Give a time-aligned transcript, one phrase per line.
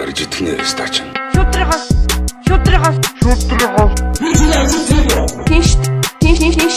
[0.00, 0.94] Арж итгэнэ стач.
[1.32, 1.84] Шүтригос.
[2.46, 2.96] Шүтригос.
[3.22, 3.92] Шүтригос.
[5.48, 5.68] Тинш.
[6.20, 6.76] Тинш тинш тинш.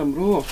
[0.00, 0.44] Бурлаа дамруу.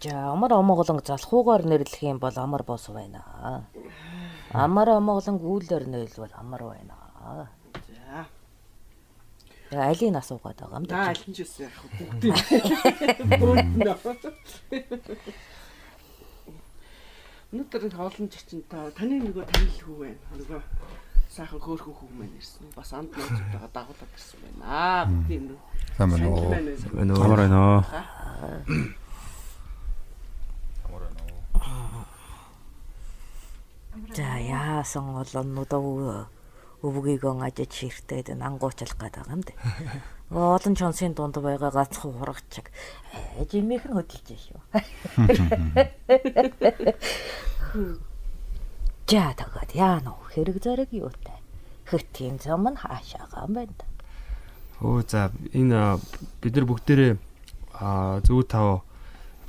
[0.00, 3.66] За амар омоглон залхуугаар нэрлэх юм бол амар бос байна.
[4.52, 6.94] Амар омоглон гүүлээр нэрлвэл амар байна.
[7.88, 8.26] За.
[9.70, 11.08] Тэгээ алийг асуугаад байгаа юм да.
[11.12, 11.76] аль нь ч үсэн яг.
[12.00, 13.84] Бүгд.
[17.50, 20.22] Өнөөдөр хоолн чичин та таны нөгөө танил хүү байна.
[20.38, 20.60] Нөгөө
[21.30, 22.66] сайхан хөөрхөн хүү маань ирсэн.
[22.74, 24.66] Бас анд найзуудтайгаа дагуулад ирсэн байна.
[24.66, 25.58] Аа бүгдийн нөө.
[25.94, 26.50] Сайн байна уу?
[26.50, 27.22] байна уу?
[27.22, 27.80] Амар байна оо.
[34.10, 36.26] За яасан олоннуудаа
[36.82, 39.54] өвгийг ажиж ширтээд ангуучлах гээд байгаа юм дээ.
[40.34, 42.74] Олон чонсын дунд байгаа ганцхан хурагчиг
[43.46, 44.58] жимийнх нь хөдөлж шүү.
[49.10, 51.42] За тэгээд яана уу хэрэг зэрэг юутай.
[51.82, 53.74] Хэтийн зам нь хаашаага юм байна.
[54.78, 55.98] Өө за энэ
[56.38, 57.18] бид нар бүгдээрээ
[58.22, 58.86] зөв тав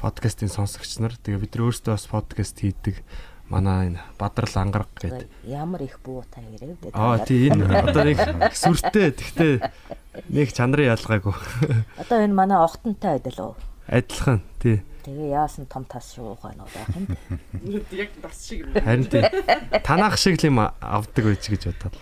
[0.01, 3.05] подкастын сонсогч нар тэгээ бид нар өөрсдөө бас подкаст хийдэг
[3.53, 5.29] манай энэ Бадрал ангараг гэдэг.
[5.45, 6.97] Ямар их буутай ирэв дээ.
[6.97, 8.17] Аа тий энэ одоо нэг
[8.57, 9.53] сүртэй тэгтээ
[10.25, 11.37] нэг чанарын ялгаагүй.
[12.01, 13.55] Одоо энэ манай охтонтой адил уу?
[13.85, 14.81] Адилхан тий.
[15.01, 16.53] Тэгээ яасан том тас уу байх
[16.93, 17.09] юм
[17.91, 18.73] яг бас шиг юм.
[18.77, 19.25] Харин тий.
[19.81, 21.95] Танах шиг л юм авдаг байж гэж бодоод.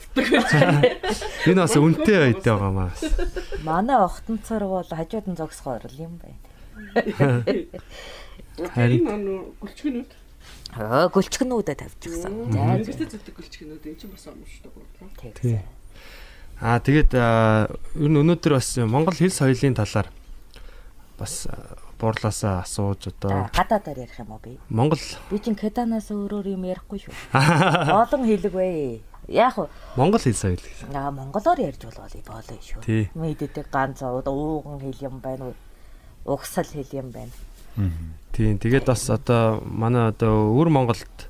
[1.47, 2.91] Энэ бас үнэтэй байдаг байгаа маа.
[3.63, 7.43] Манай охтонцор бол хажууд нь зогсгоор л юм байна.
[8.75, 10.11] Харин нөө гүлчгэнүүд.
[10.75, 12.33] Аа гөлчгнүүдэд тавьчихсан.
[12.51, 15.09] За Зэрэгтэй зүйтэй гүлчгэнүүд энэ чинь бас амжтай бодлоо.
[15.17, 15.63] тэгсэн.
[16.59, 20.11] Аа тэгээд ер нь өнөөдөр бас Монгол хэл соёлын талаар
[21.15, 21.47] бас
[21.99, 24.57] буурлаасаа асууж одоо Гадаадаар ярих юм уу би?
[24.69, 27.13] Монгол Би чин кеданаас өөрөөр юм ярихгүй шүү.
[27.91, 29.01] Олон хэлэг бай.
[29.27, 29.67] Яг уу
[29.99, 30.95] Монгол хэл соёл гэсэн.
[30.95, 33.11] аа монголоор ярьж болов болно шүү.
[33.13, 35.55] Мэддэг ганц ууган хэл юм байна уу?
[36.25, 37.35] Угсал хэл юм байна.
[38.31, 38.57] Тийм.
[38.57, 41.29] Тэгээд бас одоо манай одоо өвөр Монголд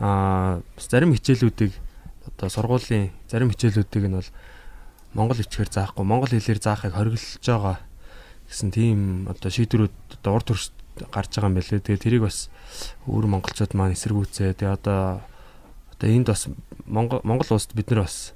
[0.00, 1.72] аа бас зарим хичээлүүдийг
[2.26, 4.30] одоо сургуулийн зарим хичээлүүдийг нь бол
[5.14, 7.76] монгол хичээр заахгүй, монгол хэлээр заахыг хориглож байгаа
[8.48, 10.72] гэсэн тийм одоо шийдвэрүүд одоо урд төрс
[11.12, 11.84] гарч байгаа юм байна лээ.
[11.84, 12.50] Тэгээд тэрийг бас
[13.06, 14.56] өвөр монголчууд маань эсэргүүцээ.
[14.58, 15.22] Тэгээд одоо
[15.94, 16.48] одоо энд бас
[16.86, 18.32] Монгол Монгол улсад бид нар бас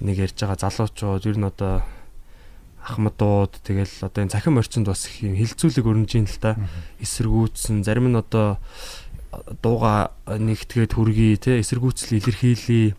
[0.00, 1.84] энийг ярьж байгаа залуучууд ер нь одоо
[2.84, 6.58] ахмадууд тэгэл одоо энэ цахим орчинд бас их юм хилцүүлэг өрнжин л та.
[7.00, 8.58] Эсэргүүцсэн зарим нь одоо
[9.62, 12.94] дууга нэгтгээд хүргий те эсэргүүцэл илэрхийлье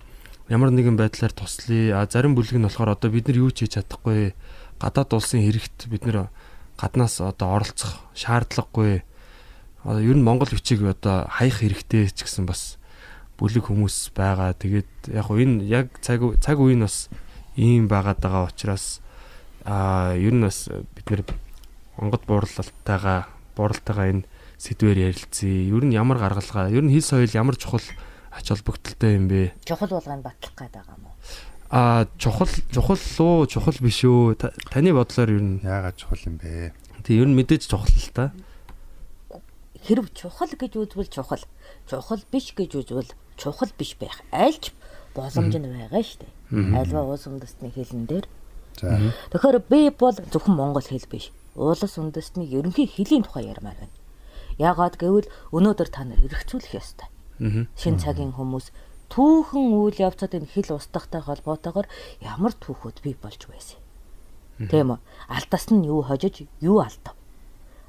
[0.49, 2.01] ямар нэгэн байдлаар туслая.
[2.01, 4.33] А зарим бүлэг нь болохоор одоо бид нар юу ч хийж чадахгүй
[4.85, 6.29] гадаад улсын хэрэгт бид нар
[6.77, 9.01] гаднаас одоо оролцох шаардлагагүй
[9.81, 12.77] одоо ер нь Монгол бичиг одоо хаях хэрэгтэй ч гэсэн бас
[13.41, 17.09] бүлэг хүмүүс байгаа тэгээд яг энэ яг цаг цаг үе нь бас
[17.57, 19.01] ийм байгаад байгаа учраас
[19.65, 21.21] а ер нь бас бид нэр
[21.97, 23.25] Монгол буурлалтайгаа
[23.57, 24.23] буурлалтайгаа энэ
[24.59, 25.67] сэдвээр ярилцъя.
[25.71, 27.83] Ер нь ямар гаргалгаа, ер нь хэл соёл ямар чухал
[28.31, 29.55] ач холбогдолтой юм бэ?
[29.63, 31.15] Чухал болгонд батлах гээд байгаа юм уу?
[31.69, 34.35] А чухал чухал уу, чухал биш үү?
[34.37, 36.73] Та- Таны бодлоор ер нь Яагаад чухал юм бэ?
[37.03, 38.31] тий ер нь мэдээж чухал л та.
[39.85, 41.41] Хэрв чухал гэж үзвэл чухал,
[41.89, 44.73] чухал биш гэж үзвэл чухал биш байх айлч
[45.13, 46.33] боломж нь байгаа шүү дээ.
[46.79, 48.25] Альва улс үндэстний хэлэн дээр.
[48.81, 48.97] За.
[49.33, 51.29] Тэгэхээр би бол зөвхөн монгол хэл биш.
[51.55, 53.93] Улс үндэстний ерөнхий хэлийн тухай ярмаар байна.
[54.57, 57.07] Яагаад гэвэл өнөөдөр та нар эргцүүлэх ёстой.
[57.39, 57.67] Аа.
[57.77, 58.71] Шин цагийн хүмүүс
[59.15, 61.87] түүхэн үйл явцад энэ хэл устгахтай холбоотойгоор
[62.19, 63.79] ямар түүхүүд бий болж байсан.
[64.59, 64.99] Тийм үү?
[65.31, 67.15] Алдаас нь юу хожиж, юу алдав?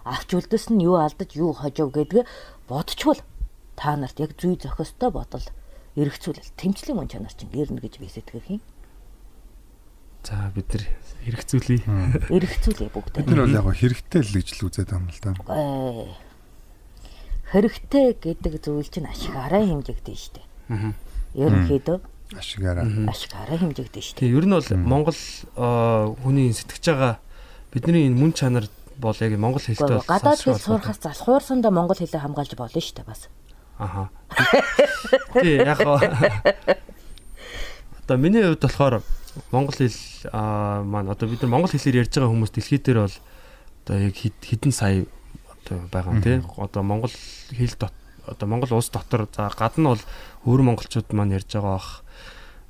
[0.07, 2.31] Авч үлдэс нь юу алдаж, юу хожив гэдгээ
[2.71, 3.19] бодчвол
[3.75, 5.43] та нарт яг зүй зохистой бодол
[5.99, 8.63] эргцүүлэл тэмцлийн мөн чанар чинь ирнэ гэж би сэтгэх юм.
[10.23, 10.87] За бид нар
[11.27, 11.83] хэрэгцүүлье.
[12.31, 13.23] Эргцүүлээ бүгдээ.
[13.27, 15.31] Бид нар бол яг хэрэгтэй л гэж л үзээд байгаа юм л да.
[17.51, 20.43] Хэрэгтэй гэдэг зүйл чинь ашигаараа хэмжигдэн штэ.
[20.71, 20.95] Аа.
[21.37, 21.99] Ерөнхийдөө
[22.37, 22.85] Ашигаараа.
[23.13, 24.19] ашигаараа хэмжигдэн штэ.
[24.25, 25.15] Тий ер нь бол Монгол
[26.25, 27.15] хүний сэтгэж байгаа
[27.71, 28.67] бидний энэ мөн чанар
[28.99, 33.05] бол яг Монгол хэлтэй бол Гадаад хэл сурахаас залхуурсандаа монгол хэлээ хамгаалж болно шүү дээ
[33.07, 33.29] бас.
[33.79, 34.09] Аха.
[35.39, 35.79] Тий, яг.
[35.85, 36.09] Одоо
[38.19, 39.03] миний хувьд болохоор
[39.53, 39.93] монгол хэл
[40.33, 43.17] аа маань одоо бид нар монгол хэлээр ярьж байгаа хүмүүс дэлхий дээр бол
[43.85, 45.05] одоо яг хэд- хэдэн сая
[45.67, 46.41] одоо байгаа тий.
[46.57, 47.13] Одоо монгол
[47.53, 47.93] хэл дот
[48.27, 50.03] одоо монгол улс дотор за гадна бол
[50.45, 51.91] өөр монголчууд маань ярьж байгаа бах.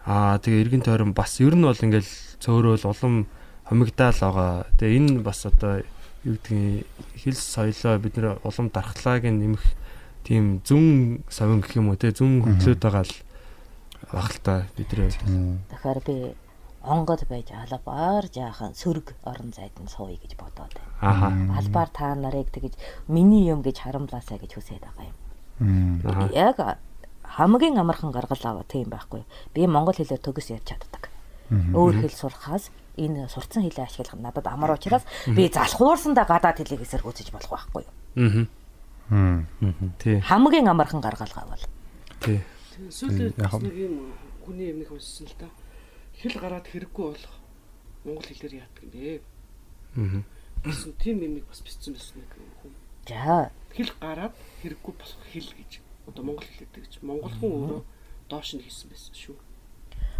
[0.06, 3.26] Аа тэгээ эргэн тойрон бас ер нь бол ингээл цөөрөөл улам
[3.64, 4.66] хомигдаал байгаа.
[4.78, 5.82] Тэгээ энэ бас одоо
[6.24, 6.86] юу гэдгийг
[7.18, 9.64] хэл соёлоо бид нэр улам дархлааг нэмэх
[10.26, 13.14] тийм зүн совин гэх юм уу те зүн хөтлөөд байгаа л
[14.12, 15.22] баг л та бидний хувьд.
[15.70, 16.16] Тэгэхээр би
[16.86, 21.58] онгод байж албаар жаахан сөрөг орон зайд нь сууя гэж бодоод байна.
[21.58, 22.74] Албаар та нарыг тэгэж
[23.10, 25.16] миний юм гэж харамлаасаа гэж хүсээд байгаа юм.
[26.34, 26.78] Яг
[27.36, 29.24] хамгийн амархан гаргал аваа тийм байхгүй.
[29.54, 31.08] Би монгол хэлээр төгс ярьж чаддаг.
[31.50, 37.28] Өөр хэл сурахаас энэ сурцсан хэлээ ашиглах надад амар учраас би залхуурсандаа гадаад хэлийг эсэргүүцэж
[37.32, 37.84] болох байхгүй.
[39.10, 39.44] Аа.
[40.00, 40.20] Тий.
[40.20, 41.64] Хамгийн амархан гаргал авал.
[42.20, 42.42] Тий.
[42.76, 45.48] Бас нэг юм хүний юм нэг уншсан л та.
[46.18, 47.34] Хэл гараад хэрэггүй болох
[48.04, 49.20] монгол хэлээр яадаг юм бэ?
[49.96, 50.22] Аа.
[50.64, 52.72] Гэсэн тийм юм бас бичсэн байсан нэг хүн.
[53.06, 54.34] За Хэл гараад
[54.64, 55.70] хэрэггүй болох хэл гэж.
[56.08, 56.92] Одоо монгол хэлээд гэж.
[57.04, 57.82] Монгол хүн өөрөө
[58.32, 59.36] доош нь хийсэн байсан шүү.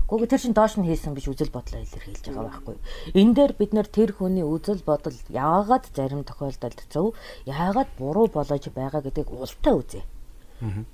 [0.06, 2.76] Гүг тэр чин доош нь хийсэн биш үзэл бодлоо илэрхийлж байгаа байхгүй.
[3.18, 7.18] Энэ дээр бид нэр тэр хүний үзэл бодол яагаад зарим тохиолдолд зөв,
[7.48, 10.04] яагаад буруу болож байгаа гэдгийг ултаа үзье.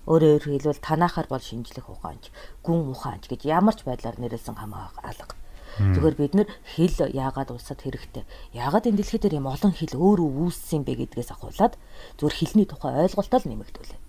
[0.09, 2.33] Өөрөөр хэлбэл танахаар бол шинжлэх ухаанч,
[2.65, 5.37] гүн ухаанч гэж ямар ч байдлаар нэрлсэн хамаа алга.
[5.79, 8.25] Зүгээр бид нэр хэл яагаад улсад хэрэгтэй?
[8.53, 11.81] Яагаад энэ дэлхий дээр юм олон хэл өөрөө үүссэн бэ гэдгээс ахуулаад
[12.21, 14.01] зүгээр хэлний тухай ойлголтоо л нэмэгдүүлээ.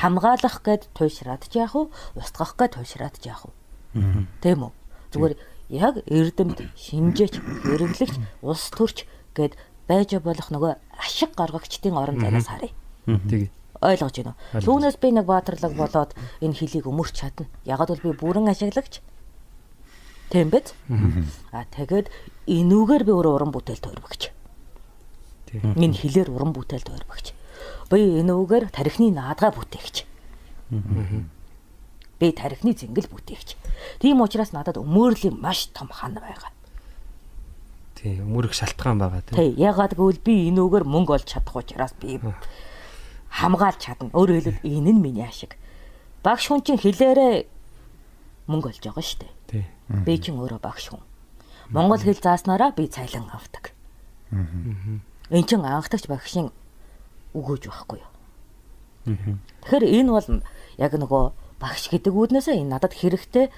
[0.00, 1.92] Хамгаалах гэд туйшраад яах вэ?
[2.16, 3.52] Устгах гэд туйшраад яах вэ?
[4.40, 4.72] Тийм үү?
[5.12, 5.34] Зүгээр
[5.68, 7.34] яг эрдэмт, шинжээч,
[7.64, 8.14] хэрэглэгч,
[8.44, 9.04] улс төрч
[9.36, 9.56] гэд
[9.88, 12.72] байж болох нөгөө ашиг гаргагчдын орон зайнаас харъя.
[13.04, 13.50] Тэгээ.
[13.80, 14.34] Ойлгож байна?
[14.58, 17.46] Түүнээс би нэг баатарлаг болоод энэ хөлийг өмөрч чадна.
[17.64, 19.00] Ягаад бол би бүрэн ашиглагч.
[20.28, 20.74] Тийм биз?
[21.52, 22.12] А тэгээд
[22.48, 24.22] энүүгээр би өөрөө уран бүтээлд өргөгч.
[25.48, 25.60] Тий.
[25.64, 27.32] Энэ хилээр уран бүтээлд өргөгч.
[27.88, 30.04] Би энүүгээр тарихны наадгаа бүтээгч.
[32.20, 33.56] Би тарихны зингэл бүтээгч.
[34.04, 36.52] Тийм учраас надад өмөрлийн маш том хан байгаа.
[37.96, 38.20] Тий.
[38.20, 39.34] Өмөрөх шалтгаан байгаа тий.
[39.34, 42.20] Тий, ягаад гэвэл би энүүгээр мөнгө олж чадах учраас би
[43.32, 44.12] хамгаалж чадна.
[44.12, 45.56] Өөрөөр хэлбэл энэ нь миний ашиг.
[46.20, 47.48] Багш хүн чинь хилээрээ
[48.52, 49.37] мөнгө олж байгаа шүү дээ.
[49.48, 49.64] Тий.
[50.20, 51.02] Чинь өөрөө багш хүн.
[51.72, 53.72] Монгол хэл зааснараа би цайлан авдаг.
[55.32, 56.52] Энд чинь анхдагч багшийн
[57.32, 58.12] өгөөж байхгүй юу?
[59.64, 60.28] Тэгэхээр энэ бол
[60.76, 61.22] яг нөгөө
[61.60, 63.48] багш гэдэг үүднээсээ энэ надад хэрэгтэй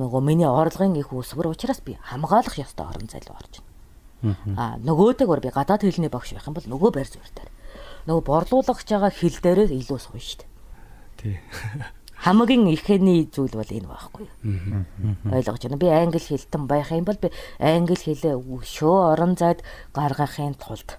[0.00, 4.36] нөгөө миний орлогын их үсвэр учраас би хамгаалах ёстой орон зай руу орж байна.
[4.56, 7.52] Аа нөгөөтэйгээр би гадаад хэлний багш байх юм бол нөгөө байр суурь дээр.
[8.08, 10.48] Нөгөө борлуулах гэж байгаа хэл дээрээ илүү шүү дээ.
[11.20, 11.36] Тий.
[12.18, 14.84] Хамгийн ихэний зүйл бол энэ байхгүй юу?
[15.30, 15.78] Ойлгож байна.
[15.78, 17.30] Би англи хэлтэн байх юм бол би
[17.62, 19.62] англи хэлээ өшөө орон зайд
[19.94, 20.98] гаргахын тулд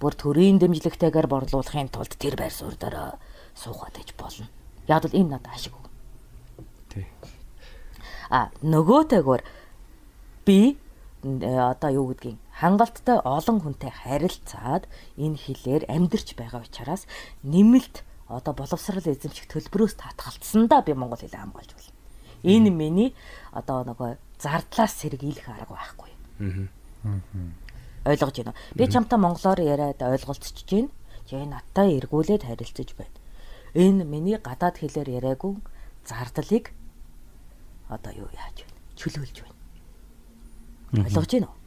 [0.00, 3.16] бүр төрийн дэмжлэгтэйгээр борлуулахын тулд тэр байр суурь дээр
[3.56, 4.48] суухад гэж болно.
[4.88, 5.72] Яг л энэ надад ашиг.
[6.92, 7.08] Тий.
[8.28, 9.42] А нөгөөтэйгээр
[10.44, 10.76] би
[11.24, 14.84] э, одоо юу гэдгийг хангалттай олон хүнтэй харилцаад
[15.16, 17.04] энэ хилээр амьдрч байгаа учраас
[17.44, 21.94] нэмэлт одоо боловсрал эзэмших төлбөрөөс татгалцсандаа би монгол хэлээ хамгаалж байна.
[22.46, 23.10] Энэ миний
[23.50, 26.10] одоо нөгөө зардлаас сэргийлэх арга байхгүй.
[28.06, 28.78] Ойлгож байна уу?
[28.78, 30.88] Би чамтай монголоор яриад ойлголцож байна.
[31.26, 33.16] Чи надтай эргүүлээд харилцаж байна.
[33.74, 35.58] Энэ миний гадаад хэлээр яриаггүй
[36.06, 36.70] зардлыг
[37.90, 38.78] одоо юу яаж байна?
[38.96, 39.58] Чөлөөлж байна.
[41.04, 41.58] Ойлгож байна уу?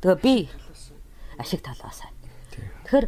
[0.00, 0.34] Тэгээ би
[1.38, 2.10] ашиг талаасаа.
[2.86, 3.06] Тэгэхээр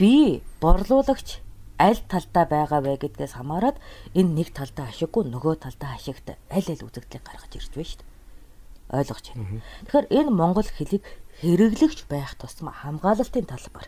[0.00, 1.45] би борлуулагч
[1.78, 3.76] аль талдаа байгаа вэ гэдгээс хамаарат
[4.16, 8.14] энэ нэг талдаа ашиггүй нөгөө талдаа ашигтай аль аль үзэгдлийг гаргаж ирж байна шүү дээ.
[8.96, 9.60] Ойлгож байна.
[9.90, 11.04] Тэгэхээр энэ монгол хэлийг
[11.42, 13.86] хэрэглэгч байх тусмаа хамгаалалтын талбар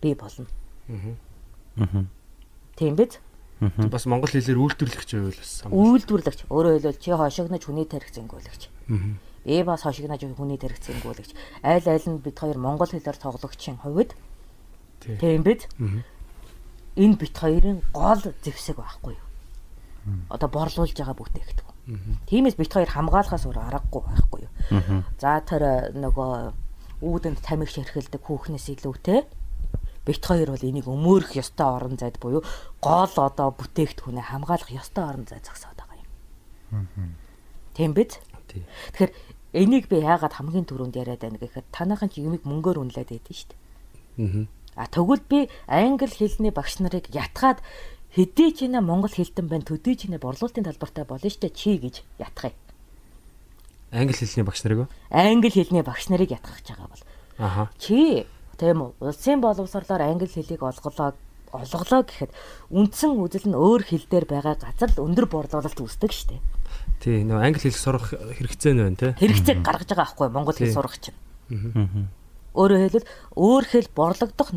[0.00, 0.46] би болно.
[2.76, 3.20] Тийм биз?
[3.60, 5.52] Бас монгол хэлээр үйлдвэрлэгч байвал бас.
[5.68, 8.62] Үйлдвэрлэгч өөрөөр хэлбэл чи хошигнож хүний тарих зэнгүүлэгч.
[9.44, 11.36] Би бас хошигнож хүний тарих зэнгүүлэгч.
[11.60, 14.16] Аль аль нь бид хоёр монгол хэлээр тоглогчийн хувьд
[15.04, 15.16] Тий.
[15.20, 15.68] тийм биз?
[16.96, 19.26] Энэ бит хоёрын гол зэвсэг байхгүй юу?
[20.30, 22.26] Одоо борлуулж байгаа бүтээгдэхүүн.
[22.26, 24.52] Тиймээс бит хоёр хамгаалахаас өөр аргагүй байхгүй юу?
[25.20, 26.32] За тэр э, нөгөө
[27.04, 29.24] үүдэнд тамиг ширхэлдэг хүүхнээс илүүтэй
[30.04, 32.42] бит хоёр бол энийг өмөөрөх ёстой орон зайд буюу
[32.80, 36.06] гол одоо бүтээгдэхүүнээ хамгаалах ёстой орон зай зогсоод байгаа юм.
[37.76, 38.18] Тийм биз?
[38.48, 39.12] Тэгэхээр
[39.52, 43.48] энийг би яагаад хамгийн түрүүнд яриад байна гэхээр танайхан чи юмыг мөнгөөр үнэлээд байдсан шүү
[43.50, 43.58] дээ.
[44.80, 44.84] Аа.
[44.84, 47.60] А тэгвэл би англи хэлний багш нарыг ятгаад
[48.16, 52.00] хэдий ч нэ монгол хэлтэн байна төдий ч нэ борлуулалтын талбартай болно штэ чи гэж
[52.16, 52.56] ятгая.
[53.92, 54.88] Англи хэлний багш нарыг уу?
[55.12, 57.04] Англи хэлний багш нарыг ятгах гэж байгаа бол
[57.36, 57.70] Аха.
[57.76, 58.24] чи
[58.56, 61.12] тийм үү улсын боловсрлоор англи хэлийг олголоо
[61.52, 62.32] олголоо гэхэд
[62.72, 66.40] үндсэн үзэл нь өөр хэл дээр байгаа газар л өндөр борлуулалт үүсдэг штэ.
[67.02, 69.08] Тий, нөө англи хэл сурах хэрэгцээ нь байна те.
[69.18, 71.18] Хэрэгцээг гаргаж байгаа байхгүй монгол хэл сурах чинь.
[72.54, 74.50] Өөрөөр хэлбэл өөр хэл борлогдох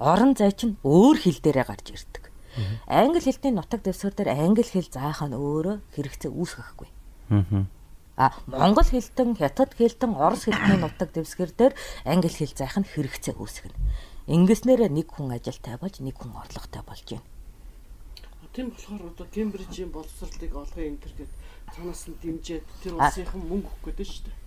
[0.00, 2.24] орон зай чинь өөр хэл дээрээ гарч ирдэг.
[2.88, 6.88] Англи хэлний нутаг дэвсгэр дээр англи хэл заах нь өөрөө хэрэгцээ үүсгэхгүй.
[8.20, 11.72] А монгол хэлтэн, хятад хэлтэн, орос хэлтний нутаг дэвсгэр дээр
[12.04, 13.76] англи хэл заах нь хэрэгцээ үүсгэнэ.
[14.28, 17.28] Ингэснээр нэг хүн ажилтай болж нэг хүн орлоготой болж байна.
[18.50, 21.32] Тийм болохоор одоо Кембрижийн боловсролыг олгоо энэ төр гэд
[21.70, 24.39] цаанаас нь дэмжиж тэр улсынхан мөнгө өгөх гэдэг шүү дээ.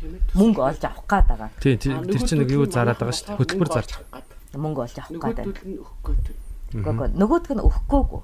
[0.00, 0.16] Тийм.
[0.34, 1.50] Мөнгө олж авах гээд байгаа.
[1.60, 3.38] Тий, тий, А, тэр чинь нэг юу зараад байгаа шүү дээ.
[3.40, 3.90] Хөтөлбөр зарж.
[4.00, 4.56] авах гээд.
[4.56, 5.52] Мөнгө олж авах гээд байна.
[6.70, 8.22] Гэхдээ нөгөөдг нь өгөхгүйгүй.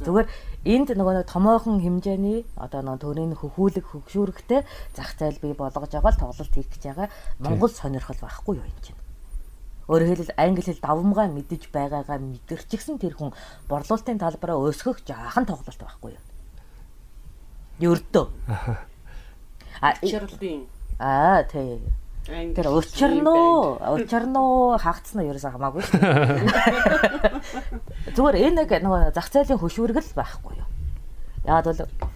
[0.00, 0.28] Зүгээр
[0.64, 4.64] энд нөгөө нэг томоохон хэмжээний одоо нөгөө төрийн хөхүүлэг хөгшүүрэгтэй
[4.96, 8.80] зах зээл бий болгож байгаа л тоглолт хийх гэж байгаа Монгол сонирхол байхгүй юу энэ
[8.80, 8.96] чинь.
[9.92, 13.36] Өөрөөр хэлбэл англи хэл давмгаа мэдэж байгаагаа мэдэрчихсэн тэр хүн
[13.68, 16.24] борлуулалтын талбараа өсгөх жаахан тоглолт байхгүй юу.
[17.92, 18.26] Ердөө.
[19.84, 20.64] А и- Чарлын
[21.00, 21.80] аа тий.
[22.28, 25.98] Тэр учир нь уу, учир нь уу хаагцсан нь ерөөсөө хамаагүй шүү.
[28.14, 30.68] Зүгээр энэ нэг нөгөө зах зээлийн хөшүүрэг л байхгүй юу.
[31.48, 32.12] Яагаад бол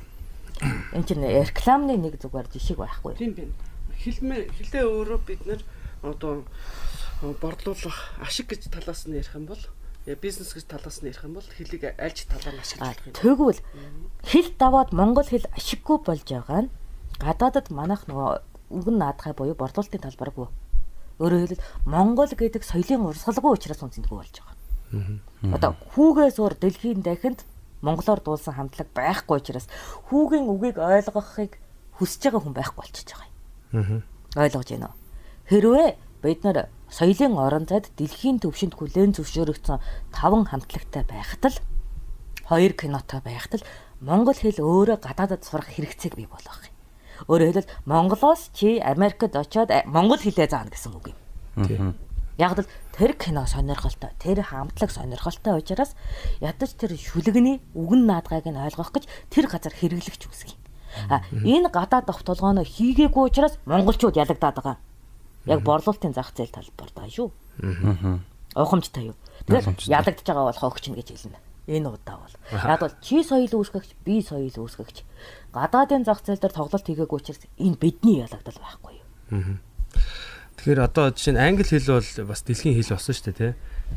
[0.93, 3.17] энэ чинь рекламны нэг зүгээр жишг байхгүй.
[3.17, 3.57] Тийм байна.
[3.97, 5.61] Хэлмээ хэлээ өөрөө бид нэр
[6.05, 6.45] одоо
[7.41, 9.63] борлуулах ашиг гэж талаас нь ярих юм бол
[10.21, 13.17] бизнес гэж талаас нь ярих юм бол хэлийг альж талаар ашиглах юм.
[13.17, 13.61] тэгвэл
[14.21, 16.73] хэл даваад монгол хэл ашиггүй болж байгаа нь
[17.17, 20.49] гадаадд манайх нөгөө үгэн наадхай буюу борлуулалтын талбаргүй.
[21.21, 24.55] Өөрөөр хэлбэл монгол гэдэг соёлын урсгалгүй учраас үнцэнгүй болж байгаа.
[25.55, 27.45] Одоо хүүгээс өөр дэлхийн дахинд
[27.83, 29.67] монголоор дуулсан хамтлаг байхгүй учраас
[30.11, 31.59] хүүгийн үгийг ойлгохыг
[31.99, 34.03] хүсэж байгаа хүн байхгүй болчихж байгаа юм.
[34.35, 34.99] Ойлгож байна уу?
[35.51, 35.89] Хэрвээ
[36.23, 36.59] бид нар
[36.91, 39.79] соёлын орон зайд дэлхийн төвшөнд хүлээн зөвшөөрөгдсөн
[40.15, 41.59] таван хамтлагтай байхад л
[42.49, 43.69] хоёр кинотой байхад л
[44.01, 46.74] монгол хэл өөрөө гадаадд сурах хэрэгцээг бий болгох юм.
[47.29, 51.19] Өөрөөр хэлбэл Монголоос чи Америкт очиод а- монгол хэлээ заана гэсэн үг юм.
[52.35, 55.95] Яг л тэр кино сонирхолтой, тэр хамтлаг сонирхолтой учраас
[56.43, 60.59] ядаж тэр шүлэгний үгэн наадгайг нь ойлгох гэж тэр газар хэрэглэгч үсгий.
[61.11, 64.77] А энэ гадаад авт толгооно хийгээгүй учраас монголчууд ялагдаад байгаа.
[65.47, 67.31] Яг борлуулалтын зах зээл талбар даа шүү.
[68.59, 69.17] Ухамжтай юу.
[69.47, 71.39] Тэгэхээр ялагдж байгаа бол хогч нь гэж хэлнэ.
[71.67, 72.35] Энэ удаа бол.
[72.53, 75.01] Яг бол чи соёл үүсгэгч, би соёл үүсгэгч.
[75.57, 79.57] Гадаадын зах зээл дээр тоглолт хийгээгүй учраас энэ бидний ялагдал байхгүй юу.
[80.61, 83.53] Тэгэхээр одоо жишээ нь англи хэл бол бас дэлхийн хэл болсон шүү дээ тий.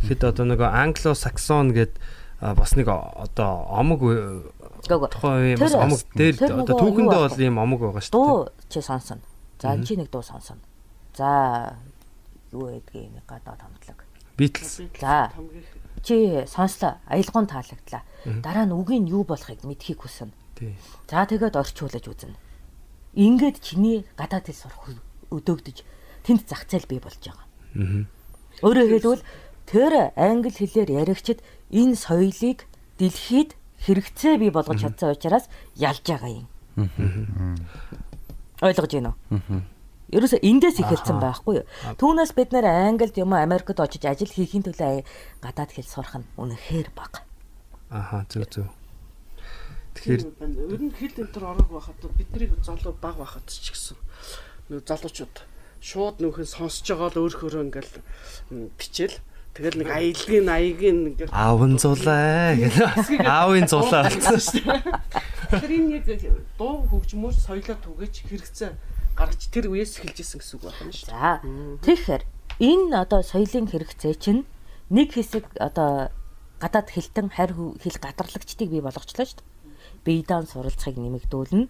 [0.08, 1.94] Тэгэхэд одоо нөгөө англо саксон гэд
[2.40, 7.58] а, бас нэг одоо омог Гэхдээ тухайн үеийн бас омог дээр одоо түүхэндээ бол ийм
[7.60, 8.20] омог байгаа шүү дээ.
[8.20, 8.38] дуу
[8.72, 9.20] чи сонсон.
[9.60, 10.60] За энэ чи нэг дуу сонсон.
[11.18, 11.76] За
[12.52, 14.08] юу гэдгийг нэг гадаад хамтлаг.
[14.38, 14.86] Beatles.
[15.02, 15.34] За
[16.04, 16.98] чи сонслоо.
[17.08, 18.04] Аялгуун таалагдлаа.
[18.44, 20.34] Дараа нь үгийн юу болохыг мэдхийг хүснэ.
[20.56, 20.76] Тий.
[21.10, 22.38] За тэгээд орчуулж үзнэ.
[23.18, 24.94] Ингээд чиний гадаад хэл сурах
[25.32, 25.78] өдөөгдөж
[26.26, 27.48] тэнд зах зээл бий болж байгаа.
[28.62, 29.24] Өөрөөр хэлбэл
[29.66, 31.40] тэр англи хэлээр яригчид
[31.72, 32.66] энэ соёлыг
[32.98, 33.54] дэлхийд
[33.86, 36.48] хэрэгцээ бий болгож чадсан учраас ялж байгаа юм.
[38.62, 39.62] Ойлгож байна уу?
[40.08, 41.68] Ерөөсө эндээс эхэлсэн байхгүй юу?
[42.00, 45.04] Түүнээс бид нэр Англид юм уу Америкт очиж ажил хийхин төлөө
[45.44, 47.28] гадаад хэл сурах нь үнэхээр бага.
[47.92, 48.72] Аха зөв зөв.
[50.00, 50.24] Тэгэхээр
[50.72, 54.00] ер нь хэл энэ төр орог байхад бидний залуу баг байхад ч гэсэн
[54.72, 55.36] нөө залуучууд
[55.84, 57.94] шууд нөхөн сонсож байгаа л өөрөөрөө ингээл
[58.80, 59.20] бичээл
[59.60, 62.80] тэгэл нэг аялгийн аягийн ингээл аавын зулаа гэх
[63.28, 64.72] аавын зулаа болсон.
[65.52, 66.24] Тэр энэ яг
[66.56, 68.72] дуу хөгжмөөр соёлоо түгэж хэрэгцээ
[69.18, 71.18] гаргаж тэр үеэс эхэлж исэн гэсэн үг байна шүү дээ.
[71.18, 71.42] За
[71.82, 72.24] тэгэхээр
[72.62, 74.46] энэ одоо соёлын хэрэгцээ чинь
[74.94, 76.14] нэг хэсэг одоо
[76.62, 79.50] гадаад хэлтэн харь хэл гадарлагчдыг бий болгочлоо шүү дээ.
[80.06, 81.68] Бийдаан суралцахыг нэмэгдүүлнэ.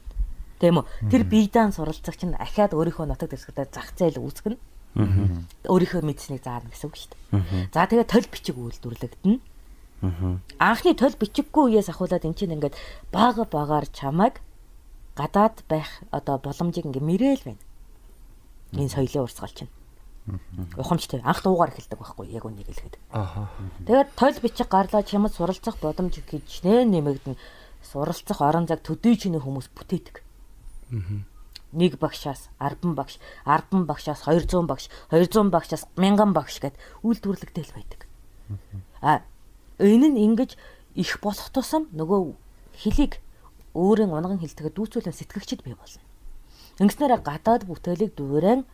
[0.60, 0.86] Тийм үү?
[1.10, 4.58] Тэр бийдаан суралцах чинь ахаад өөрийнхөө нутаг дэвсгэрээр зах зээл үүсгэнэ.
[5.70, 7.70] Өөрийнхөө мэдсэнийг заана гэсэн үг шүү дээ.
[7.74, 9.38] За тэгээ толь бичиг үйлдвэрлэгдэнэ.
[10.58, 12.78] Анхны толь бичиггүй үеэс ахуулаад эн чинь ингээд
[13.14, 14.42] бага багаар чамайг
[15.18, 17.64] гадаад байх одоо боломжийг ингээ мэрээл байна.
[18.78, 19.74] Энэ соёлын урсгал чинь.
[20.78, 22.96] Ухамжтай анх дуугаар эхэлдэг байхгүй яг үнийг хэлэхэд.
[23.12, 23.50] Аха.
[23.88, 27.36] Тэгээд тойл бичих гарлаа чамд суралцах боломж гэж нэ нэмэгдэн
[27.82, 30.22] суралцах орон зайг төдий чиний хүмүүс бүтээдэг.
[31.74, 38.08] 1 багшаас 10 багш, 10 багшаас 200 багш, 200 багшаас 1000 багш гэд үйлдвэрлэгдэл байдаг.
[39.02, 39.22] А
[39.80, 40.56] энэ нь ингэж
[40.96, 42.36] их болох тусам нөгөө
[42.84, 43.20] хөлийг
[43.78, 46.02] өөрийн унган хилтэгэ дүүцүүлэн сэтгэгчд бий болно.
[46.82, 48.66] Ингэснээр гадаад бүтээлийг дуурайн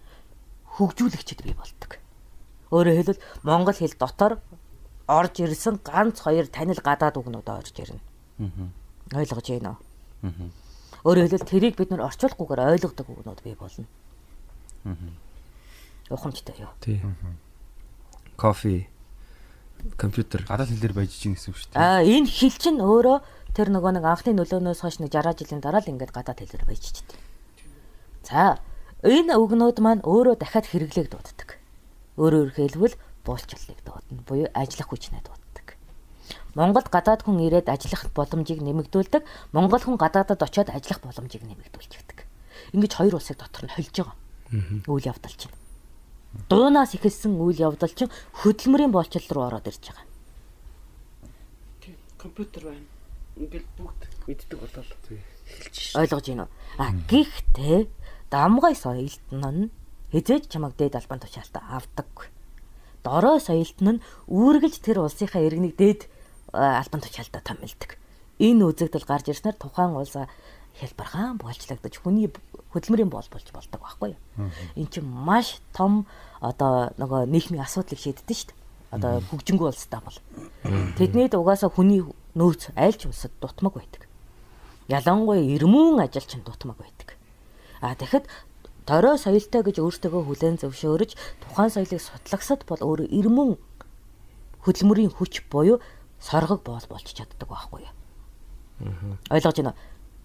[0.80, 2.00] хөгжүүлэгчд бий болдог.
[2.72, 4.40] Өөрөөр хэлбэл монгол хэл дотор
[5.08, 8.02] орж ирсэн ганц хоёр танил гадаад үгнүүд орж ирнэ.
[9.12, 10.50] Ойлгож байна уу?
[11.04, 13.86] Өөрөөр хэлбэл тэрийг бид нар орчуулахгүйгээр ойлгодог үгнүүд бий болно.
[16.10, 16.72] Ухамжтай юу?
[16.80, 17.04] Тий.
[18.40, 18.88] Кофе
[19.98, 21.84] компьютер гадаад хэлээр байж чинь гэсэн үг шүү дээ.
[21.84, 23.18] Аа энэ хэл чинь өөрөө
[23.54, 27.18] тэр нөгөө нэг анхны нөлөөнөөс хойш нэг 60 жилийн дараа л ингээд гадаад хэлээр баяжчихдээ.
[28.26, 28.58] За
[29.06, 31.62] энэ үгнүүд маань өөрөө дахиад хэрэглээг дууддаг.
[32.18, 34.24] Өөрөөр хэлбэл буулчлалыг дуудана.
[34.26, 35.78] Буюу ажиллах хүчнээ дууддаг.
[36.56, 39.24] Монголд гадаад хүн ирээд ажиллах боломжийг нэмэгдүүлдэг.
[39.54, 42.26] Монгол хүн гадаадад очиод ажиллах боломжийг нэмэгдүүлчихдэг.
[42.74, 44.16] Ингэж хоёр улсыг дотор нь холж байгаа.
[44.88, 45.54] Үйл явдал чинь.
[46.50, 50.06] Дуунаас ихэлсэн үйл явдал чинь хөдөлмөрийн боолчлол руу ороод ирж байгаа.
[51.82, 52.93] Тийм, компьютер байна.
[53.38, 54.90] Ингээл бүгд мэддэг болол.
[55.50, 56.52] Хэлж Ойлгож байна уу?
[56.78, 57.90] А гэхдээ
[58.30, 59.72] дамгай соёлтон нь
[60.14, 62.28] хизээж чамаг дээд албан тушаалтаа авдаггүй.
[63.02, 66.06] Дорой соёлтон нь үүргэлж тэр улсынхаа иргэнийг дээд
[66.54, 67.98] албан тушаалтаа томилдог.
[68.38, 70.14] Энэ үзэгдэл гарч ирснээр тухайн улс
[70.78, 72.30] хялбархан буйлчлагдаж хүний
[72.74, 74.50] хөдөлмөрийн боол болж болдог байхгүй юу?
[74.78, 76.06] Эн чинь маш том
[76.42, 78.63] одоо нөгөө нийгмийн асуудлыг шийддэг шүү дээ.
[78.94, 80.18] Одоо хөгжингүү улстай бол.
[81.02, 82.06] Тэднийд угаасаа хүний
[82.38, 84.06] нөөц айлч улсад дутмаг байдаг.
[84.88, 87.18] Ялангуяа эрмүүн ажилчин дутмаг байдаг.
[87.82, 88.30] А тэгэхэд
[88.86, 93.58] торой соёлтой гэж өөртөөгөө хүлээн зөвшөөрөж тухайн соёлыг сутлагсад бол өөрөө эрмүүн
[94.62, 95.82] хөдөлмөрийн хүч буюу
[96.22, 97.94] соргог боол болж чаддаг байхгүй юу?
[99.34, 99.82] Ойлгож байна уу?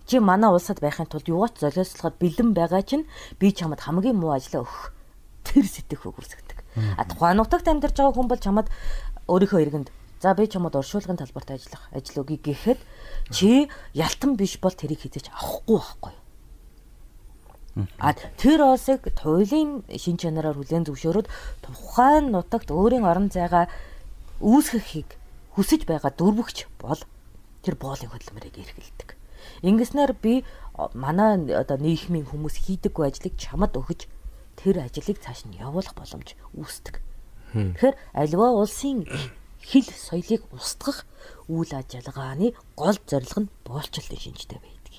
[0.06, 3.08] Чи манай улсад байхын тулд юугаач золиослоход бэлэн байгаа чинь
[3.40, 4.92] би чамд хамгийн муу ажлаа өгөх
[5.44, 6.47] тэр сэтгэх өгөрсгдөг.
[6.96, 8.68] А тухайн нутагт амьдарч байгаа хүн бол чамд
[9.28, 9.88] өөрийнхөө иргэнд
[10.22, 12.80] за би чамд уршуулгын талбарт ажиллах ажил өгье гэхэд
[13.30, 16.26] чи ялтан биш бол тэрийг хизэж авахгүй байхгүй юу?
[18.02, 21.30] А тэр улсыг туйлын шин чанараар хүлээн зөвшөөрөөд
[21.62, 23.70] тухайн нутагт өөрийн орон зайгаа
[24.42, 25.14] үүсгэхийг
[25.54, 26.98] хүсэж байгаа дөрвөгч бол
[27.62, 29.14] тэр боолын хөдөлмөрийг эрхэлдэг.
[29.62, 30.42] Ингэснээр би
[30.94, 34.10] манай одоо нийгмийн хүмүүс хийдэггүй ажлыг чамд өгөж
[34.58, 36.98] тэр ажлыг цааш нь явуулах боломж үүсдэг.
[37.54, 39.06] Тэгэхээр альва улсын
[39.62, 41.06] хил соёлыг устгах
[41.48, 44.94] үйл ажиллагааны гол зорилго нь боолчлолын шинжтэй байдаг.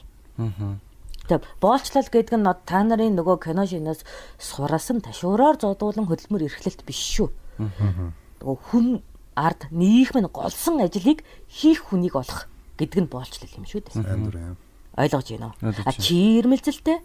[1.28, 4.02] Тэгээ боолчлол гэдэг нь та нарын нөгөө кино шинээс
[4.40, 7.30] сурасан ташуураар зодуулан хөдөлмөр эрхлэлт биш шүү.
[8.42, 9.04] Нөгөө хүн
[9.38, 14.58] ард нийгэм нь голсон ажлыг хийх хүнийг олох гэдэг нь боолчлол юм шүү дээ.
[14.98, 15.56] Ойлгож байна уу?
[15.62, 16.02] А байна.
[16.02, 16.98] чи ирмэлзэлтэй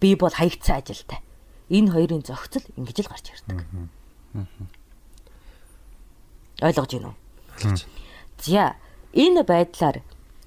[0.00, 1.20] би бол хаягдсан ажилтай.
[1.68, 3.58] Энэ хоёрын зохицол ингэж л гарч ирдэг.
[6.60, 7.16] Ойлгож байна уу?
[8.40, 8.76] За
[9.12, 10.02] энэ байдлаар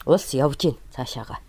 [0.06, 1.40] улс явж гин цаашаага.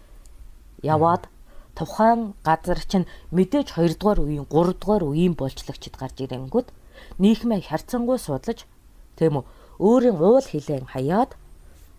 [0.82, 1.28] Яваад
[1.74, 6.68] тухайн газар чинь мэдээж 2 дугаар үеийн 3 дугаар үеийн болцлогчд гарч ирэнгүүт
[7.18, 8.68] нийгмээ харьцангуй судлаж
[9.16, 9.44] тийм үү
[9.80, 11.34] өөрийн уул хилэн хаяад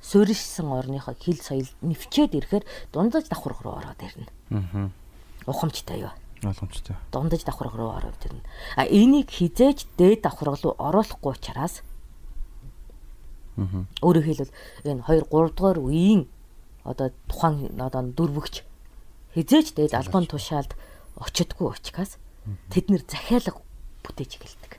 [0.04, 4.28] суурьшсан орныхоо хил соёл нэвчээд ирэхээр дундаж давхар руу ороод ирнэ.
[4.52, 4.90] Аа.
[5.48, 6.14] Ухамжтай юу?
[6.44, 6.96] Ойлгомжтой.
[7.12, 8.44] дундаж давхар руу ороод ирнэ.
[8.76, 11.82] А энийг хизээж дээд давхар руу оруулахгүй учраас
[13.58, 14.54] өөрөөр хэлбэл
[14.84, 16.26] энэ 2 3 дугаар үеийн
[16.84, 18.66] одоо тухайн одоо дөрвөгч
[19.38, 20.74] хизээж дээд албан тушаалд
[21.22, 22.18] очидгүй учраас
[22.74, 23.62] тэд нэр захиалга
[24.02, 24.74] бүтээж эхэлдэг.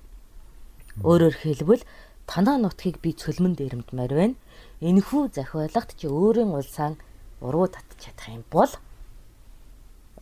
[1.07, 1.83] Өөрөөр хэлбэл
[2.27, 4.37] танаа нутгийг би цөлмөн дээрэмдмээр байна.
[4.83, 6.99] Энэхүү захиалагт чи өөрийн улсаа
[7.41, 8.73] уруу татчих чадах юм бол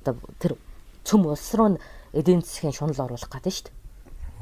[0.00, 0.61] одоо тэр
[1.05, 1.79] цөм улс руу
[2.12, 3.77] эдийн засгийн шунал оруулах гэдэг шүү дээ.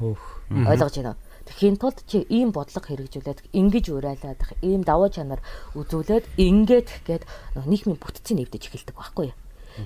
[0.01, 0.23] Өөх.
[0.51, 1.19] Ойлгож байна уу?
[1.45, 5.41] Тэхийн тулд чи ийм бодлого хэрэгжүүлээд ингэж урайлаад ийм даваа чанар
[5.73, 7.23] үзүүлээд ингээд гээд
[7.65, 9.37] нийгмийн бүтцийг нэвдэж эхэлдэг байхгүй юу?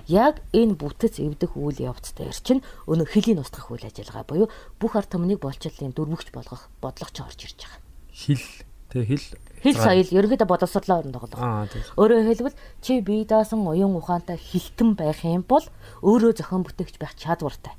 [0.10, 4.48] Яг энэ бүтэц эвдэх үйл явц дээр чинь өнөө хөлийн устгах үйл ажиллагаа буюу
[4.82, 7.80] бүх ард түмнийг болчлын дөрвөгч болгох бодлого ч орж ирж байгаа.
[8.10, 8.46] Хил
[8.90, 9.26] тэг хил
[9.66, 11.42] Хэл соёл ерөнхийдөө боловсрлоо өрн тоглох.
[11.98, 15.66] Өөрөөр хэлбэл чи бие даасан уян ухаантай хилтэн байх юм бол
[16.06, 17.74] өөрөө зохион бүтээгч байх чадвартай.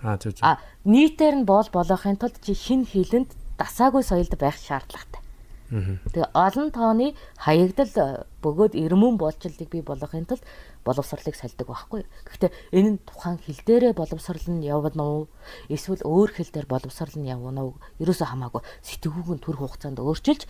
[0.00, 0.40] Аа тэг.
[0.40, 5.23] А нийтээр нь боол болохын тулд чи шин хилэнд дасаагүй соёлд байх шаардлагатай.
[5.70, 10.44] Тэгээ олон тооны хаягдал э, бөгөөд эрмэн болчлыг бий болгохын тулд
[10.84, 12.04] боловсрлыг сольдог байхгүй.
[12.28, 15.28] Гэхдээ энэ нь тухайн хил дээрээ боловсрал нь явна уу?
[15.72, 17.80] Эсвэл өөр хил дээр боловсрал нь явна уу?
[17.96, 20.44] Ерөөсөө хамаагүй сэтгүүг нь төр хугацаанд өөрчилж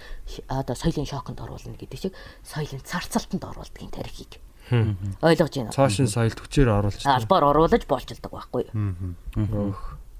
[0.50, 5.72] одоо соёлын шоконд оруулна гэдэг шиг соёлын царцалтанд оруулдгийн тарихыг Ойлгож байна?
[5.72, 7.04] Цоошин соёлд хүчээр оруулж.
[7.04, 8.64] Албаар оруулаж болчилдог байхгүй.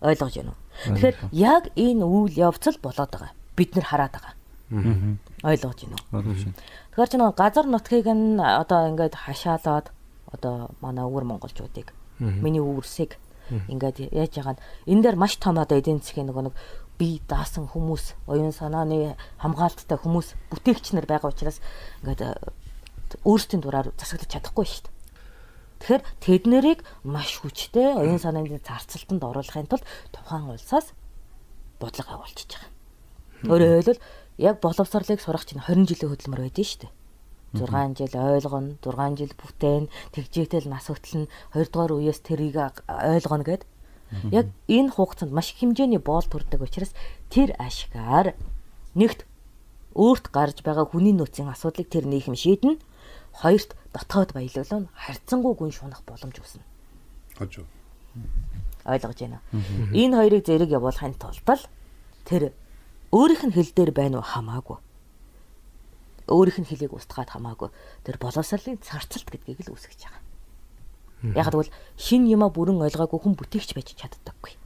[0.04, 0.60] Ойлгож байна уу?
[0.84, 3.32] Тэгэхээр яг энэ үйл явц л болоод байгаа.
[3.56, 4.34] Бид нэр хараад байгаа.
[5.44, 6.22] Ойлгож байна уу?
[6.94, 9.94] Тэгэхээр ч нэг газар нутгийг нь одоо ингээд хашаалаад
[10.34, 13.18] одоо манай өвөр монголчуудыг миний өвөрсийг
[13.68, 14.58] ингээд яаж яагаад
[14.88, 16.56] энэ дээр маш том одоо эдийн засгийн нөгөө нэг
[16.98, 21.58] би даасан хүмүүс оюун санааны хамгаалттай хүмүүс бүтээгч нар байгаа учраас
[22.02, 22.38] ингээд
[23.22, 24.94] өөрсдийн дураар засаглаж чадахгүй шүү дээ.
[25.82, 29.84] Тэгэхээр тэд нэрийг маш хүчтэй оюун санааны зарцалтанд оруулахын тулд
[30.14, 30.94] тухайн улсаас
[31.82, 32.70] бодлого агуулчихж байгаа.
[33.44, 34.02] Өөрөөр хэлбэл
[34.38, 36.92] яг боловсролыг сурах чинь 20 жилийн хөдөлмөр байдсан шүү дээ.
[37.54, 43.62] 6 жил ойлгоно, 6 жил бүтээн, тэгжээтэл нас хөтлөн 2 дугаар үеэс тэрийг ойлгоно гэд.
[44.30, 46.94] Яг энэ хугацаанд маш их хэмжээний боол төрдөг учраас
[47.30, 48.34] тэр ашгаар
[48.94, 49.26] нэгт
[49.94, 52.78] өөрт гарч байгаа хүний нөөцийн асуудлыг тэр нийгэм шийднэ.
[53.38, 56.62] Хоёрт дотоод баялуулан харьцангуй гүн шунах боломж үүснэ.
[57.38, 57.66] Хожоо.
[58.86, 59.42] Ойлгож байна.
[59.94, 61.42] Энэ хоёрыг зэрэг явуулахын тулд
[62.26, 62.54] тэр
[63.14, 64.78] өөрийнх нь хэл дээр байна уу хамаагүй.
[66.26, 67.70] Өөрийнх нь хэлийг устгаад хамаагүй.
[68.02, 70.22] Тэр боловсролын царцалт гэдгийг л үүсгэж байгаа.
[71.38, 74.58] Яг тэгвэл шин юма бүрэн ойлгоогүй хүн бүтээгч байж чаддаггүй.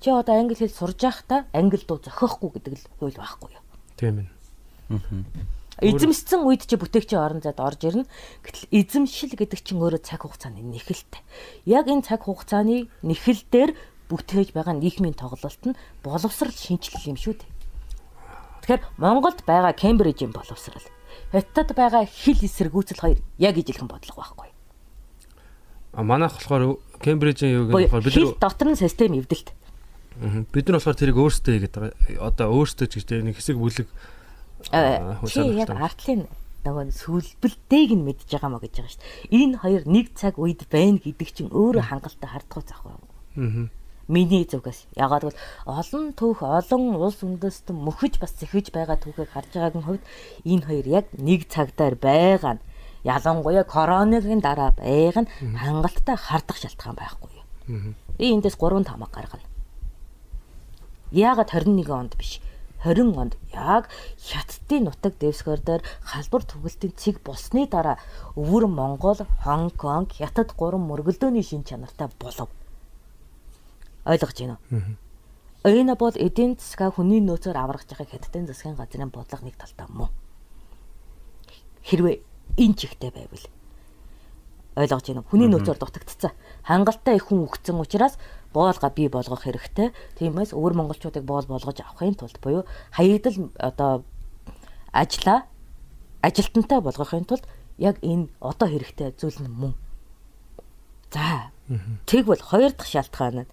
[0.00, 3.64] Чи одоо англи хэл сурж байхдаа англи дуу зохиохгүй гэдэг л хууль байхгүй юу?
[3.98, 4.28] Тийм ээ.
[5.80, 8.08] Эзэмссэн үед чи бүтээгчийн орон зайд орж ирнэ.
[8.44, 11.20] Гэтэл эзэмшил гэдэг чинь өөрөө цаг хугацааны нэхэлтэй.
[11.68, 13.76] Яг энэ цаг хугацааны нэхэл дээр
[14.08, 17.59] бүтээж байгаа нийгмийн тоглолт нь боловсрал шинжилэл юм шүү дээ.
[18.64, 20.86] Тэгэхээр Монголд байгаа Кембрижийн боловсрал,
[21.32, 24.50] Хятад байгаа хэл эсэргүүцэл хоёр яг ижилхэн бодлого байхгүй.
[25.94, 29.54] А манайх болохоор Кембрижийн юу гэх болохоор бид Хэл дотор нь систем эвдэлт.
[30.52, 31.94] бид нар болохоор тэрийг өөрсдөө хийгээд байгаа.
[32.18, 33.88] Одоо өөрсдөө ч гэж тэр нэг хэсэг бүлэг
[34.72, 36.28] Э, Чи яг артлын
[36.60, 39.32] нөгөө сүлбэлтэйг нь мэдж байгаа мó гэж байгаа шүү дээ.
[39.32, 43.04] Энэ хоёр нэг цаг үед байна гэдэг чинь өөрөө хангалттай хардгуу зах байна.
[43.40, 43.64] Аа.
[44.10, 49.54] Миний зүгээс ягаад гэвэл олон түүх олон улс үндэстэн мөхөж бас зэхэж байгаа түүхийг харж
[49.54, 50.04] байгаагийн хувьд
[50.42, 52.64] энэ хоёр яг нэг цагтаар байгаа нь
[53.06, 55.30] ялангуяа коронавигийн дараа байгаа нь
[55.62, 57.46] хангалттай хардах шалтгаан байхгүй юу.
[58.18, 59.46] Би эндээс 3 тамаг гаргана.
[61.14, 62.42] Яагаад 21 онд биш?
[62.82, 63.86] 20 онд яг
[64.18, 67.96] хятадын нутаг дэвсгэр дээр халдвар түгэлтийн цэг болсны дараа
[68.34, 72.48] өвөр Монгол, Хонконг, Хятад гурван мөргөлдөөний шин чанартай болов.
[74.04, 74.96] Ойлгож байна уу?
[75.64, 80.08] Энэ бол эдийн засгаа хүний нөөцөөр аврагч байгаа хятадын засгийн газрын бодлого нэг талтай мөн.
[81.84, 82.24] Хэрвээ
[82.56, 83.44] энэ чигтэй байвал
[84.80, 85.28] ойлгож байна уу?
[85.28, 86.32] Хүний нөөцөөр дутагдцсан.
[86.64, 88.16] Хангалттай их хүн өгцөн учраас
[88.56, 89.92] боолга бий болгох хэрэгтэй.
[90.16, 92.64] Тиймээс өвөр монголчуудыг боол болгож авахын тулд буюу
[92.96, 94.04] хаягдл одоо
[94.96, 95.44] ажлаа
[96.24, 97.44] ажилтнтай болгохын тулд
[97.76, 99.74] яг энэ одоо хэрэгтэй зүйл нь мөн.
[101.12, 101.52] За.
[102.08, 103.50] Тэгвэл хоёр дахь шалтгаан нь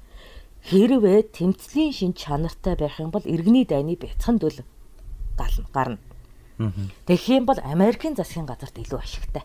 [0.65, 4.65] хэрвээ тэмцлийн шин чанартай байх юм бол иргэний дайны бяцхан дөл
[5.37, 5.97] гална гарна.
[7.05, 9.43] Тэгэх юм бол Америкийн засгийн газарт илүү ашигтай.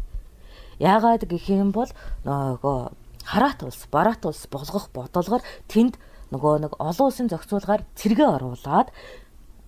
[0.81, 1.90] Яагаад гэх юм бол
[2.25, 2.79] нөгөө
[3.25, 6.01] хараат улс, бараат улс болгох бодлогоор тэнд
[6.33, 8.88] нөгөө нэг олон улсын зохицуулгаар цэргээ оруулаад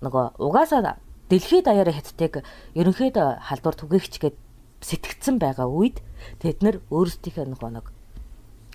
[0.00, 0.96] нөгөө угаасаа
[1.28, 2.42] дэлхийд даяар хятадыг
[2.74, 4.36] ерөнхийдөө халдвар түгээгч гэд
[4.80, 6.00] сэтгцэн байгаа үед
[6.40, 7.86] тэд нар өөрсдийнхөө нөгөө нэг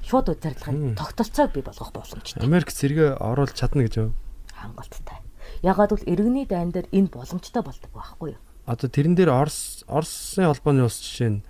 [0.03, 2.43] шууд удирдлагын тогтолцоог бий болгох боломжтой.
[2.43, 4.09] Америк зэрэг оруулж чадна гэж юу?
[4.55, 5.19] Хангалттай.
[5.63, 8.41] Ягаад гэвэл иргэний дайн дээр энэ боломжтой болдог байхгүй юу?
[8.69, 11.41] Одоо тэрэн дээр Орос Оросын холбооны ус жишээ нь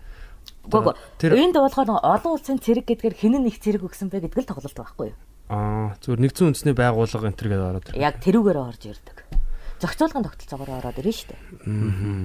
[1.19, 4.77] тэр- Энд болохоор олон улсын цэрэг гэдгээр нь их цэрэг өгсөн бэ гэдэг л тоглолт
[4.77, 5.17] байхгүй юу?
[5.49, 7.97] аа зүгээр нэгдсэн үндэсний байгууллага энэ төр гэдээ ороод ирдэг.
[7.99, 9.17] Яг тэрүүгээр орж ирдэг.
[9.81, 11.41] Зохицуулгын тогтолцоогоор ороод ирнэ шүү дээ.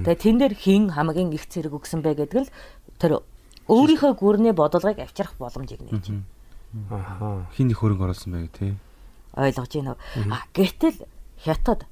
[0.05, 2.53] Тэгээ тэн дээр хин хамгийн их цэрэг өгсөн бэ гэдэг л
[3.01, 3.11] тэр
[3.67, 6.11] өөрийнхөө гүрний бодлогыг авчрах боломжийг нээж
[6.91, 7.47] Ахаа.
[7.55, 8.75] Хин их хөрөнгө оруулсан байг тий.
[9.35, 10.31] ойлгож байна уу?
[10.31, 11.07] А гэтэл
[11.39, 11.87] хятад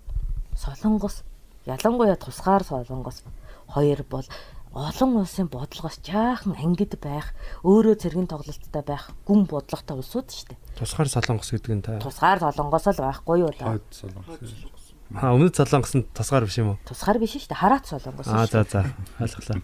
[0.55, 1.23] солонгос
[1.65, 3.23] ялангуяа тусгаар солонгос
[3.71, 4.27] хоёр бол
[4.73, 7.31] олон улсын бодлогоос жаахан ангид байх,
[7.63, 10.59] өөрөө цэргийн тоглолттой байх гүн бодлоготой улсууд шүү дээ.
[10.81, 12.01] Тусгаар солонгос гэдэг нь та.
[12.01, 14.83] Тусгаар солонгос л байхгүй юу солонгос.
[15.13, 16.77] Аа өмнөд солонгос нь тусгаар биш юм уу?
[16.89, 17.61] Тусгаар биш шүү дээ.
[17.61, 18.51] Хараат солонгос Аа шүү.
[18.51, 18.81] за за.
[19.21, 19.61] Ойлголоо.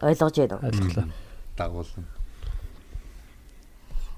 [0.00, 0.66] Ойлгож байна уу?
[0.70, 1.06] Ойлголоо.
[1.56, 2.06] Дагуулна.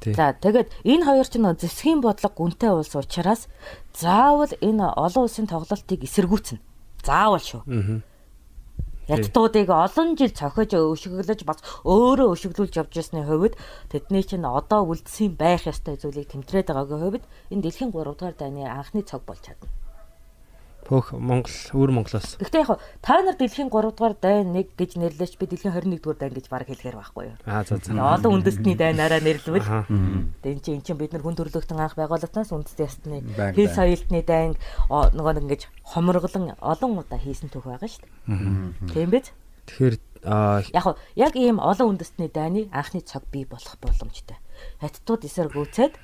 [0.05, 3.49] За тэгээд энэ хоёр ч нөө зэсгийн бодлого гүнтэй улс учраас
[3.97, 6.61] заавал энэ олон улсын тоглолтыг эсэргүүцнэ.
[7.01, 7.65] Заавал шүү.
[7.65, 8.05] Аа.
[9.09, 13.57] Ядтуудыг олон жил цохиж өшөглөж бас өөрөө өшөглүүлж явж байсны хувьд
[13.93, 18.65] тэдний чинь одоо үлдсэн байх ёстой зүйлийг тэмдрээд байгаагийн хувьд энэ дэлхийн 3 дугаар дайны
[18.65, 19.69] анхны цог болж чадна.
[20.85, 22.37] Пөх Монгол, өвөр Монголоос.
[22.37, 26.19] Гэхдээ яг та нар дэлхийн 3 дугаар дайн 1 гэж нэрлэж би дэлхийн 21 дугаар
[26.21, 27.37] дайн гэж баг хэлэхээр байхгүй юу?
[27.49, 27.97] Аа за за.
[27.97, 29.89] Олон үндэстний дайнаараа нэрлэвэл Аха.
[30.45, 33.77] Тэгээ эн чинь бид нар хүн төрөлхтөн анх байгуулалтаас Байнга, хэл байнга.
[33.81, 34.53] соёлтны дайн
[34.93, 38.93] нөгөө нэг ингэж хомроглон олон удаа хийсэн түүх байгаа шүү дээ.
[38.93, 39.33] Тийм биз?
[39.65, 44.41] Тэгэхээр Яг яг ийм олон үндэстний дайны анхны цаг бий болох боломжтой.
[44.81, 46.01] Хаттууд эсрэг гүцээд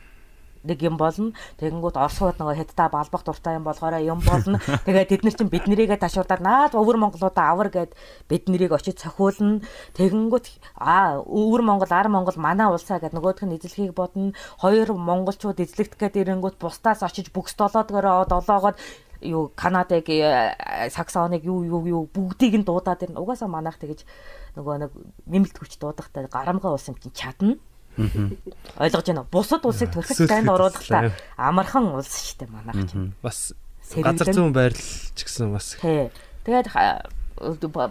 [0.65, 1.33] нэг юм болно.
[1.57, 4.61] Тэгэнгүүт Оросууд нөгөө хятадаа балбах дуртай юм болохоор юм болно.
[4.85, 7.97] Тэгээ тэд нар чинь бид нэрийгээ ташуудаад наад өвөр Монголуудаа авар гэд
[8.29, 9.65] бид нэрийг очиж цохиулна.
[9.97, 10.47] Тэгэнгүүт
[10.77, 14.37] аа өвөр Монгол, ар Монгол манай улсаа гэд нөгөөх нь эзлэхийг бодно.
[14.61, 18.77] Хоёр монголчууд эзлэгдэх гээд ирэнгүүт бусдаас очиж бүгс долоодгороо долоогоод
[19.21, 20.57] юу Канадыг э,
[20.91, 23.21] Саксоныг юу юу юу бүгдийг нь дуудаад ирнэ.
[23.21, 24.05] Угаасаа манайх тэгэж
[24.57, 24.93] нөгөө нэг
[25.29, 27.57] нэмэлт хүч дуудахтай гарамгаа юм чинь чадна.
[28.79, 29.25] Ойлгож байна?
[29.31, 33.13] Бусад улсыг төрөхөд танд оруулахдаа амархан улс шүү дээ манайх чинь.
[33.23, 33.53] бас
[33.95, 35.77] газар зүүн байрлал ч гэсэн бас.
[35.81, 36.69] Тэгээд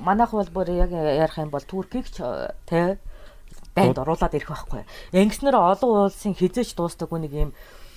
[0.02, 2.98] манайх бол бүр яг ярих юм бол Туркийг ч э, тий
[3.76, 4.84] дайнд оруулаад ирэх байхгүй.
[5.14, 7.52] Ингэснээр олон улсын хизээч дуустдаггүй нэг юм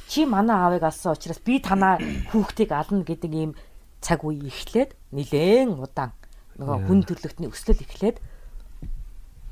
[0.09, 1.99] чи манай аавыг алсан учраас би танаа
[2.33, 3.53] хүүхдийг ална гэдэг ийм
[4.01, 6.13] цаг үе эхлээд нилээн удаан
[6.61, 8.21] нөгөө хүн төрлөختний өслөл эхлээд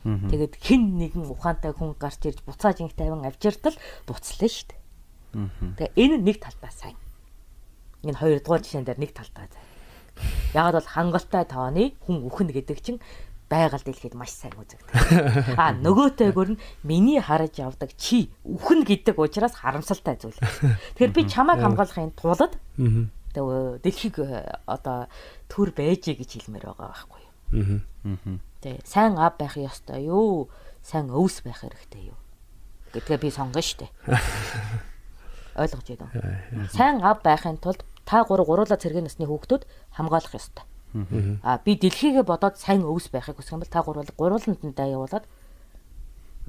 [0.05, 3.77] тэгээд хин нэгэн ухаантай хүн гарч ирж буцаа жинх тавин авчиртал
[4.09, 4.81] буцлаа шүү дээ.
[5.77, 6.97] Тэгээ энэ нэг талдаа сайн.
[8.03, 9.67] Энэ хоёрдугаар жишээн дээр нэг талдаа сайн.
[10.57, 13.01] Ягаад бол хангалттай тооны хүн үхэн гэдэг чинь
[13.51, 15.59] байгаль дэлхийд маш сайн үзэгдэг.
[15.59, 20.39] А нөгөөтэйгөр нь миний хараж явдаг чи үхэн гэдэг учраас харамсалтай зүйл.
[20.97, 22.55] Тэгэхээр би чамайг хамгаалахын тулд
[23.35, 25.07] дэлхийг э, одоо
[25.51, 27.83] төр байжээ гэж хэлмээр байгаа байхгүй юу.
[28.07, 28.39] Аа.
[28.61, 30.49] Тэ сайн ав байх ёстой юу?
[30.85, 32.19] Сайн өвс байх хэрэгтэй юу?
[32.93, 33.87] гэдгээ би сонгоно штэ.
[35.61, 36.67] Ойлгож байна уу?
[36.75, 39.63] Сайн ав байхын тулд та гур гуруула цэргийн насны хүүхдүүд
[39.95, 40.65] хамгаалах ёстой.
[41.47, 45.25] А би дэлхийгээ бодоод сайн өвс байхыг хүсэх юм бол та гур гуруулантандаа явуулаад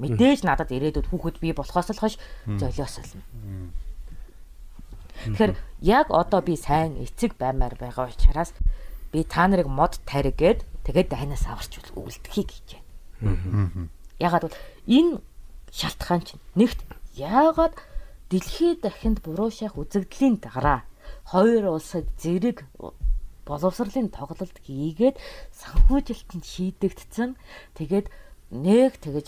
[0.02, 2.18] мэдээж надад ирээдүйд хүүхэд би болохоос л хойш
[2.50, 3.22] золиосолно.
[5.22, 5.54] Тэгэхээр
[5.86, 8.58] яг одоо би сайн эцэг баймаар байгаа учраас
[9.14, 12.70] би та нарыг мод таригээд тэгээд дайнаас аварч үлдэхийг хийж
[13.22, 13.90] байна.
[14.20, 15.22] Ягаад бол энэ
[15.72, 16.80] шалтгаан чинь нэгт
[17.16, 17.76] яагаад
[18.30, 20.84] дэлхийд дахинд буруу шах үзэгдлийн дараа
[21.28, 22.66] хоёр улсад зэрэг
[23.46, 25.18] боловсролын тоглолт хийгээд
[25.52, 27.36] санхүүжилтөнд шийдэгдсэн
[27.76, 28.08] тэгээд
[28.52, 29.28] нэг тэгэж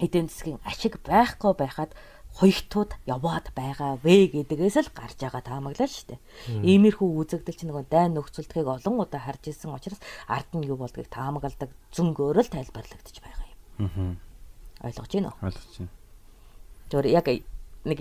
[0.00, 1.90] эдийн засгийн ашиг байхгүй байхад
[2.38, 6.20] хоёртууд яваад байгаа вэ гэдгээс л гарч байгаа таамаглаа шүү дээ.
[6.62, 11.10] Иймэрхүү үзэгдэл чинь нөгөө дайн нөхцөлдгийг олон удаа харж ирсэн учраас ард нь юу болдгийг
[11.10, 13.48] таамагладаг зөнгөөр л тайлбарлагдаж байгаа
[13.82, 14.16] юм.
[14.80, 15.38] Ойлгож байна уу?
[15.42, 15.92] Ойлгож байна.
[16.90, 17.26] Зөвхөн яг
[17.84, 17.98] нэг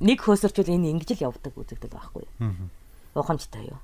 [0.00, 2.54] нэг хөөсөрчөл энэ ингэж л явдаг үзэгдэл байхгүй юу?
[3.14, 3.78] Ухамжтай юу?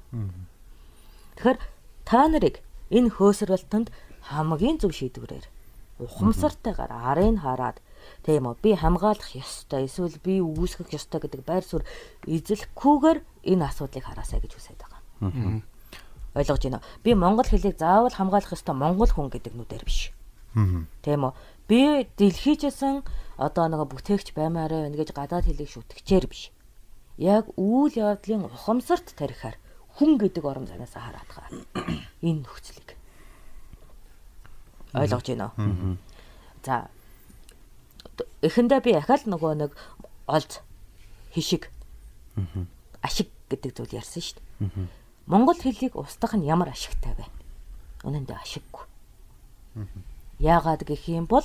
[1.36, 1.58] Тэгэхээр
[2.08, 3.92] та нарыг энэ хөөсрөлтөнд
[4.32, 5.46] хамгийн зөв шийдвэрээр
[6.00, 7.78] ухамсартайгаар арын хараад
[8.24, 11.86] тийм үү би хамгаалах ёстой эсвэл би үүсгэх ёстой гэдэг байр суурь
[12.26, 13.18] эзлэхгүйгээр
[13.50, 15.00] энэ асуудлыг хараасаа гэж хүсэж байгаа.
[16.36, 16.88] Ойлгож байна уу?
[17.02, 20.12] Би монгол хэлийг заавал хамгаалах ёстой монгол хүн гэдэг нүдээр биш.
[21.02, 21.32] Тийм үү?
[21.68, 21.80] Би
[22.16, 23.02] дэлхийчсэн
[23.40, 26.52] одоо нэг бүтээгч баймаараа байна гэж гадаад хэлийг шүтгэжээр биш.
[27.16, 29.56] Яг үйл явдлын ухамсарт тарихаар
[29.96, 31.50] хүн гэдэг орон зайнаас хараад байгаа.
[32.28, 32.96] Энэ нөхцөлийг.
[34.92, 35.96] Ойлгож байна уу?
[36.64, 36.88] За.
[38.42, 39.70] Эхэндээ би ахаал нөгөө нэг
[40.26, 40.60] олз
[41.34, 41.68] хишиг
[43.02, 44.88] ашиг гэдэг зүйл ярьсан шүү дээ.
[45.26, 47.26] Монгол хэлийг устгах нь ямар ашигтай вэ?
[48.06, 48.84] Үнэндээ ашиггүй.
[50.38, 51.44] Яагаад гэх юм бол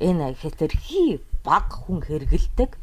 [0.00, 2.76] энэ хэтэрхий баг хүн хэрэгэлдэг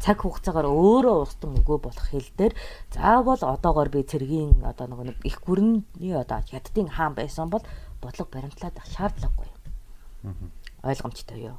[0.00, 2.52] цаг хугацаагаар өөрөө устан өгөө болох хэл дээр
[2.92, 7.64] заавал одоогоор би цэргийн одоо нэг их гүрний одоо хятадын хаан байсан бол
[8.02, 9.48] бодлого баримтлаад авах шаардлагагүй.
[10.84, 11.58] Ойлгомжтой юу?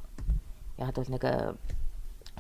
[0.77, 1.55] Яг бол нэг э,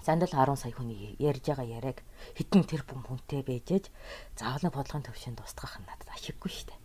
[0.03, 1.99] сандал 10 сая хүний ярьж байгаа яриаг
[2.35, 3.89] хитэн тэр бүм хүнтэй байжээж
[4.37, 6.79] заавал бодлогын төвшөнд устгах нь надад ашиггүй шүү дээ.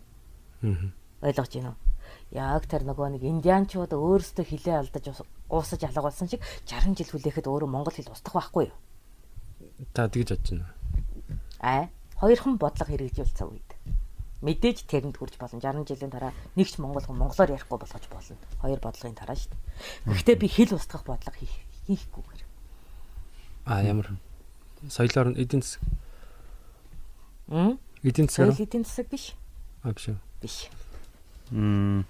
[1.21, 1.79] Ойлгож байна уу?
[2.31, 7.11] Яг тэр нөгөө нэг индианчууд өөрсдөө хилээ алдаж ус- уусаж алга болсон шиг 60 жил
[7.11, 8.77] хүлээхэд өөрөө монгол хэл устгах байхгүй юу?
[9.93, 10.71] Та тэгж бодож байна.
[11.61, 11.83] Аа,
[12.17, 13.70] хоёрхан бодлого хэрэгжүүлсэн үед.
[14.41, 15.61] Мэдээж тэрэнд хүрч болно.
[15.61, 18.37] 60 жилийн дараа нэг ч монгол хүн монголоор ярихгүй болгож болно.
[18.61, 19.61] Хоёр бодлогын дараа шүү дээ.
[20.17, 21.53] Гэхдээ би хэл устгах бодлого хийх
[21.85, 22.41] хийхгүйгээр.
[23.69, 24.09] А ямар
[24.89, 25.81] соёлоор эдийн засаг
[27.47, 27.77] Мм?
[28.01, 29.35] эдийн засаг эдийн засаг биш.
[29.85, 30.09] а биш?
[30.41, 30.69] Биш.
[31.53, 32.05] Мм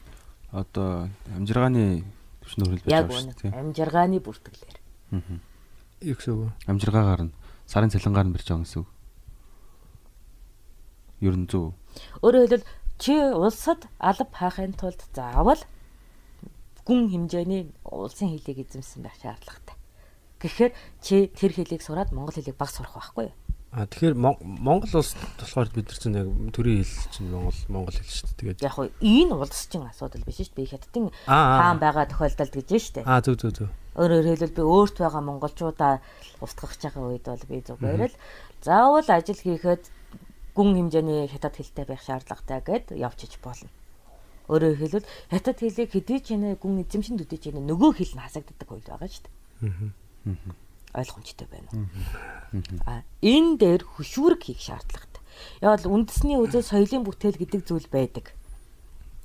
[0.52, 2.04] одоо амжиргааны
[2.44, 3.60] төвшнөр хөл байж байгаа шүү дээ.
[3.60, 4.78] Амжиргааны бүртгэлээр.
[6.02, 6.52] Юу гэсэн үг?
[6.68, 7.34] Амжиргаагаар нь
[7.68, 8.90] сарын цалингаар нь барьж байгаа гэсэн үг.
[11.22, 11.74] Ер нь зөв.
[12.26, 15.62] Өөрөөр хэлбэл чи улсад алба хаахын тулд заавал
[16.86, 19.76] гүн хэмжээний улсын хэлийг эзэмсэн байх шаардлагатай.
[20.42, 23.36] Тэгэхээр чи тэр хэлийг сураад монгол хэлийг баг сурах байхгүй юу?
[23.72, 27.96] А тэгэхээр Мон- Монгол улс болохоор бид нар чинь яг төрийн хэл чинь Монгол Монгол
[27.96, 28.40] хэл шүү дээ.
[28.58, 30.58] Тэгээд Яг хөө энэ улсчин асуудал биш шүү дээ.
[30.60, 31.60] Би хятадын Аа, аа.
[31.62, 33.06] хаан байгаа тохиолдолд гэж байна шүү дээ.
[33.08, 33.70] аа зөв зөв зөв.
[33.96, 35.94] Өөрөөр хэлбэл би өөрт байгаа монголчуудаа
[36.44, 38.16] устгах байгаа үед бол би зүгээр л
[38.66, 39.84] заавал ажил хийхэд
[40.56, 43.72] гүн хэмжээний хятад хэлтэй байх шаардлагатай гэд явчих болно.
[44.52, 48.24] Өөрөөр хэлбэл хятад хэлийг хэдий ч нэ гүн эзэмшин төдий ч нэ нөгөө хэл нь
[48.24, 49.32] хасагддаг үед байгаа шүү дээ.
[50.92, 51.88] Ойлгомжтой байна уу?
[52.84, 55.24] А энэ дээр хөшүүрэг хийх шаардлагатай.
[55.64, 58.36] Яг л үндэсний үзэл соёлын бүтээл гэдэг зүйл байдаг.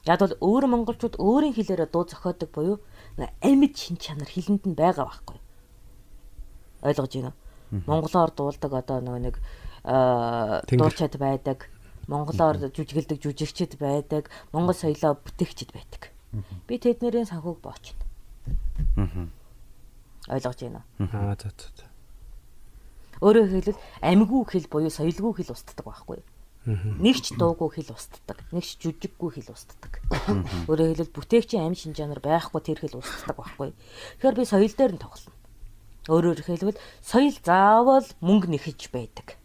[0.07, 2.79] Яг бол өөр монголчууд өөрийн хэлээрээ дуу зохиодог буюу
[3.19, 5.39] амьд шин чанар хилэнд нь байгаа байхгүй.
[6.87, 7.83] Ойлгож байна уу?
[7.91, 9.66] Монголоор дуулдаг одоо нөгөө нэг Тэнгэр.
[9.87, 11.71] Дуучид байдаг.
[12.07, 14.31] Монголоор жүжиглдэг жүжигчид байдаг.
[14.53, 16.11] Монгол соёлоо бүтээгчид байдаг.
[16.67, 18.03] Би тэднэрийн санхүүг боочно.
[20.29, 21.07] Ойлгож байна уу?
[21.07, 21.87] Аа за за.
[23.23, 26.27] Өөрөөр хэлбэл амьгүй хэл буюу соёлгүй хэл устдаг байхгүй юу?
[27.01, 30.03] Нэг ч дуугүй хэл устдаг, нэг ч жүжиггүй хэл устдаг.
[30.67, 33.71] Өөрөөр хэлбэл бүтээгчийн амь шинжээр байхгүй тэр хэл устдаг байхгүй.
[34.19, 35.33] Тэгэхээр би соёл дээр нь тоглоно.
[36.11, 39.39] Өөрөөр хэлбэл соёл заавал мөнгө нэхэж байдаг.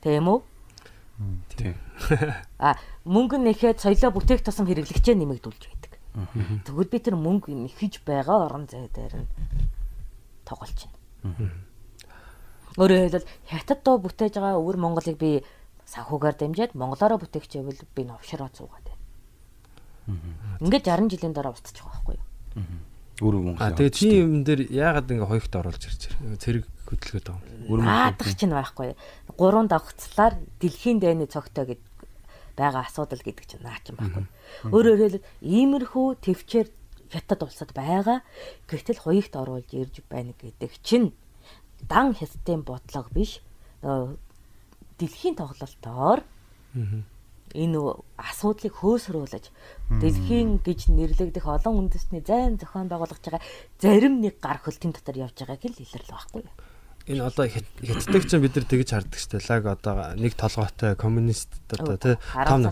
[0.00, 0.40] Тийм үү?
[1.54, 1.74] Тийм.
[2.58, 5.92] А мөнгө нэхэд соёлоо бүтээх тусам хэрэглэгчээ нэмэгдүүлж байдаг.
[6.64, 9.28] Тэгвэл би тэр мөнгө нэхэж байгаа орон зай дээр нь
[10.48, 10.88] тоглолч
[11.22, 11.52] байна.
[12.80, 15.44] Өөрөөр хэлбэл хятад дуу бүтээж байгаа өвөр Монголыг би
[15.84, 19.02] санхугаар дамжаад монголоороо бүтээгч байвал би новшроо цуугаад байна.
[20.64, 22.26] Ингээд 60 жилийн дараа устчих байгаа байхгүй юу?
[23.20, 23.60] Өөр Монгол.
[23.60, 26.40] А тэгээ тийм юм дээр яагаад ингэ хоёхт оруулж ирж байна?
[26.40, 27.64] Цэрэг хөдөлгөөд байгаа юм.
[27.70, 28.02] өөр Монгол.
[28.02, 28.90] Аадах чинь байхгүй.
[29.38, 31.82] Гурван давхцлаар дэлхийн дайны цогтой гэд
[32.58, 34.26] байгаа асуудал гэдэг чинь наа чинь байхгүй.
[34.74, 36.68] Өөрөөр хэлбэл иймэрхүү төвчээр
[37.10, 38.20] хятад улсад байгаа.
[38.68, 41.14] Гэтэл хоёрт оруулж ирж байна гэдэг чинь
[41.88, 43.40] дан хятадын бодлого биш.
[43.82, 46.20] Дэлхийн тоглолтоор
[47.54, 47.78] энэ
[48.14, 49.50] асуудлыг хөөсрүүлж
[49.98, 53.42] дэлхийн гэж нэрлэгдэх олон үндэсний зайн зохион байгуулж байгаа
[53.82, 56.54] зарим нэг гар хөлтийн дотор явж байгааг л илэрлээ байхгүй юу?
[57.08, 59.48] Энэ одоо хят- хятадыг чинь бид нар тэгж хардаг шүү дээ.
[59.48, 62.62] Лаг одоо нэг толгойтой коммунист одоо тий том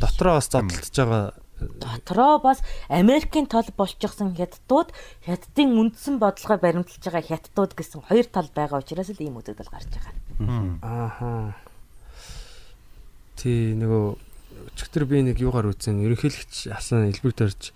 [0.00, 4.92] дотроо бас задлж байгаа дотроо бас Америкийн тол болчихсон хятадууд
[5.26, 9.88] хятадын үндсэн бодлогоо баримталж байгаа хятадууд гэсэн хоёр тал байгаа учраас л ийм үзэгдэл гарч
[9.92, 10.14] байгаа.
[10.80, 11.54] ааха.
[13.36, 14.04] Тий нөгөө
[14.76, 17.72] өчигдөр би нэг юугаар үзсэн ерөнхийлөгч асан элбэг дөрж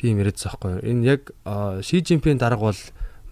[0.00, 0.84] тийм яриадсан байхгүй юу.
[0.88, 2.80] Энэ яг а, Ши Жинпийн дарга бол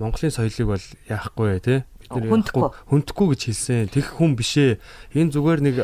[0.01, 1.79] Монголын соёлыг бол яахгүй тий.
[2.11, 2.61] Бид нар Хүндэхгүй.
[2.63, 3.89] яахгүй- хүндэхгүй гэж хэлсэн.
[3.95, 4.73] Тэг хүн бишээ.
[5.15, 5.75] Энэ зүгээр нэг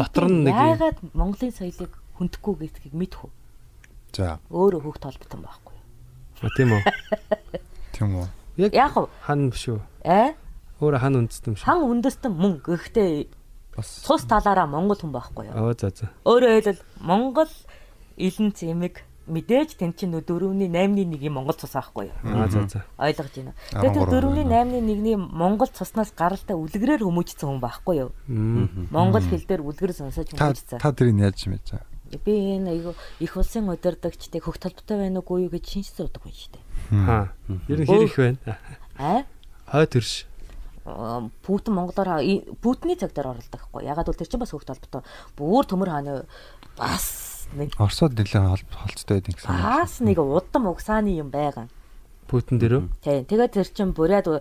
[0.00, 3.32] дотор нь нэг яагаад Монголын соёлыг хүндэхгүй гэдгийг мэдэх үү?
[4.16, 5.84] За Өөрөө хүүхд толботон байхгүй юу?
[6.42, 6.82] А, тийм үү.
[7.96, 8.26] тийм үү.
[8.72, 8.92] Яг
[9.24, 9.80] хан биш үү?
[10.08, 10.32] аа
[10.80, 11.62] Өөр хан үндэстэн биш.
[11.68, 13.28] хан үндэстэн мөн гэхдээ
[13.76, 15.56] Бас цус талаараа Монгол хүн байхгүй юу?
[15.56, 16.12] Аа за за.
[16.28, 17.48] Өөрөөр хэлбэл Монгол
[18.20, 22.16] илэн цэмэг мэдээж тэн чинь дөрөвний 8-ны 1-ийн Монгол цус аахгүй юу?
[22.26, 22.82] Аа за за.
[22.98, 23.52] Ойлгож байна.
[23.70, 24.70] Тэгээд тэр 13 дөрөвний байна.
[24.74, 28.10] 8-ны 1-ний Монгол цуснаас гаралтай үлгэрээр хүмүүжсэн хүн байхгүй юу?
[28.90, 30.78] Монгол хэл дээр үлгэр сонсож хүмүүжсэн.
[30.82, 31.86] та тэрийг яаж мэдэж байгаа?
[32.26, 32.92] Би энэ айгу
[33.24, 36.64] их улсын удирдагчдыг хөх толботой байна уугүй юу гэж шинжсэн удаг хүн шүү дээ.
[37.08, 37.32] Аа.
[37.72, 38.58] Ер нь хэр их байна?
[39.00, 39.24] Аа?
[39.72, 40.26] Хой төрш.
[40.84, 43.86] Аа, Путин Монголоор и- Путиний цаг дээр оролдог байхгүй.
[43.88, 45.00] Ягаад бол тэр чинь бас хөх толботой.
[45.38, 46.26] Бүр төмөр хааны
[46.76, 49.52] бас нэг Оросод нэлээд хол- холцтой байдаг гэсэн.
[49.62, 51.68] бас нэг удам угсааны юм байгаа.
[52.28, 52.84] Путин дээр үү?
[53.04, 53.24] Тийм.
[53.28, 54.40] Тэгээд тэр чин буряд э,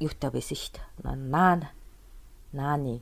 [0.00, 1.16] юутай байсан шүү дээ.
[1.30, 1.60] Наан
[2.52, 3.00] нааны.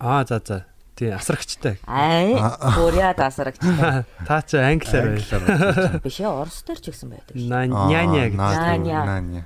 [0.00, 0.64] Аа за за.
[1.00, 1.78] Тий асрагчтай.
[1.88, 3.56] Аа буряд асрагч.
[4.28, 6.00] Та чи англиар байна.
[6.04, 7.32] Биш ээ Орос дээр ч гэсэн байдаг.
[7.40, 7.48] шүү.
[7.48, 8.36] Няня гэж.
[8.36, 9.00] Няня.
[9.08, 9.42] Няня.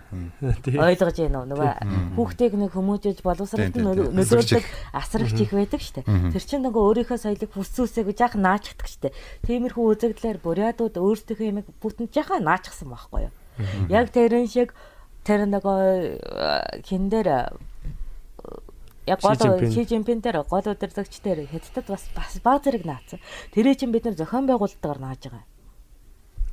[0.66, 0.74] Тий.
[0.82, 1.46] Ойлгож байна уу?
[1.54, 1.70] Нөгөө
[2.18, 4.10] хүүхдийг нэг хүмүүжүүлж Тийм, тийм, тийм.
[4.18, 4.66] нөлөөлдөг
[4.98, 6.34] асрагч их байдаг шүү дээ.
[6.34, 9.14] Тэр чинь нөгөө өөрийнхөө соёлыг хүссүүсээг жаахан наачдаг шүү дээ.
[9.46, 13.34] Тиймэрхүү үзэгдлэр бурядууд өөрсдийнхөө юмыг бүтэн жаахан наачсан байхгүй юу?
[13.94, 14.74] Яг тэрэн шиг
[15.22, 15.78] тэр нөгөө
[16.18, 17.54] э, хин дээр
[19.06, 19.36] Яг гол.
[19.36, 23.20] Ши Жинпин дээр гол удирдагч дээр хятадд бас бас баг зэрэг наацсан.
[23.52, 25.44] Тэрээ чинь бид нар зохион байгуулалтаар нааж байгаа.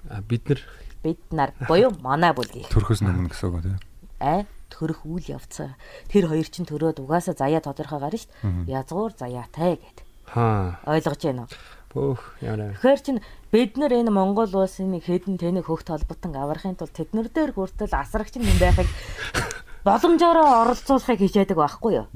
[0.09, 0.59] А бид нар
[1.01, 3.79] Бид нар буюу манай бүлгийг Төрхөөс өмнө гэсэн үг тийм.
[4.21, 5.73] аа төрөх үйл явцаа.
[6.13, 8.29] Тэр хоёр чинь төрөөд угаасаа заяа тодорхой гарна шүү
[8.69, 8.69] дээ.
[8.69, 9.97] Язгуур заяатай гэд.
[10.29, 11.51] хаа Ойлгож байна уу?
[11.91, 12.71] бөөх яараа.
[12.77, 13.19] Тэгэхээр чинь
[13.51, 17.91] бид нар энэ Монгол улсын нэг хэдэн тэнэг хөх толботон аврахын тулд тэднэр дээр хүртэл
[17.91, 18.87] асрагч юм байхыг
[19.85, 20.37] боломжоор
[20.71, 22.07] оролцуулахыг хичээдэг байхгүй юу?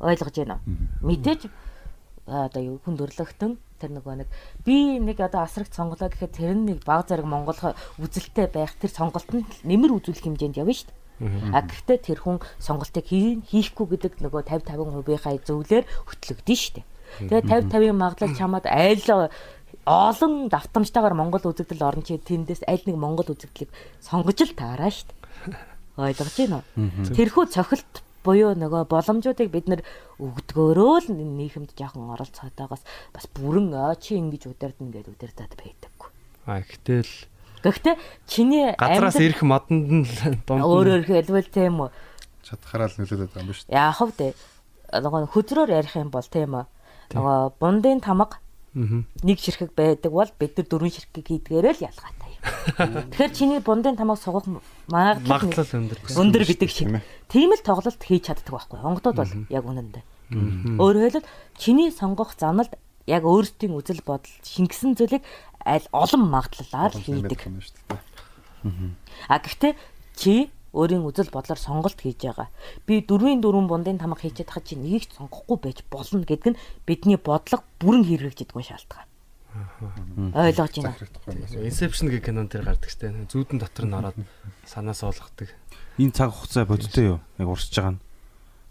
[0.00, 0.72] Ойлгож байна уу?
[1.04, 1.48] Мэдээж
[2.26, 4.28] одоо юу хүн дөрлөгтөн тэр нөгөө нэг
[4.66, 9.46] би нэг одоо асрагт сонголоо гэхэд тэр нэг баг зэрэг Монгол үзэлтэй байх тэр сонголтод
[9.62, 11.54] нэмэр үзүүлэх хэмжээнд явна шүү дээ.
[11.54, 16.86] А гэхдээ тэр хүн сонголтыг хийн хийхгүй гэдэг нөгөө 50 50%-ийнхаа зөвлөөр хөтлөгдөн шүү дээ.
[17.30, 19.30] Тэгээ 50 50-ийн магадлал чамаад айл
[19.86, 23.70] олон давтамжтайгаар Монгол үзэгдэл орон чи тэндээс аль нэг Монгол үзэгдлийг
[24.02, 25.54] сонгож л таараа шүү дээ.
[25.96, 26.64] Ойлгож байна уу?
[27.16, 27.92] Тэрхүү цохилт
[28.26, 29.80] буюу нөгөө боломжуудыг бид нэр
[30.18, 32.82] өгдгөөрөө л нийгэмд жоохон оролцоод байгаас
[33.14, 33.70] бас бүрэн
[34.02, 36.10] чи ингэж удирдна гэдээ удирдаад байдаггүй.
[36.50, 37.10] А гэтэл
[37.66, 40.06] Гэхдээ чиний газраас амьдрал- ирэх модонд нь
[40.46, 41.90] дунд өөрөөр хэлбэл тийм үү.
[42.46, 43.70] Чадхаараа л нөлөөлөд байгаа юм ба шүү.
[43.74, 44.12] Яах вэ?
[44.14, 44.32] дээ?
[45.02, 46.64] Нөгөө хөдрөөр ярих юм бол тийм үү.
[47.14, 48.38] Нөгөө бундын тамга
[48.76, 52.25] нэг ширхэг байдаг бол бид нар дөрвөн ширхэг хийдгээрээ л ялгаатай.
[52.76, 54.46] Тэгэхээр чиний бундын тамга сугах
[54.90, 55.98] магадлал өндөр.
[56.14, 57.02] өндөр гэдэг шиг.
[57.28, 58.78] Тийм л тоглолт хийж чаддаг байхгүй.
[58.82, 60.04] Онгодод бол яг үнэндээ.
[60.78, 62.74] Өөрөөр хэлбэл чиний сонгох заналд
[63.06, 65.22] яг өөрсдийн үзэл бодол шингэсэн зүйлийг
[65.62, 67.46] аль олон магадлалаар хийдэг.
[69.30, 69.74] А гэхдээ
[70.18, 72.50] чи өөрийн үзэл бодлоор сонголт хийж байгаа.
[72.86, 77.16] Би дөрвийн дөрвөн бундын тамга хийчихэд хаа чи нэгийг сонгохгүй байж болно гэдг нь бидний
[77.16, 79.08] бодлого бүрэн хэрэгжиж идэггүй шалтгаан.
[80.34, 80.96] Ойлгож байна.
[81.64, 83.12] Inception гэх кинон дээр гардаг штэ.
[83.30, 84.18] Зүүдэн дотор нь ороод
[84.64, 85.50] санаас ойлгодог.
[85.98, 87.20] Энэ цаг хугацаа бодтой юу?
[87.38, 88.02] Яг урсж байгаа нь.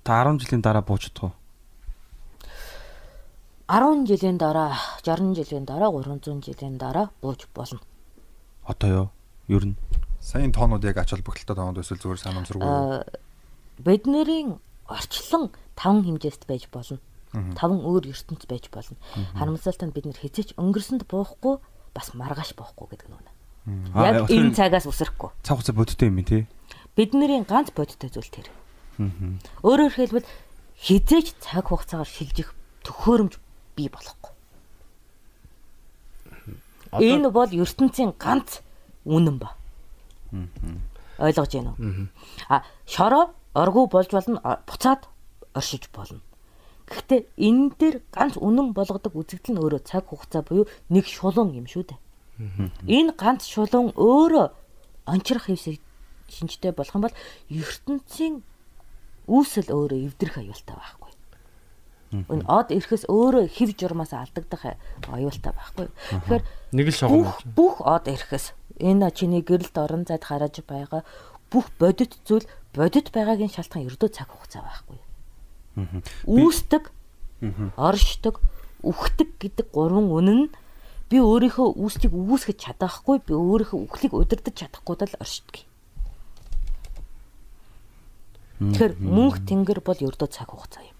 [0.05, 1.33] Та 10 жилийн дараа бууж чадах уу?
[3.67, 7.81] 10 жилийн дараа, 60 жилийн дараа, 300 жилийн дараа бууж болно.
[8.65, 9.07] Одоо юу?
[9.47, 9.77] Ер нь
[10.25, 12.65] Сайн тоонууд яг ач холбогдолтой тоонууд эсвэл зүгээр санамсаргүй.
[12.65, 13.05] Аа,
[13.77, 14.57] Бидний
[14.89, 16.97] орчлон таван хэмжээст байж болно.
[17.55, 18.97] Таван өөр ертөнц байж болно.
[19.36, 21.59] Харамсалтай нь бид нэр хизээч өнгөрсөнд буухгүй
[21.93, 23.31] бас маргааш буухгүй гэдэг нь үнэ.
[23.95, 25.31] Яг энэ цагаас үсрэхгүй.
[25.43, 26.47] цаг хугацаа бодтой юм тий.
[26.95, 28.47] Бидний ганц бодиттой зүйл тэр.
[29.63, 30.27] Өөрөөр хэлбэл
[30.79, 33.39] хизээч цаг хугацаагаар шилжих төхөөрөмж
[33.75, 34.31] бий болохгүй.
[36.99, 38.63] Энэ бол ертөнцийн ганц
[39.03, 39.55] үнэн ба.
[41.19, 42.07] Ойлгож байна уу?
[42.49, 45.07] А шороо оргуу болж болно буцаад
[45.53, 46.21] оршиж болно.
[46.86, 51.65] Гэхдээ энэ дээр ганц үнэн болгодог үзэгдэл нь өөрөө цаг хугацаа буюу нэг шулуун юм
[51.65, 51.99] шүү дээ.
[52.86, 54.45] Энэ ганц шулуун өөрөө
[55.09, 55.81] онцрох хэвсэг
[56.29, 57.17] шинжтэй болох юм бол
[57.49, 58.45] ертөнцийн
[59.25, 61.11] үүсэл өөрөө эвдэрх аюултай байхгүй.
[62.29, 64.77] Энэ од ирэхээс өөрөө хэв журмаас алдагдах
[65.09, 65.88] аюултай байхгүй.
[65.89, 66.43] Тэгэхээр
[66.77, 67.33] Нэг л шогоо.
[67.57, 71.01] бүх од ирэхээс энэ чиний гэрэлт орон зайд гараж байгаа
[71.49, 72.45] бүх бодит зүйл
[72.77, 74.97] бодит байгаагийн шалтгаан ердөө цаг хугацаа байхгүй.
[76.26, 76.91] Үүсдэг,
[77.76, 78.39] оршдог,
[78.82, 80.53] үхдэг гэдэг гурван үнэн нь
[81.09, 85.67] би өөрийнхөө үүсдийг үүсгэж чадахгүй, би өөрийнхөө үхлийг удирдах чадахгүй тал оршдог.
[88.55, 90.97] Тэгэхээр мөнх тэнгэр бол ердөө цаг хугацаа юм.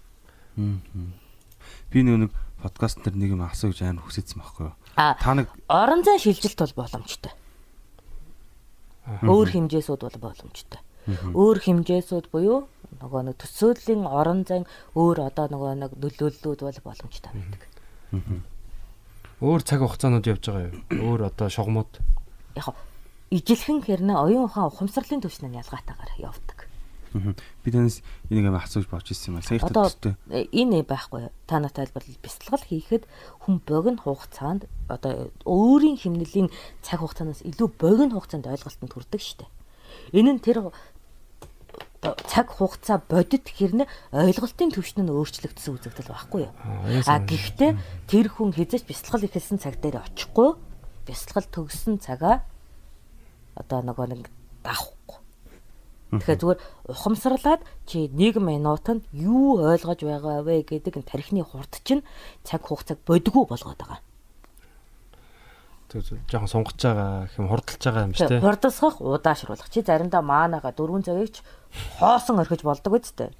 [1.90, 2.30] Би нэг
[2.62, 4.76] подкаст дээр нэг юм асуу гэж амар хүсэжсэн байхгүй юу?
[4.94, 7.32] Та нэг орон зай шилжилт бол боломжтой.
[9.24, 10.80] Өөр хэмжээсүүд бол боломжтой.
[11.06, 12.66] Өөр хэмжээсүүд буюу
[12.98, 17.62] нөгөө нэг төсөөлийн орон зайн өөр одоо нөгөө нэг нөлөөллүүд бол боломжтой байдаг.
[19.38, 20.74] Өөр цаг хугацаанууд явж байгаа юу?
[20.90, 21.90] Өөр одоо шугамуд.
[22.56, 22.74] Яг
[23.30, 26.66] ижилхэн хэрнээ оюун ухаан ухамсарлын түвшин нь ялгаатайгаар явдаг.
[27.64, 29.46] би танаас энийг амар асууж болж ирсэн юм аа.
[29.46, 30.14] Сая төстэй.
[30.30, 33.04] э, энэ байхгүй та нарт тайлбарлал бясалгал хийхэд
[33.40, 36.52] хүн богино хугацаанд одоо өөрийн химнэлийн
[36.82, 39.48] цаг хугацаанаас илүү богино хугацаанд ойлголтод хүрдэг дээ.
[40.12, 40.70] Энэ нь тэр
[42.28, 46.52] цаг хугацаа бодит хэрнээ ойлголтын төвшин нь өөрчлөгдсөн үзэгдэл байхгүй юу?
[47.08, 47.70] А гэхдээ
[48.06, 50.54] тэр хүн хязгаарч бясалгал ихэлсэн цаг дээр очихгүй
[51.06, 52.46] бясалгал төгссөн цагаа
[53.56, 54.30] одоо нөгөө нэг
[54.62, 55.18] давахгүй.
[56.16, 62.06] Тэгэхээр зүгээр ухамсарлаад чи 1 минутанд юу ойлгож байгаа вэ гэдэг нь тархины хурд чинь
[62.46, 64.00] цаг хугацааг бодгоо болгоод байгаа.
[66.02, 68.44] Жоохон сунгаж байгаа хэм хурдалж байгаа юм шүү дээ.
[68.44, 71.42] хурдсах удаашруулах чи заримдаа маанага 4 цагийг ч
[72.00, 73.30] хоосон орхиж болдог үсттэй.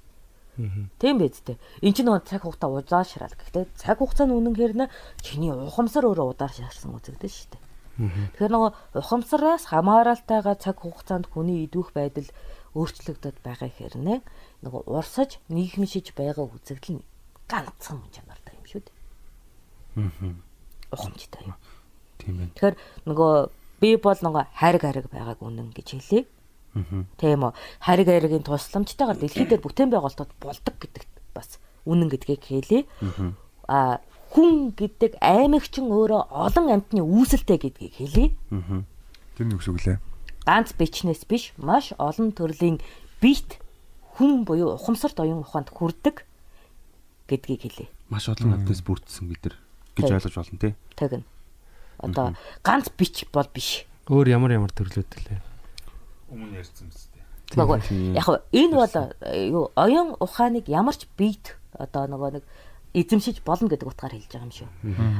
[0.97, 1.57] Тийм биз дээ.
[1.85, 3.29] Энд чинь нөгөө цаг хугацаа удаашрал.
[3.29, 4.89] Гэхдээ цаг хугацаа нь үнэн хэрнээ
[5.21, 7.63] чиний ухамсар өөрөө удаашрсан үзэгдэн шүү дээ.
[7.97, 12.29] Тэгэхээр нөгөө ухамсараас хамааралтайгаа цаг хугацаанд хүний идвэх байдал
[12.77, 14.19] өөрчлөгдөд байгаа хэрнээ
[14.65, 17.05] нөгөө урсаж нийгэмшиж байгаа үзэгдэл нь
[17.49, 18.95] ганцхан чанартай юм шүү дээ.
[20.93, 21.57] Ухамжтай юм.
[22.17, 22.53] Тийм байна.
[22.55, 22.75] Тэгэхээр
[23.07, 23.33] нөгөө
[23.81, 26.23] би бол нөгөө хариг хариг байгааг үнэн гэж хэлээ.
[27.17, 27.53] Тийм үү.
[27.81, 32.83] Хариг харигийн тусламжтайгаар дэлхий дээр бүтээн байгуулалтууд болдог гэдэгт бас үнэн гэдгийг хэлээ.
[33.67, 34.01] А
[34.33, 38.29] хүн гэдэг аймагчин өөрөө олон амьтны үүсэлтэй гэдгийг хэлээ.
[39.37, 39.97] Тэр нэг үсэг лээ.
[40.45, 42.79] Ганц бичнээс биш маш олон төрлийн
[43.21, 43.59] бит
[44.17, 46.25] хүн буюу ухамсарт оюун ухаанд хүрдэг
[47.27, 47.89] гэдгийг хэлээ.
[48.09, 49.55] Маш олон амьтнаас бүрдсэн бид нар
[49.95, 50.73] гэж ойлгож болно тий.
[50.95, 51.25] Тэгнь.
[51.99, 53.85] Одоо ганц бич бол биш.
[54.07, 55.41] Өөр ямар ямар төрлүүд лээ.
[56.31, 56.91] Өмнө ярьсан.
[57.55, 57.79] Багва.
[57.79, 58.13] Тийм.
[58.13, 62.43] Яг энэ бол э, юу оюун ухааныг ямар ч бийт одоо нөгөө нэг
[62.97, 64.69] эзэмшиж болно гэдэг утгаар хэлж байгаа юм шүү.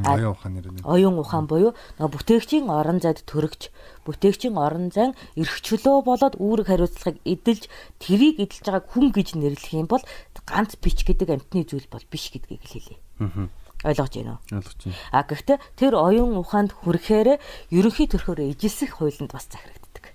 [0.03, 0.83] Аяа ухаан нэр нь.
[0.83, 3.69] Оюун ухаан буюу нөгөө бүтээгчийн орон зайд төрөгч,
[4.03, 7.69] бүтээгчийн орон зайн эрх чөлөө болоод үүрэг хариуцлагыг эдэлж
[8.01, 10.03] тэрийг эдэлж байгааг хүн гэж нэрлэх юм бол
[10.47, 12.99] ганц бич гэдэг амтны зүйл бол биш гэдгийг хэлээ.
[13.21, 13.47] Аа.
[13.87, 14.59] Ойлгож байна уу?
[14.59, 14.97] Ойлгож байна.
[15.15, 17.39] А гэхдээ тэр оюун ухаанд хүрэхээр
[17.71, 20.11] ерөнхий төрхөөр ижилсэх хуулинд бас захирагддаг.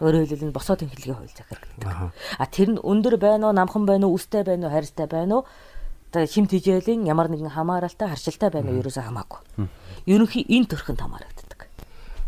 [0.00, 2.14] Өөрөөр хэлбэл босоо тэнхлэгийн хууль захирагддаг.
[2.40, 5.46] А тэр нь өндөр байна уу, намхан байна уу, үстэй байна уу, хайртай байна уу?
[6.08, 9.68] Одоо шим тижээлийн ямар нэгэн хамааралтай, харшилтай байна уу ерөөсөө хамаагүй.
[10.08, 11.68] Ерөнхий энэ төрхөнд хамаарагддаг.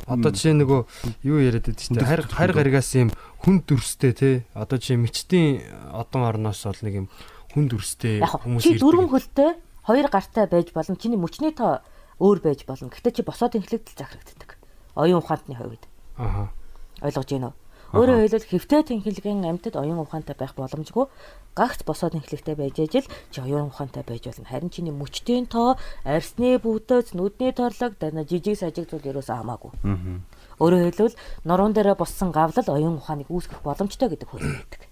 [0.05, 0.81] Одоо жишээ нөгөө
[1.25, 3.09] юу яриад байдаг чинь хайр хайр гаригаас юм
[3.41, 4.31] хүн дүрстэй те.
[4.53, 5.65] Одоо жишээ мичтийн
[5.95, 7.07] одон орноос бол нэг юм
[7.55, 8.83] хүн дүрстэй хүмүүс чи ирдэг.
[8.83, 9.51] дөрвөн хөлтэй,
[9.87, 10.97] хоёр гартай байж болно.
[10.97, 11.83] Чиний мөчний тоо
[12.21, 12.93] өөр байж болно.
[12.93, 14.57] Гэхдээ чи босоо тэнхлэгдэл захирагддаг.
[14.95, 15.85] Оюун ухаантны хувьд.
[16.19, 16.53] Аа.
[17.01, 17.57] Ойлгож байна уу?
[17.91, 21.11] Өөрөөр хэлбэл хэвтэй тэнхлэгийн амьтад оюун ухаантай байх боломжгүй.
[21.59, 24.47] Гагц босоо тэнхлэгтэй байж ижил чи оюун ухаантай байж болно.
[24.47, 25.75] Харин чиний мөчтийн тоо,
[26.07, 29.75] арсны бүтэц, нүдний торлог, дана жижиг сажиг зүйл ерөөсөө хамаагүй.
[29.83, 30.23] Аа.
[30.63, 34.87] Өөрөөр хэлбэл нуруунд дээрээ боссон гавлал оюун ухааныг үүсгэх боломжтой гэдэг хууль байдаг.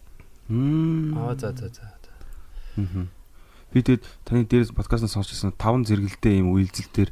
[0.48, 1.14] Мм.
[1.22, 1.97] Аа за за за.
[3.68, 7.10] Би тэгээд таны дээрээс подкастнаас сонсчихсан таван зэрэгэлтэй юм үйлдэл дээр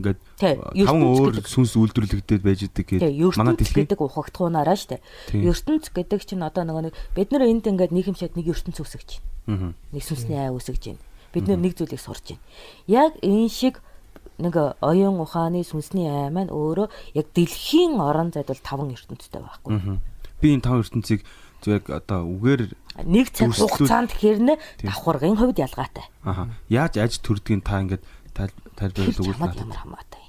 [0.00, 3.84] ингээд таван өөр сүнс үйлдвэрлэгдээд байж идэг гэдэг манай ертөнц дэлхий.
[3.84, 5.04] гэдэг ухагтхуунаараа штэ.
[5.36, 8.80] Ертөнц гэдэг чинь одоо нөгөө нэг бид нар энд ингээд нэг юм шиг нэг ертөнц
[8.80, 9.20] үсгэж
[9.52, 9.52] Аа.
[9.52, 9.74] байна.
[9.92, 11.02] Нэг сүнсний ай үсгэж байна.
[11.36, 12.40] Бид нар нэг зүйлийг сурж байна.
[12.88, 13.84] Яг энэ шиг
[14.40, 16.88] нэг оюун ухааны сүнсний ай маань өөрөө
[17.20, 20.00] яг дэлхийн орон зайд бол таван ертөнцтэй байхгүй.
[20.40, 21.20] Би энэ таван ертөнцийг
[21.64, 22.62] яг одоо үгээр
[23.04, 26.04] Нэг цаг хугацаанд хэрнэ давхаргын хувьд ялгаатай.
[26.24, 28.02] аа яаж аж төрдгийг та ингээд
[29.20, 30.22] өгвөл чамд надад ямар хамаатай.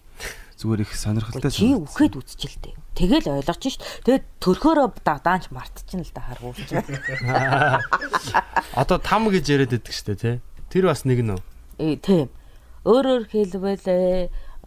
[0.58, 2.74] зүгээр их сонирхолтой Чи үхээд үзчихэлтэй.
[2.98, 3.78] Тэгэл ойлгож шít.
[4.04, 6.66] Тэгээд төрхөөрөө да- даанч мартчихна л да харгуурч.
[8.82, 10.42] Одоо там гэж яриад байдаг штэ те.
[10.74, 11.38] Тэр бас нэг үү?
[11.78, 12.34] Э тийм.
[12.90, 13.86] Өөрөөр хэлбэл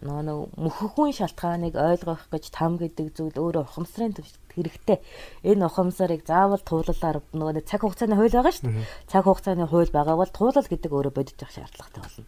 [0.01, 4.99] нэг мөхөхгүй шалтгааныг ойлгох гэж там гэдэг зүйл өөрөө ухамсарын төвшөлт хэрэгтэй.
[5.47, 8.87] Энэ ухамсарыг заавал туулалаар нөгөө цаг хугацааны хууль байгаа шүү дээ.
[9.07, 12.25] Цаг хугацааны хууль байгаа бол туулал гэдэг өөрөө бодож явах шаардлагатай болно.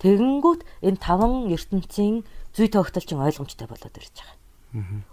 [0.00, 4.36] Тэгэнгүүт энэ таван ертөнцийн зүй тогтолцоо ойлгомжтой болоод ирж байгаа.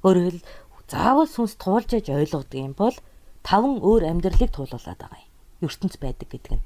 [0.04, 0.48] Өөрөөр хэл
[0.92, 2.96] заавал сүнс туулж яж ойлгодог юм бол
[3.42, 5.32] таван өөр амьдралыг туулуулад байгаа юм.
[5.64, 6.64] ертөнц байдаг гэдэг нь.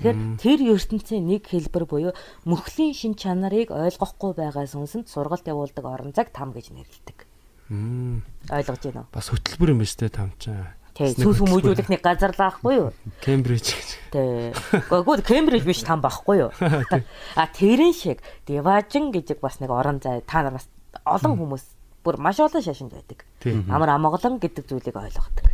[0.00, 2.12] Тэгэхээр тэр ертөнцийн нэг хэлбэр буюу
[2.48, 7.25] мөхлийн шин чанарыг ойлгохгүй байгаа сүнсэнд сургалт явуулдаг орон зайг там гэж нэрлэдэг.
[7.68, 8.22] Мм.
[8.50, 9.10] Ойлгож байна уу?
[9.12, 10.76] Бас хөтөлбөр юм ба штэ там чаа.
[10.96, 12.88] Тэг сүнс хүмүүжүүлэх нэг газар л аахгүй юу?
[13.20, 13.88] Кембриж гэж.
[14.16, 14.56] Тэг.
[14.88, 16.50] Гэхдээ Кембриж биш там байхгүй юу?
[17.36, 20.70] А тэрэн шиг Деважин гэж бас нэг орон зай та нар бас
[21.04, 21.64] олон хүмүүс
[22.00, 23.28] бүр маш олон шашинд байдаг.
[23.44, 23.60] Тий.
[23.68, 25.52] Амар амгалан гэдэг зүйлийг ойлгодог.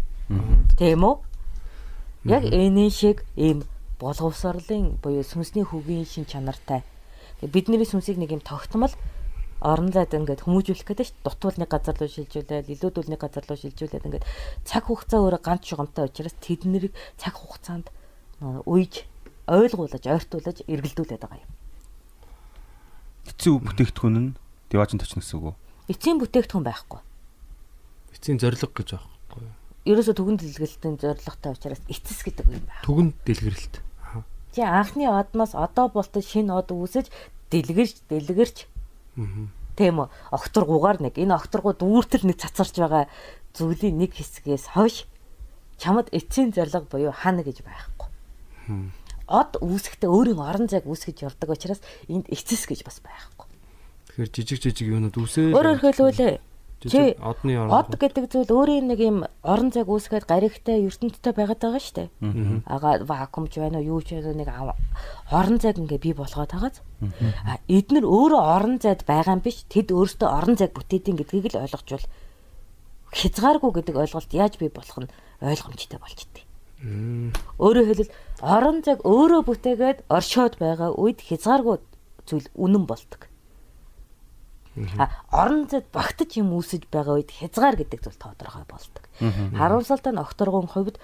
[0.78, 1.14] Тийм үү?
[2.30, 3.66] Яг энэ шиг ийм
[3.98, 6.86] боловсролын буюу сүнсний хөгийн шин чанартай.
[7.42, 8.94] Бидний сүнсийг нэг юм тогтмол
[9.62, 14.28] орон зайд ингээд хүмүүжүүлэх гэдэг чинь дутуулны газар руу шилжүүлээд илүүдүүлний газар руу шилжүүлээд ингээд
[14.66, 17.88] цаг хугацаа өөрөө ганц жигомтой учраас тэднийг цаг хугацаанд
[18.66, 19.06] уйж
[19.46, 21.50] ойлгуулж ойртуулж эргэлдүүлээд байгаа юм.
[23.30, 24.30] эцсийн бүтээгдэхүүн нь
[24.70, 25.54] деважин точно гэсэн үг үү?
[25.94, 27.00] Эцсийн бүтээгдэхүүн байхгүй.
[28.14, 29.46] Эцсийн зориг гэж аахгүй.
[29.86, 32.86] Ерөөсө түгэн дэлгэрэлтийн зорилготой учраас эцэс гэдэг юм байна.
[32.86, 33.74] Түгэнд дэлгэрэлт.
[34.54, 37.10] Чи анхны одноос одоо болтол шинэ од үүсэж
[37.50, 38.70] дэлгэрч дэлгэрч.
[39.76, 43.08] Тийм үү окторгуугаар нэг энэ окторгууд үүртэл нэг цацарч байгаа
[43.56, 45.08] зүйлийн нэг хэсгээс хойш
[45.80, 48.08] чамд эцсийн зориг буюу хана гэж байхгүй.
[49.28, 53.48] Од үүсэхдээ өөрийн орон зайг үүсгэж явдаг учраас энд эцэс гэж бас байхгүй.
[54.12, 55.56] Тэгэхээр жижиг жижиг юунууд үсээ.
[55.56, 56.40] Өөрөөр хэлбэл
[56.88, 58.00] жижиг одны од орон.
[58.00, 62.08] гэдэг зүйл өөрийн нэг юм орон зайг үүсгээд гаригтай ертөнцтэй байгаад байгаа шүү дээ.
[62.66, 64.50] Ага вакуумч байна уу юу ч байна уу, нэг
[65.30, 66.82] орон зайг ингээ бий болгоод байгааз.
[67.46, 69.62] А эднэр өөрөө орон зайд байгаа юм биш.
[69.70, 72.06] Тэд өөрсдөө орон зайг бүтээдин гэдгийг л ойлгочвол
[73.12, 76.46] хязгааргүй гэдэг ойлголт яаж бий болох нь ойлгомжтой болж идэв.
[77.62, 81.78] Өөрөөр хэлбэл орон зайг өөрөө бүтээгээд оршоод байгаа үед хязгааргүй
[82.26, 83.31] зүйл үнэн болдог.
[84.96, 89.04] А орон зайд багтаж юм үүсэж байгаа үед хязгаар гэдэг зүйл тодорхой болдог.
[89.20, 90.96] Харуулсалтай нь окторгон хувьд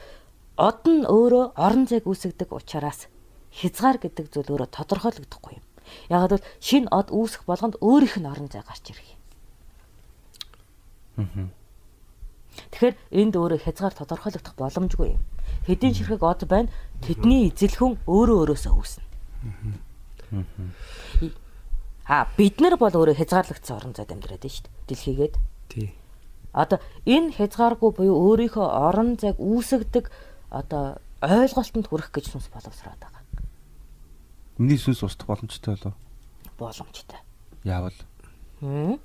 [0.57, 3.13] од нь өөрөө орон зайг үүсгдэг учраас
[3.53, 5.65] хязгаар гэдэг зүйл өөрөө тодорхойлогдохгүй юм.
[6.09, 9.21] Ягаад гэвэл шинэ од үүсэх болгонд өөрийнх нь орон зай гарч ирэх юм.
[12.73, 15.23] Тэгэхээр энд өөрөө хязгаар тодорхойлогдох боломжгүй юм.
[15.69, 16.73] Хэдийн ширхэг од байна
[17.05, 19.05] Тэдний эзэлхэн өөрөө өөрөөсөө үүснэ.
[22.09, 24.89] А бид нар бол өөрөө хязгаарлагдсан орон зайд амьдраад байна шүү дээ.
[24.89, 25.35] Дэлхийгээд.
[25.69, 25.93] Тий.
[26.57, 30.09] Одоо энэ хязгааргүй буюу өөрийнхөө орон зайг үүсгдэг
[30.49, 33.23] одоо ойлголтод хүрэх гэж сүнс боловсроод байгаа.
[34.57, 35.95] Миний сүнс устдах боломжтой болов.
[36.59, 37.21] Боломжтой.
[37.65, 37.93] Яавал
[38.65, 38.97] Хм?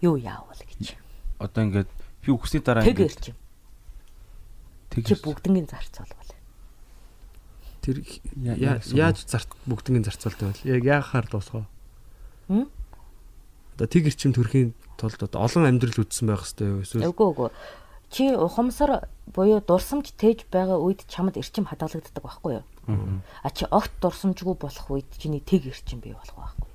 [0.00, 0.96] Юу яавал гэж.
[1.38, 1.90] одоо ингээд
[2.24, 3.36] би үхсний дараа ирч.
[4.90, 6.32] тэг Чи бүгднгийн зарцуулбал.
[7.82, 8.02] Тэр
[8.40, 10.74] Я- я- яасан яаж зарт бүгднийг зарцуулдаг вэ?
[10.74, 11.66] Яг яахаар дуусгаа.
[13.76, 16.84] Одоо тэг ирчим төрхийн тулд олон амьдрал үтсэн байх юу?
[16.84, 17.50] Эсвэл Үгүй үгүй.
[18.12, 22.64] Чи ухамсар буюу дурсамж тээж байгаа үед чамд эрчим хадгалагддаг байхгүй юу?
[23.40, 26.68] А чи огт дурсамжгүй болох үед чиний тэг эрчим бий болох байхгүй.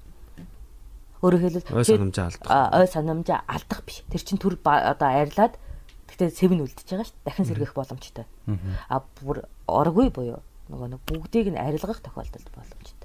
[1.22, 2.74] Өөрөөр хэлбэл ой санамжаа алдах.
[2.74, 4.02] Ой санамжаа алдах биш.
[4.10, 5.62] Тэр чин төр одоо арилаад
[6.10, 7.22] тэгтээ сэвэн үлдчихэж байгаа шүү.
[7.26, 8.26] Дахин сэргийх боломжтой.
[8.90, 10.42] А бүр оргүй буюу
[10.74, 12.97] нөгөө нэг бүгдийг нь арилгах тохиолдолд боломжтой.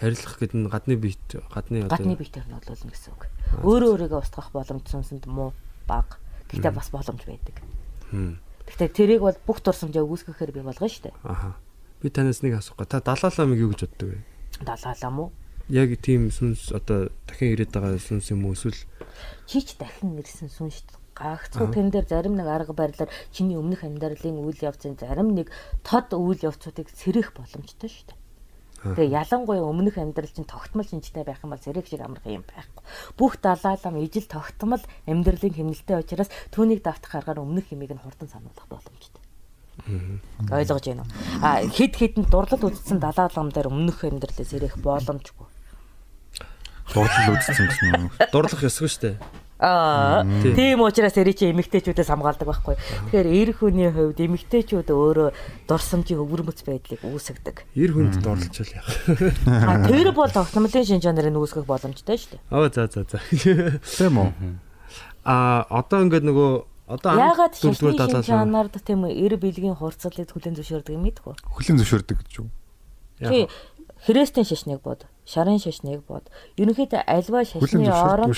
[0.00, 3.22] Арилгах гэдэг нь гадны биет гадны одоо Гадны биетээр нь одлуулна гэсэн үг.
[3.62, 5.52] Өөрөө өөрийгөө устгах боломж сүнсэнд муу
[5.86, 6.18] баг.
[6.50, 7.56] Гэхдээ бас боломж байдаг.
[8.66, 11.14] Гэхдээ тэрийг бол бүх дурсамжаа үүсгэхээр би болгоно шүү дээ.
[11.22, 11.54] Аха.
[12.02, 12.90] Би танаас нэг асуух га.
[12.90, 14.18] Та далааламыг юу гэж боддог вэ?
[14.66, 15.24] Далаалаа мó.
[15.70, 18.78] Яг тийм сүнс одоо дахин ирээд байгаа сүнс юм уу эсвэл
[19.46, 21.02] Чи ч дахин ирсэн сүн шүү дээ.
[21.16, 25.48] Гагцхуу тэн дээр зарим нэг арга барилаар чиний өмнөх амьдралын үйл явцын зарим нэг
[25.80, 28.18] тод үйл явцуудыг сэрэх боломжтой шүү дээ.
[28.82, 32.84] Тэгээ ялангуяа өмнөх амьдрал чинь тогтмол шинжтэй байх юм бол сэрэх шиг амарх юм байхгүй.
[33.16, 38.68] Бүх далаалам ижил тогтмол амьдралын хэмнэлтэй учраас түүнийг давтах аргаар өмнөх хэмийг нь хурдан сануулах
[38.68, 39.22] боломжтой.
[40.52, 41.10] Ойлгож байна уу?
[41.42, 45.48] А хид хідэн дурлал үзсэн далаалам дээр өмнөх амьдралээ сэрэх боломжгүй.
[46.92, 48.04] Дурдлал үзсэн гэсэн юм.
[48.32, 49.16] дурлах ёсгүй шүү дээ.
[49.56, 50.52] Аа Тийм.
[50.52, 52.76] тийм учраас эрий чи эмэгтэйчүүдээс хамгаалдаг байхгүй.
[53.08, 55.28] Тэгэхээр эр хүний хувьд эмэгтэйчүүд өөрөө
[55.64, 57.64] дурсамжийн өвөрмөц байдлыг үүсгдэг.
[57.72, 58.92] Ир хүнд дурлалчвал яах.
[59.48, 62.42] А тэр бол тогтмолын шинж чанарыг үүсгэх боломжтой шүү дээ.
[62.52, 63.18] Аа за за за.
[63.80, 64.28] Тийм үү?
[65.24, 66.50] А одоо ингээд нөгөө
[66.92, 68.28] одоо ан- Яагаад дөрөвдүгээр шинжлэх шинж далаалал.
[68.28, 71.34] чанард тийм эр бэлгийн хурцлыг хүлэн зөвшөөрдөг юм мэдгүй.
[71.48, 72.48] Хүлэн зөвшөөрдөг гэж юу?
[73.24, 73.48] Чи
[74.04, 76.28] хрестийн шашныг бод, шарын шашныг бод.
[76.60, 78.30] Ерөнхийдөө альва шашны орон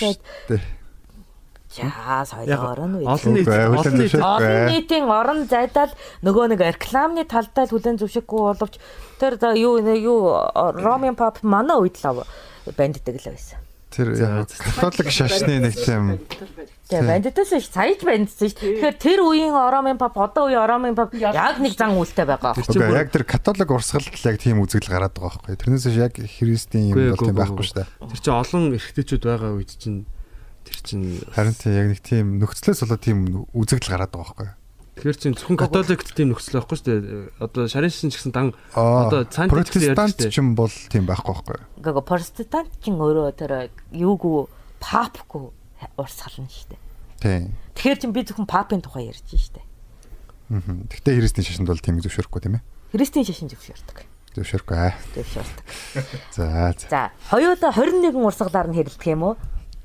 [1.68, 3.04] шүү чаа соёлоор нь.
[3.04, 8.40] Олон нийт Үгүй, олон нийтийн орон зайдаа л нөгөө нэг рекламны талдаа л хүлэн зөвшөөрөхгүй
[8.40, 8.74] боловч
[9.20, 12.24] тэр за юу юу Ромын пап манай үед л
[12.72, 13.60] банддаг л байсан.
[13.88, 14.12] Тэр
[14.76, 16.20] католик шашны нэг тийм
[16.88, 18.56] Тэгээ банддаас ш саяж бандсан ш.
[18.56, 22.56] Тэгэхээр тэр үеийн Ромын пап одоо үеийн Ромын пап яг нэг зан үйлтэй байгаа.
[22.56, 25.56] Үгүй яг тэр католик урсгалд л яг тийм үзэгдэл гараад байгаа байхгүй.
[25.56, 27.88] Тэрнээс яг христийн юм бол тийм байхгүй шүү дээ.
[28.08, 30.08] Тэр чинь олон эрэгтэйчүүд байгаа үед чинь
[30.68, 33.18] тэр чинь Харин тийм яг нэг тийм нөхцлөөс болоод тийм
[33.56, 34.48] үзэгдэл гараад байгаа байхгүй.
[34.98, 37.02] Тэгэхээр чинь зөвхөн католикт тийм нөхцөл байхгүй шүү дээ.
[37.38, 40.30] Одоо шарын шин ч гэсэн дан Аа Одоо цаана тэгсэн ярьж протестант штэ.
[40.34, 41.58] ч юм бол тийм байхгүй байхгүй.
[41.86, 43.52] Гэхдээ протестант ч өөрөө тэр
[43.94, 44.50] юугүй
[44.82, 45.54] папгүй
[45.94, 46.80] урсгална шүү дээ.
[47.22, 47.42] Тийм.
[47.78, 49.62] Тэгэхээр чин би зөвхөн папын тухай ярьж штэ.
[50.50, 50.90] Мгм.
[50.90, 52.66] Гэхдээ христийн шашинд бол тийм зөвшөөрөхгүй тийм ээ.
[52.90, 53.98] Христийн шашин зөвшөөрдөг.
[54.34, 54.94] Зөвшөөрөхгүй аа.
[55.14, 55.66] Зөвшөөрдөг.
[56.32, 56.88] За за.
[56.88, 59.34] За, хоёулаа 21 урсгалаар нь хэрэлдэх юм уу?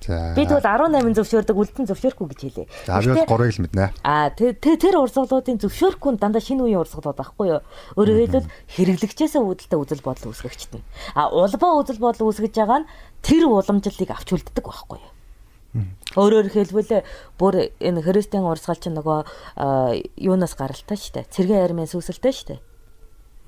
[0.08, 2.68] Бид бол 18 зөвшөөрдөг, үлдэн зөвшөөрөхгүй гэж хэлээ.
[2.88, 3.92] За би бол гурыг л мэднэ.
[4.04, 7.62] А тэр урсгалуудын зөвшөөрөхгүй нь дандаа шинэ үеийн урсгалууд байхгүй юу?
[7.96, 10.82] Өөрөөр хэлбэл хэрэглэгчээс үүдэлтэй үзэл бодол үүсгэгчтэн.
[11.16, 12.90] А улбаа үзэл бодол үүсгэж байгаа нь
[13.24, 15.12] тэр уламжлалыг авч үлддэг байхгүй юу?
[16.14, 17.02] Өөрөөр хэлбэл
[17.42, 21.26] бүр энэ христийн урсгал чинь нөгөө юунаас гаралтай штэ.
[21.34, 22.56] Цэргийн армийн сүсэлтэй штэ.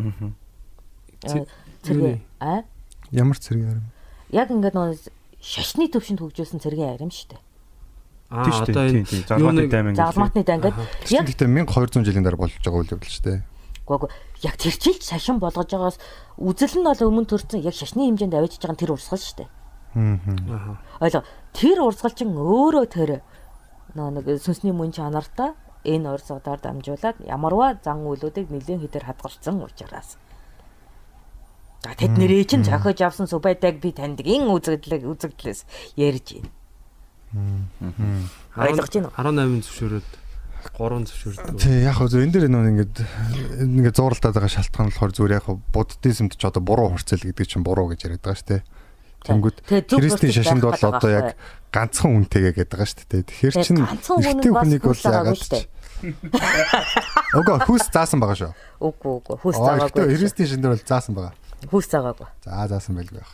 [0.02, 1.46] Аа.
[1.86, 2.66] Цэргийн а
[3.12, 3.82] Ямар цэрэг юм.
[4.34, 4.98] яг ингээд нөгөө
[5.46, 7.38] шашны төвшөнд хөгжүүлсэн цэргийн арим штэ.
[8.34, 8.90] аа Тийм шүү одоо дээ.
[8.90, 9.22] Тийм энэ тийм.
[9.22, 10.74] юу Залмааны нэг- дайман За алматны дангад
[11.14, 13.40] яг Гэхдээ 1200 жилийн дараа болж байгаа үйл явдал шүү дээ.
[13.86, 14.04] Гүг
[14.42, 15.98] яг тэр чилж шашин болгож байгаас
[16.42, 19.50] үзэл нь бол өмнө төрсэн яг шашны хэмжээнд авчиж байгаа тэр урсгал шүү дээ.
[19.94, 20.82] Аа.
[21.06, 21.22] Ойлго
[21.54, 23.22] тэр урсгал чинь өөрөө тэр
[23.94, 25.54] нөө нэг сүнсний мөн чанартай
[25.86, 30.18] энэ урсгалаар дамжуулаад ямарваа зан үйлүүдийг нэлээд хэтэр хадгалсан учраас.
[31.84, 35.66] За тэд нэрээ чинь зохиож авсан субайдаг би таньдгийн үзэгдлэг үзэгдлээс
[36.00, 37.68] ярьж байна.
[38.56, 39.18] Ойлгож байна уу?
[39.20, 40.10] 18 зөвшөөрөөд
[40.74, 41.62] 3 зөвшөөрдөг.
[41.62, 42.96] Тий яг хөө зөв энэ дээр нөө ингээд
[43.70, 47.62] ингээд зууралтаад байгаа шалтгаан болохоор зүгээр яг хөө буддизмд ч одоо буруу хурцэл гэдэг чинь
[47.62, 48.64] буруу гэж яриад байгаа шүү дээ.
[49.26, 49.58] Тэнгүүд
[49.90, 51.28] христийн шашинд бол одоо яг
[51.70, 53.24] ганцхан үнтэйгээ гэдэг байгаа шүү дээ.
[53.30, 55.66] Тэгэхээр Тэгээ чин ганцхан хүн нь эрэгтэй бас хүнийг бол ягаад дээ.
[57.36, 58.54] Өгөө хүс заасан байгаа шүү.
[58.86, 60.18] Үгүй үгүй хүс заагаагүй.
[60.18, 61.34] христийн шашинд бол заасан байгаа.
[61.64, 62.28] Хүс заагаагүй.
[62.44, 63.34] За заасан байлгүй байх.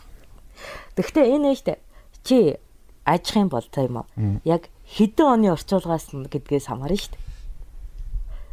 [0.96, 1.78] Гэхдээ энэ штэ
[2.22, 2.56] чи
[3.04, 4.06] ажих юм бол та юм уу?
[4.46, 7.18] Яг хэдэн оны орчуулгаас нь гэдгээс хамаарна штэ.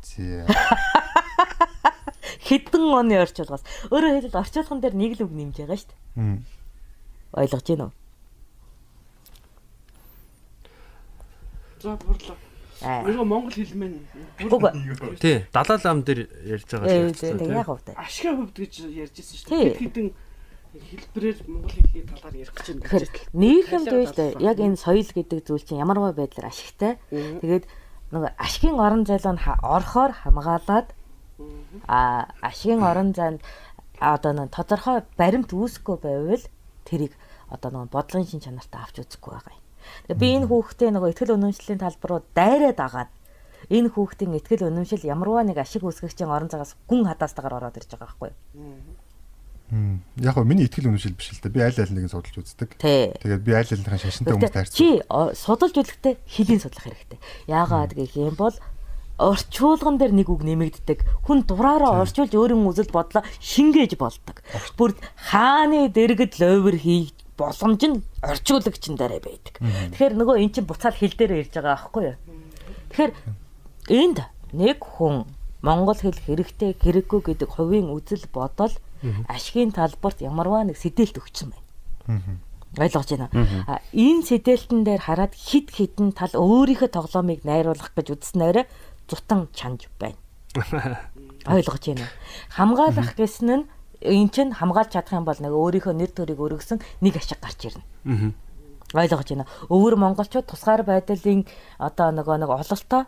[0.01, 0.41] Тий.
[2.49, 3.61] Хэдэн оны орчуулгаас.
[3.93, 6.41] Өөрөөр хэлбэл орчуулган дээр нэг л үг нэмж байгаа шүү дээ.
[7.37, 7.93] Ойлгож байна уу?
[11.79, 12.48] За бурлаа.
[12.79, 13.93] Өөрөө монгол хэл мэн
[14.39, 15.17] Үгүй.
[15.19, 17.57] Тий, далаа лам дээр ярьж байгаа Ээ л ярьсан, тэг тий.
[17.59, 17.95] яг хувьтай.
[17.99, 19.59] ашигын хувьд гэж ярьжсэн шүү Тий.
[19.59, 19.67] дээ.
[19.69, 20.07] Хэд хэдэн
[20.69, 22.83] хэлбэрээр монгол хэлний талаар ярих гэж байна.
[22.87, 23.05] Тэгэхээр
[23.35, 26.93] нийгэмд байж та яг энэ соёл гэдэг зүйл чинь ямарваа байдлаар ашигтай.
[27.11, 27.65] Тэгээд
[28.13, 30.87] нөгөө ашигын орон зайлуу нь орохоор хамгаалаад
[31.89, 33.41] а ашигын орон зайд
[33.99, 36.43] одоо нэг тодорхой баримт үүсэхгүй байвал
[36.85, 37.13] тэрийг
[37.49, 39.63] одоо нэг бодлогын шин чанартай авч үзэхгүй байгаа юм.
[40.09, 43.11] Би энэ хүүхдээ нөгөө ихтгэл үнэмшлийн талбар руу дайраад агаад
[43.69, 48.07] энэ хүүхдийн ихтгэл үнэмшил ямарваа нэг ашиг үүсгэгчийн орон цагаас гүн хадаастайгаар ороод ирж байгаа
[48.09, 48.31] байхгүй.
[49.69, 51.53] Яг гоо миний итгэл үнэмшил биш л дээ.
[51.53, 52.81] Би аль аль нэгэн судалж үздэг.
[52.81, 54.79] Тэгээд би аль альнийхэн шашинтай хүмүүстэй харьцдаг.
[54.81, 54.87] Чи
[55.37, 57.19] судалж үзэхдээ хөлийн судлах хэрэгтэй.
[57.45, 58.57] Яагаад гэх юм бол
[59.21, 61.05] орчуулган дээр нэг үг нэмэгддэг.
[61.29, 64.41] Хүн дураараа орчуулж өөрийн үзэл бодлоо шингээж болдог.
[64.73, 69.55] Бүр хааны дэргэд ловер хийж боломж нь орчуулагчин дараа байдаг.
[69.95, 72.17] Тэгэхээр нөгөө эн чинь буцаал хил дээр ирж байгаа аахгүй юу?
[72.91, 73.13] Тэгэхээр
[73.95, 74.17] энд
[74.51, 75.23] нэг хүн
[75.63, 78.75] монгол хэл хэрэгтэй хэрэггүй гэдэг хувийн үзэл бодол
[79.31, 82.39] ашигын талбарт ямарваа нэг сэдэлт өгсөн байна.
[82.77, 83.29] Ойлгож байна.
[83.67, 88.67] А энэ сэдэлтэн дээр хараад хид хідэн тал өөрийнхөө тоглоомыг найруулах гэж үзснээр
[89.09, 90.19] зутан чанж байна.
[91.49, 92.07] Ойлгож байна.
[92.53, 93.67] Хамгаалах гэсэн нь
[94.01, 97.83] эн чинь хамгаалж чадах юм бол нэг өөрийнхөө нэр төрийг өргөсөн нэг ашиг гарч ирнэ.
[98.07, 98.31] Аа.
[98.95, 99.45] Ойлгож байна.
[99.69, 101.45] Өвөр монголчууд тусгаар байдлын
[101.77, 103.05] одоо нөгөө нэг ололтоо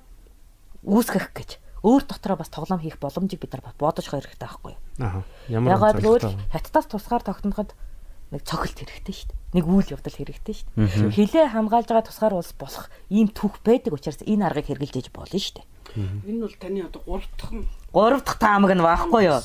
[0.85, 1.49] үүсгэх гэж
[1.81, 4.81] өөр дотроо бас тоглоом хийх боломжийг бид нар бодож хоёр хэрэгтэй байхгүй юу?
[5.01, 5.23] Аа.
[5.49, 6.37] Ямар гэвэл зорилготой?
[6.53, 7.73] хаттаас тусгаар тогтноход
[8.29, 9.39] нэг цогцолт хэрэгтэй шүү дээ.
[9.57, 11.15] Нэг үйл явдал хэрэгтэй шүү дээ.
[11.17, 15.57] Хилээ хамгаалж байгаа тусгаар улс болох ийм түүх байдаг учраас энэ аргыг хэрэгжилж болно шүү
[15.57, 15.65] дээ.
[15.97, 19.39] Энэ бол таны одоо гурав дахь нь Гурав дахь таамаг нь байхгүй юу?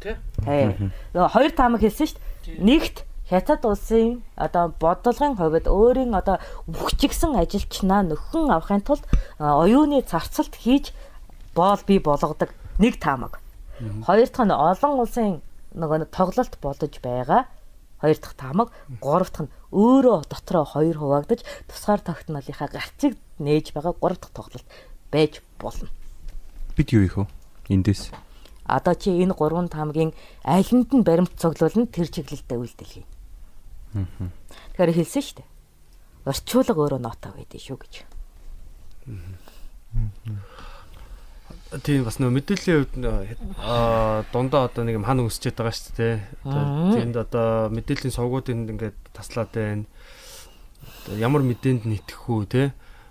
[0.00, 0.16] тий.
[1.12, 2.64] Нөгөө хоёр таамаг хэлсэн шүү дээ.
[2.64, 2.96] Нэгт
[3.28, 9.04] хятад улсын одоо бодлогын хувьд өөрийн одоо бүхчигсэн ажилчнаа нөхөн авахын тулд
[9.38, 10.96] оюуны зарцалт хийж
[11.54, 13.38] боол бий болгодог нэг таамаг.
[13.78, 15.44] Хоёр дахь нь олон улсын
[15.76, 17.46] нөгөө тоглолт болж байгаа.
[18.00, 18.72] Хоёр дахь таамаг,
[19.04, 24.66] гурав дахь нь өөрөө дотроо хоёр хуваагдаж тусгаар тогтнолынхаа гарцыг нээж байгаа гурав дахь тоглолт
[25.12, 25.88] байж болно.
[26.76, 27.26] Бид юу их вэ?
[27.68, 28.10] Эндээс.
[28.64, 33.06] Одоо чи энэ гурван таамгийн алинд нь баримт цуглуулна тэр чиглэлдээ үйлдэл хий.
[33.92, 35.48] Тэгэхээр хэлсэн шүү дээ.
[36.30, 37.94] Орчуулга өөрөө ноотоо байдгийг шүү гэж.
[41.82, 42.94] Тийм бас нөө мэдээллийн хувьд
[43.58, 46.14] аа дундаа одоо нэг юм хан өсчээд байгаа шүү дээ.
[46.46, 46.94] Аа.
[46.94, 49.86] Тэнд одоо мэдээллийн сувгуудынд ингээд таслаад байна.
[51.14, 52.62] Ямар мэдээнд нэтгэх үү те.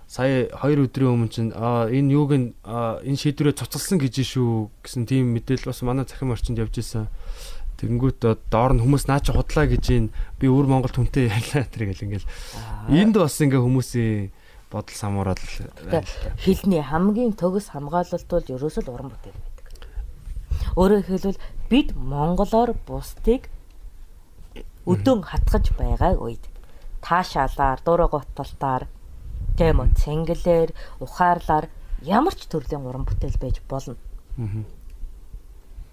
[0.10, 5.30] Сая 2 өдрийн өмнө чинь аа энэ юуг энэ шийдвэрээ цуцалсан гэж шүү гэсэн тийм
[5.38, 7.05] мэдээлэл бас манай захим орчинд явж исэн.
[7.78, 10.10] Тэнгүүт доор нь хүмүүс наа чи худлаа гэж юм
[10.41, 12.26] би өвөр Монгол хүнтэй яллаа тэр гэл ингээл
[12.89, 14.34] энд бас ингээ хүмүүсийн
[14.74, 16.34] бодол самуураад байна л та.
[16.41, 19.66] Хилний хамгийн төгс хамгаалалт бол ерөөсөө л уран бүтээл байдаг.
[20.74, 23.45] Өөрөөр хэлбэл бид монголоор бусдыг
[24.89, 26.43] өдөн хатгаж байгаа үед
[27.05, 28.89] таашаалаар, дураг уталтаар,
[29.60, 30.72] тийм үү, цэнгэлээр,
[31.03, 31.68] ухаарлаар
[32.07, 33.99] ямар ч төрлийн уран бүтээл байж болно.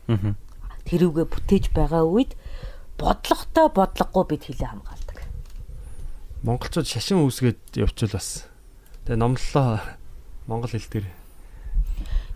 [0.07, 0.39] Аа.
[0.87, 2.39] тэрүүгээ бүтээж байгаа үед
[2.95, 5.19] бодлоготой бодлогогүй бид хилээ хамгаалдаг.
[6.47, 8.47] Монголчууд шашин үүсгээд явчихвал бас
[9.03, 9.83] тэгээ номлолоо
[10.47, 11.11] монгол хэл дээр.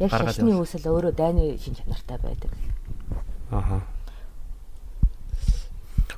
[0.03, 2.51] Яг шашны үүсэл өөрөө дайны шин чанартай байдаг.
[3.55, 3.87] Аха.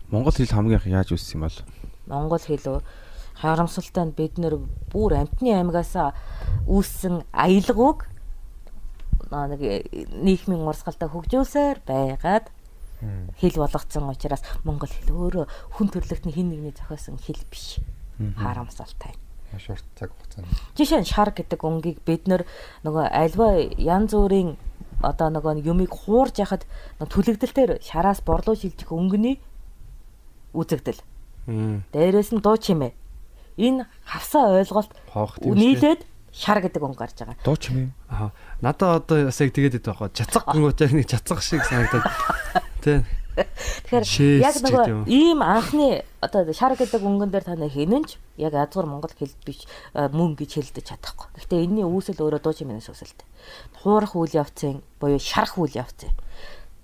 [0.09, 1.59] Монгол хэл хамгийн их яаж үссэн юм бол?
[2.09, 2.81] Монгол хэл
[3.43, 4.63] харамсалтай нь бид нэр
[4.95, 5.99] бүр амтны аймагаас
[6.71, 8.07] үүссэн аялгауг
[9.33, 9.61] нэг
[10.15, 12.47] нийгмийн урсгалтай хөгжүүлсээр байгаад
[13.41, 17.83] хэл болгоцсон учраас монгол хэл өөрөө хүн төрлөختний хин нэгний зохиосон хэл биш.
[18.39, 19.19] Харамсалтай.
[19.51, 20.49] Маш урт цаг хугацаанд.
[20.79, 24.55] Жишээ нь шар гэдэг өнгийг бид нөгөө альва янз бүрийн
[25.03, 26.63] одоо нөгөө юмыг хуурж яхад
[27.03, 29.43] түлэгдэлтээр шараас борлуу шилжих өнгөний
[30.55, 31.03] үзэгдэл.
[31.91, 32.95] Дээрээс нь дуу чимээ.
[33.57, 34.91] Энэ хавсаа ойлголт
[35.43, 37.37] нийлээд шар гэдэг өнгө гарч байгаа.
[37.45, 37.93] Дуу чимээ.
[38.09, 38.33] Аха.
[38.65, 40.17] Надаа одоо бас яг тэгээд байдаг байхгүй.
[40.17, 42.09] Чацаг гүнгүүтэй нэг чацаг шиг санагдаад.
[42.85, 43.05] Тэ.
[43.37, 48.89] Тэгэхээр яг нөгөө ийм анхны одоо шар гэдэг өнгөн дээр та нэг хинэнч яг язгуур
[48.89, 51.29] монгол хэл биш мөн гэж хэлдэж чадахгүй.
[51.41, 53.25] Гэхдээ энэний үүсэл өөрөө дуу чимээс үүсэлтэй.
[53.81, 56.13] Хуурах үйл явцын буюу шарах үйл явцын.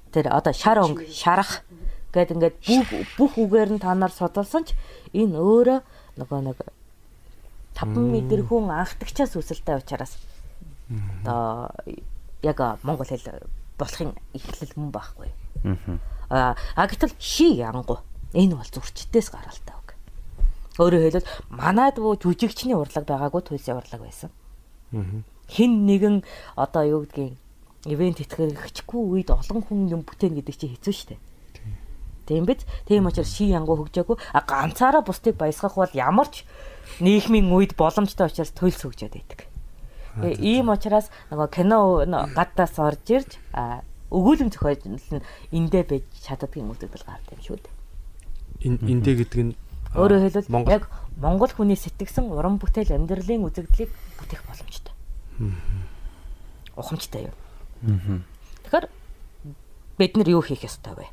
[0.09, 1.69] Тэр одоо шар өнгө, шарах
[2.17, 2.89] гэд ингээд бүх
[3.21, 4.73] бүх үгээр нь та нар судалсан ч
[5.13, 5.79] энэ өөрөө
[6.19, 6.59] нөгөө нэг
[7.79, 10.19] таван мэдэрхүүн анхдагчаас үүсэлтэй учраас
[11.23, 11.71] одоо
[12.43, 13.47] яг монгол хэл
[13.79, 15.31] болохын эхлэл мөн байхгүй.
[16.31, 18.03] Аа гэтэл ши янгу
[18.35, 19.89] энэ бол зурчтээс гаралтай үг.
[20.83, 24.31] Өөрөөр хэлбэл манад буу жүжигчний урлаг байгаагүй төлсийн урлаг байсан.
[25.49, 27.39] Хин нэгэн одоо юу гэдгийг
[27.87, 31.17] ивент итгэрэгчгүй үед олон хүн юм бүтээн гэдэг чинь хэцүү
[32.29, 32.37] шттэ.
[32.37, 32.69] Тийм биз?
[32.85, 36.45] Тийм учраас ши янгу хөгжөөгүй а ганцаараа бусдыг баясгах бол ямар ч
[37.01, 39.49] нийгмийн үед боломжтой учраас төлс хөгжөөд байдаг.
[40.21, 42.05] Тэгээ ийм учраас нөгөө кино
[42.37, 43.81] гадаас орж ирж а
[44.13, 45.01] өгүүлэм зохиол нь
[45.53, 47.75] эндээ байж чаддгийн үзэгдэл гардаг юм шүү дээ.
[48.69, 49.55] Энэ эндэ гэдэг нь
[49.97, 50.85] Өөрөөр хэлбэл яг
[51.17, 53.89] Монгол хүний сэтгсэн уран бүтээл амьдралын үзэгдлийг
[54.21, 54.93] бүтээх боломжтой.
[56.77, 57.37] Ухамжтай юу?
[58.69, 58.87] Тэгэхээр
[59.97, 61.09] бид нар юу хийх ёстой вэ?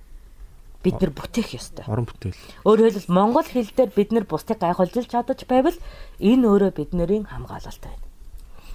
[0.86, 1.86] Бид нар бүтээх ёстой.
[1.90, 2.38] орон бүтээл.
[2.62, 5.78] Өөрөөр хэлбэл монгол хэл дээр бид нар бусдыг гайхуулж чадаж байвал
[6.22, 8.06] энэ өөрөө бидний хамгаалалт байна.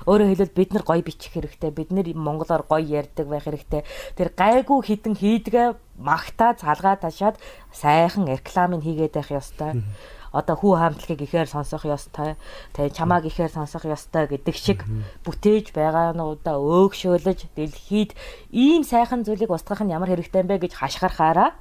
[0.09, 1.71] Өөрөөр хэлбэл бид нар гоё бичих хэрэгтэй.
[1.71, 3.85] Бид нар монголоор гоё ярьдаг байх хэрэгтэй.
[4.17, 7.37] Тэр гайгүй хідэн хийдгээ магтаа залгаа ташаад
[7.73, 9.85] сайхан рекламыг хийгээд байх ёстой.
[10.33, 12.41] Одоо хүү хаамтлагийг ихээр сонсох ёстой.
[12.73, 14.87] Тэгээ чамааг ихээр сонсох ёстой гэдэг шиг
[15.27, 18.15] бүтээж байгаануудаа өөгшөөлөж дэлхийд
[18.55, 21.59] ийм сайхан зүйлийг устгах нь ямар хэрэгтэй юм бэ гэж хашгирахаараа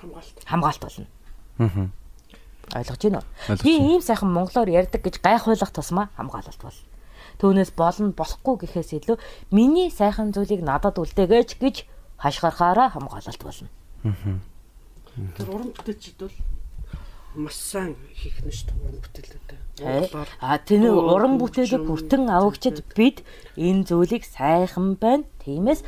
[0.00, 0.36] хамгаалт.
[0.46, 1.06] хамгаалт болно.
[1.58, 1.90] Аа.
[2.74, 3.26] Ойлгож байна уу?
[3.48, 3.64] Байна.
[3.64, 6.78] ийм сайхан монголоор ярьдаг гэж гайхуулах тусмаа хамгаалалт бол.
[7.38, 9.16] Түүнээс болно болохгүй гэхээс илүү
[9.50, 11.76] миний сайхан зүйлийг надад үлдээгэж гэж
[12.18, 13.68] хашгирахаараа хамгаалалт болно.
[15.36, 16.36] Тэр уран бүтээлчд бол
[17.38, 19.60] маш сайн хийх нь шүү дээ уран бүтээлүүдээ.
[19.78, 23.22] Монголоор А тэр Оо, уран бүтээлийг хөгжим, хүртэн авагчид бид
[23.54, 25.24] энэ зүйлийг сайхан байна.
[25.44, 25.86] Тиймээс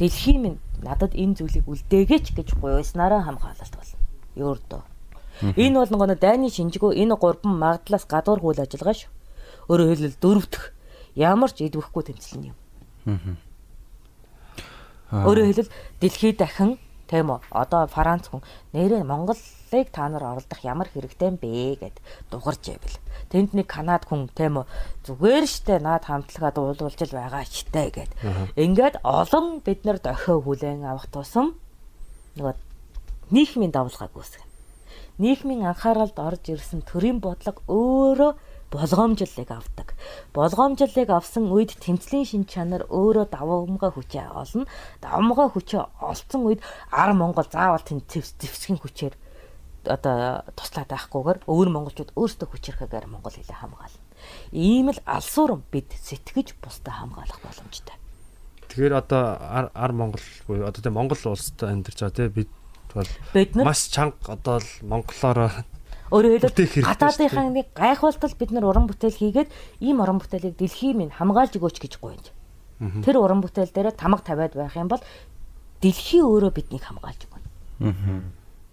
[0.00, 4.00] дэлхийн минь надад энэ зүйлийг үлдээгээч гэж гуйснараа хамгаалалт болно.
[4.34, 4.82] Ёрдөө.
[5.60, 9.12] Энэ бол нөгөө дайны шинжгүй энэ гурван магадлаас гадуур үйл ажиллагаа шүү.
[9.68, 10.64] Өөрөөр хэлбэл дөрөвдөх
[11.16, 12.56] ямар ч идвэхгүй тэмцэл юм.
[15.12, 16.80] Өөрөөр хэлбэл дэлхийд дахин
[17.10, 21.96] тийм үү одоо Франц хүн нэрээ Монголыг та нар оролдох ямар хэрэгтэй бэ гэд
[22.30, 22.96] дугарч байвал.
[23.34, 24.66] Тэнд нэг Канад хүн тийм үү
[25.10, 28.10] зүгээр штэ наад хамтлагаа дуулуулж л байгаа штэ гэд.
[28.54, 31.58] Ингээд олон бид нар дохио хүлээн авах тусам
[32.38, 32.54] нөгөө
[33.34, 34.50] нийгмийн давлгааг үүсгэнэ
[35.20, 38.32] нийгмийн анхааралд орж ирсэн төрийн бодлого өөрөө
[38.70, 39.94] болгоомжлолыг авдаг.
[40.34, 44.66] Болгоомжлолыг авсан үед тэмцлийн шин чанар өөрөө давамгаа хүчээ олно.
[45.02, 46.60] Давамгаа хүчээ олцсон үед
[46.94, 49.14] ар Монгол заавал зэвс- зэвсгийн хүчээр
[49.84, 54.04] одоо туслаад байхгүйгээр өвөр монголчууд өөрсдөө хүчрэхээр монгол хэлээ хамгаална.
[54.52, 57.96] Ийм л алсуурн бид сэтгэж бусдаа хамгаалах боломжтой.
[58.68, 59.40] Тэгэхээр одоо
[59.74, 62.50] ар Монгол буюу одоо тийм Монгол улсад амьдарч байгаа тийм бид
[62.94, 63.08] бол
[63.64, 65.64] маш чанга одоо л монголоор
[66.10, 70.98] Өөрөөр хэлбэл хэрэгтэй гадаадынхаа нэг гайхуултал бид нар уран бүтээл хийгээд ийм уран бүтээлийг дэлхийн
[70.98, 72.34] минь хамгаалж өгөөч гэж гуйж.
[73.06, 75.02] Тэр уран бүтээл дээр тамга тавиад байх юм бол
[75.78, 77.46] дэлхий өөрөө биднийг хамгаалж өгнө.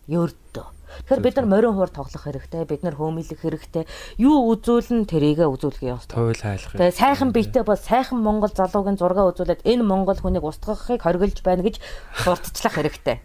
[0.09, 0.76] Ёрдөө.
[1.07, 3.83] Тэгэхээр бид нар морин хуур тоглох хэрэгтэй, бид нар хөөмөлөх хэрэгтэй.
[4.17, 6.15] Юу үзүүлэн тэрийгэ үзүүлэх ёстой.
[6.33, 6.73] туйл хайлах.
[6.73, 11.63] Тэгээ сайхан биетэй бол сайхан Монгол залуугийн зураг үзүүлээд энэ Монгол хүнийг устгахыг хориглож байна
[11.63, 11.79] гэж
[12.25, 13.17] дуртачлах хэрэгтэй.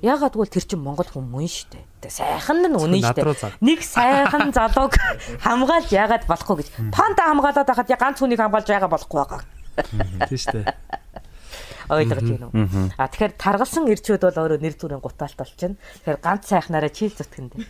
[0.00, 1.84] Ягаад гэвэл тэр чинь Монгол хүн мөн шүү дээ.
[2.02, 3.60] Тэгээ сайхан нь үнэн шүү дээ.
[3.60, 4.94] Нэг сайхан залууг
[5.44, 6.68] хамгаалж яагаад болохгүй гэж.
[6.94, 9.40] Панда хамгаалаад байхад я ганц хүнийг хамгаалж яагаад болохгүй байгаа.
[10.28, 10.66] Тийм шүү дээ.
[11.88, 12.92] Ойлгож байна уу?
[12.98, 15.76] А тэгэхээр таргалсан ирчүүд бол өөрөө нэр зүрийн гутаалт болчихно.
[16.04, 17.62] Тэгэхээр ганц сайхнаараа чийл зүтгэндээ.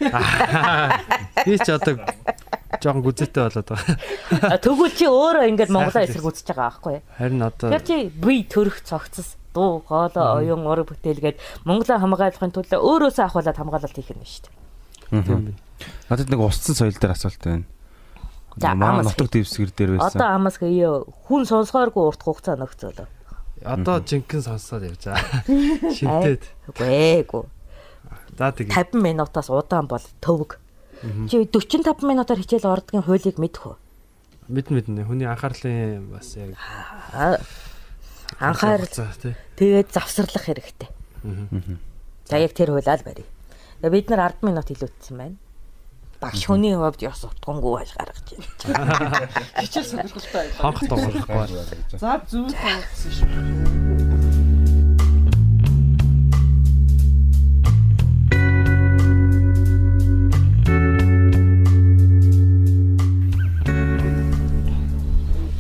[1.47, 1.95] Би ч одоо
[2.83, 4.59] жоохон гүзээтэй болоод байгаа.
[4.59, 7.03] Тэгвэл чи өөрөө ингээд Монголоо эсэргүүцэж байгаа байхгүй юу?
[7.17, 11.39] Харин одоо Тэгэхээр чи бие төрөх цогцос дуу хоолой оюун ураг бүтээлгээд
[11.69, 15.23] Монголоо хамгаалахын тулд өөрөөсөө ахуулаад хамгаалалт хийх юм шүү дээ.
[15.23, 15.61] тийм байна.
[16.09, 17.65] Надад нэг устсан соёл дээр асуулт байна.
[18.57, 20.29] За, Маа амас нутаг дэвсгэр дээр Одоо байсан.
[20.37, 20.89] амас хэе
[21.29, 23.09] хүн сонсгооргүй урт хугацаа нөхцөлөө.
[23.65, 25.43] Одоо жинхэнэ сонсоод явж байгаа.
[25.97, 26.43] Шинтээд.
[26.73, 27.45] Үгүй эгүй.
[28.39, 28.73] За тэгээ.
[28.75, 30.59] 50 минутаас удаан бол төвөг.
[31.31, 33.77] Чи 45 минутаар хичээл ордгийн хуулийг мэдэх үү?
[34.51, 36.55] Мэдэн мэдэн хүний анхаарлын бас яг
[37.15, 37.39] Аа,
[38.41, 39.35] Анхаар хугацаа, тий.
[39.59, 40.89] тэгээд завсарлах хэрэгтэй.
[42.27, 43.23] За яг тэр хуйлаа л барь.
[43.83, 45.37] Тэгээ бид нар 10 минут илүүцсэн байна.
[46.23, 49.27] Багш хүний хувьд ёс утгангуу байж гаргаж байна.
[49.59, 50.63] хичээл сонирхолтой байлаа.
[50.63, 51.51] Ханх тоглохгүй.
[51.99, 53.27] За зүйл болгосон шүү.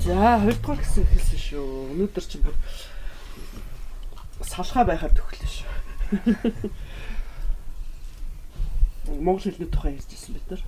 [0.07, 1.67] За хоёрдугаар гэсэн хэлсэн шүү.
[1.91, 2.55] Өнөөдөр чинь бүр
[4.47, 5.67] салхаа байхаар төгөлөө шүү.
[9.21, 10.63] Монгол хэлний тухай ярьжсэн бид нар.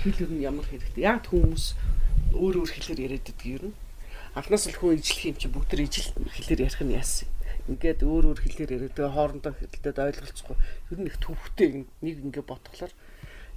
[0.00, 1.04] Хэл ер нь ямар хэрэгтэй.
[1.04, 1.74] Яг хүмүүс
[2.32, 3.74] өөр өөр хэлээр яриад байдаг юм.
[4.38, 7.28] анхнаас л хүн ижлэх юм чи бүгд төр ижил хэлээр ярих нь яасан.
[7.66, 10.56] Ингээд өөр өөр хэлээр яриад тэгээ хоорондоо хэлдээд ойлголцохгүй.
[10.92, 11.68] Ер нь их төвхтэй
[12.04, 12.92] нэг ингээд ботглоор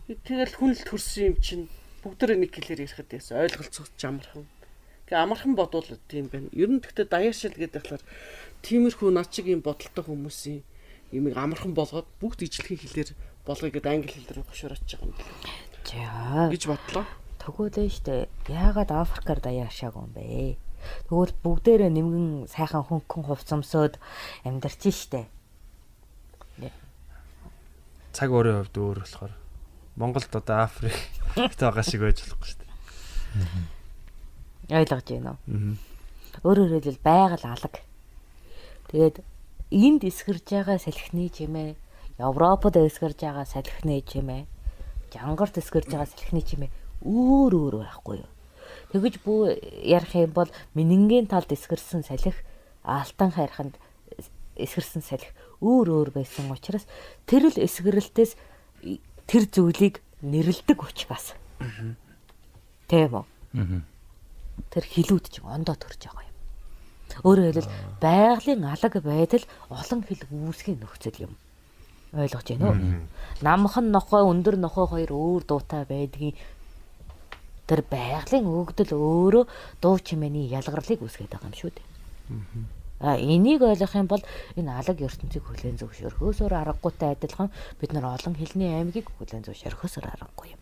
[0.10, 1.66] тэгэл хүн л төрсөн юм чинь
[2.02, 4.48] бүгд төр нэг хэлээр ярихэд яасан ойлголцох амархан.
[5.06, 6.50] Гэ амархан бодвол тийм байна.
[6.56, 8.04] Ер нь гэхдээ даяашил гэдэг болохоор
[8.66, 10.64] тиймэрхүү над чиг юм бодолтой хүмүүсийн
[11.12, 13.10] юмыг амархан болгоод бүгд ижлэхэн хэлээр
[13.46, 15.16] болгоё гэдэг англи хэл дээр гошуурч байгаа юм
[15.92, 17.06] За гэж бодлоо.
[17.42, 20.56] Тэгвэл штэ яагаад Африкаар даяашааг юм бэ?
[21.10, 24.00] Тэгвэл бүгдээрээ нэмгэн сайхан хөнгөн хувцамсоод
[24.46, 25.28] амьдарч штэ.
[28.16, 29.34] Цаг өөрийн хувьд өөр болохоор
[30.00, 30.96] Монголд одоо Африкт
[31.60, 32.72] байгаа шиг байж болохгүй дээ.
[34.80, 35.40] Ойлгож байна уу?
[35.52, 35.76] Аа.
[36.46, 37.76] Өөрөөр хэлбэл байгаль алаг.
[38.92, 39.24] Тэгээд
[39.72, 41.76] энд эсгэрж байгаа салхины чимээ,
[42.20, 44.46] Европод эсгэрж байгаа салхины чимээ,
[45.12, 46.70] Жангарт эсгэрж байгаа салхины чимээ
[47.02, 48.30] өөр өөр байхгүй юу?
[48.94, 49.40] Тэгэж бүү
[49.88, 52.36] ярих юм бол Минингийн талд эсгэрсэн салхи
[52.84, 53.80] Алтан хайрханд
[54.56, 56.86] эсгэрсэн салхи өөр өөр байсан учраас
[57.26, 58.38] тэр л эсгэрэлтээс
[59.26, 61.34] тэр зүйлийг нэрлдэг учраас.
[62.86, 63.26] Тийм үү?
[64.70, 66.31] Тэр хилүүд чинь ондоо төрж байгаа юм.
[67.24, 71.34] Өөрөөр хэлбэл байгалийн алаг байдал олон хил үүсгийн нөхцөл юм.
[72.14, 72.78] Ойлгож байна уу?
[73.42, 76.36] Намхан нохой өндөр нохой хоёр өөр дуутай байдгийн
[77.68, 79.44] тэр байгалийн өгдөл өөрөө
[79.80, 81.88] дуу чимээний ялгарлыг үүсгэж байгаа юм шүү дээ.
[83.02, 84.24] А энийг ойлгох юм бол
[84.60, 87.50] энэ алаг ертөнцийг хүлээн зөвшөөрөхөөсөөр аргагүйтай адилхан
[87.80, 90.62] бид нар олон хэлний аймгийг хүлээн зөвшөөрөхөөсөөр аргагүй юм.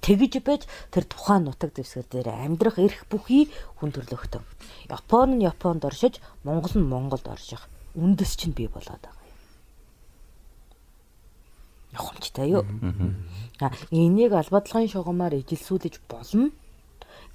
[0.00, 4.44] Тэгж байж тэр тухайн нутаг дэвсгэр дээр амьдрах эрх бүхий хүн төрлөختөн.
[4.88, 9.36] Япон нь Японд оршиж, Монгол нь Монголд орших үндэс чинь бий болоод байгаа юм.
[11.92, 12.64] Явхамжтай юу?
[13.60, 16.50] А энийг албадлагын шугамаар ижилсүүлж болно.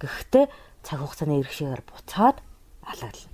[0.00, 0.48] Гэхдээ
[0.82, 2.40] цаг хугацааны эрх шигээр буцаад
[2.82, 3.30] алгална.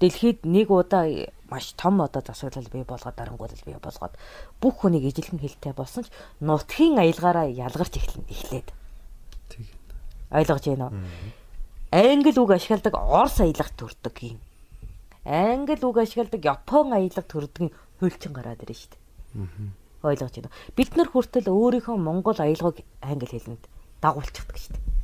[0.00, 1.06] Дэлхийд нэг удаа
[1.52, 4.14] маш том одоо засаглал бий болгоод дарангуйлал бий болгоод
[4.60, 6.08] бүх хүнийг ижилхэн хилтэй болсон ч
[6.40, 8.68] нутгийн аялгаараа ялгарч эхлэн эхлээд.
[9.50, 9.66] Тэг.
[10.30, 10.96] Ойлгож байна уу?
[11.92, 14.40] Англи үг ашигладаг Орос аялагт төрдөг юм.
[15.28, 17.68] Англи үг ашигладаг Япон аялагт төрдөг
[18.00, 18.96] хөлчин гараад ирж штт.
[20.02, 20.50] Ойлгож байна.
[20.72, 23.68] Бид нар хүртэл өөрийнхөө монгол аялгыг англи хэлэнд
[24.00, 24.72] дагуулчихдаг штт.
[24.72, 25.01] Тий.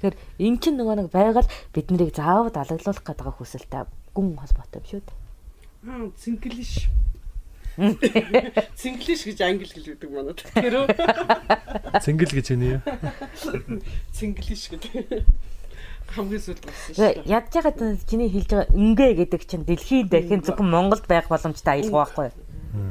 [0.00, 4.86] Тэгэхээр эн чинь нөгөө нэг байгаль бид нарыг заавал алаглуулах гэдэг хүсэлтэй гүн холбоотой юм
[4.90, 5.16] шүү дээ.
[5.88, 6.72] Аа цинглиш.
[8.76, 10.42] Цинглиш гэж англи хэл гэдэг манад.
[10.52, 10.86] Тэр үү?
[12.04, 12.82] Цэнгэл гэж үний юу?
[14.12, 15.24] Цинглиш гэдэг.
[16.10, 17.24] Хамгийн сүүлд болсон шүү.
[17.24, 22.04] Ядж байгаад чиний хэлж байгаа ингээ гэдэг чинь дэлхийн дахин зөвхөн Монголд байх боломжтой аялгаа
[22.04, 22.36] байхгүй юу?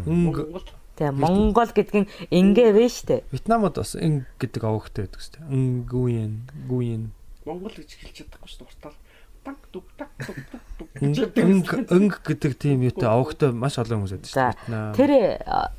[0.08, 0.64] Өнг
[1.00, 3.24] Тэгээ Монгол гэдгийн ингээ вэ штэ.
[3.32, 5.48] Вьетнамд бас ин гэдэг овогтой байдаг дээ.
[5.48, 7.16] Нгуyen, гуyen.
[7.48, 8.68] Монгол гэж хэлж чадахгүй дээ.
[8.68, 8.96] Уртаар
[9.44, 10.62] так тук так тук так.
[11.00, 14.92] Өнг өнг гэдэг тийм юутай овогтой маш олон хүмүүс байдаг дээ.
[15.00, 15.12] тэр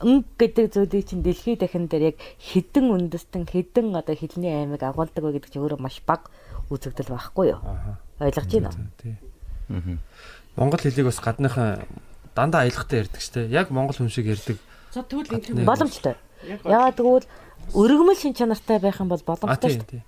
[0.01, 5.21] өнг гэдэг зүйлийг чинь дэлхийн дахин дээр яг хідэн үндэстэн хідэн одоо хэлний аймаг агуулдаг
[5.21, 6.33] вэ гэдэг чинь өөрөө маш бага
[6.73, 7.61] үзэгдэл байхгүй юу?
[8.25, 8.89] Ойлгож байна уу?
[8.97, 9.21] Тий.
[10.57, 11.85] Монгол хэлийг бас гадныхан
[12.35, 13.53] дандаа аялахтай ярьдаг дээ.
[13.53, 14.57] Яг монгол хүн шиг ярьдаг.
[14.91, 16.17] За тэгвэл энэ Боломжтой.
[16.67, 17.27] Яагаад тэгвэл
[17.75, 20.05] өргөмөл шин чанартай байх юм бол боломжтой шүү дээ.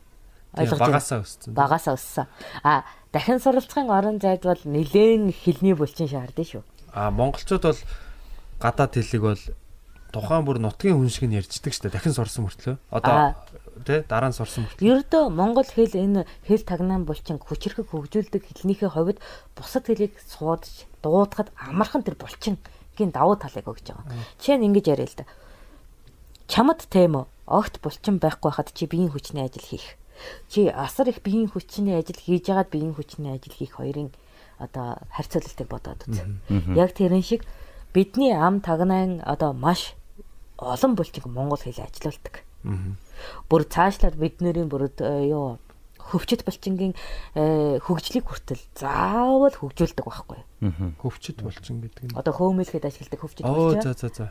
[0.58, 0.90] Ойлгож байна.
[0.90, 1.54] Багасаа өссөн.
[1.54, 2.26] Багасаа өссөн.
[2.66, 6.62] А дахин суралцахын орон зайд бол нэлээд хэлний булчин шаардсан шүү.
[6.92, 7.80] А монголчууд бол
[8.60, 9.42] гадаад хэлийг бол
[10.12, 11.96] тухайн бүр нутгийн хүн шиг нь ярьждаг шүү дээ.
[11.96, 12.76] Дахин сурсан мөртлөө.
[12.92, 13.32] Одоо
[13.86, 14.84] тий дараа нь сурсан мөртлөө.
[14.84, 19.18] Ердөө монгол хэл энэ хэл тагнаан булчин хүчрхэг хөгжүүлдэг хэлнийхээ хувьд
[19.56, 22.20] бусад хэлийг суудж дуудахад амархан тэр
[22.92, 24.04] булчингийн давуу талыг өгч байгаа.
[24.38, 25.24] Жишээ нь ингэж яриа л да.
[26.48, 27.26] Чамд тийм үү?
[27.46, 29.96] Огт булчин байхгүй хахад чи биеийн хүчний ажил хийх.
[30.48, 34.12] Чи асар их биеийн хүчний ажил хийж ягаад биеийн хүчний ажил хийх хоёрын
[34.58, 36.20] одоо харьцуулалтыг бодоод үз.
[36.76, 37.44] Яг тэрэн шиг
[37.92, 39.94] бидний ам тагнаан одоо маш
[40.58, 42.44] олон булчинг монгол хэлээр ажилуулдаг.
[43.48, 45.58] Бүр цаашлаад бидний бүр э, юу
[46.10, 46.94] хөвчт булчингийн
[47.38, 50.40] э, хөгжлийг хүртэл заавал хөгжүүлдэг байхгүй.
[50.98, 52.16] Хөвчт болчин гэдэг нь.
[52.18, 54.26] Одоо хөөмөлөхөд ашигладаг хөвчт Оо булчин за за за.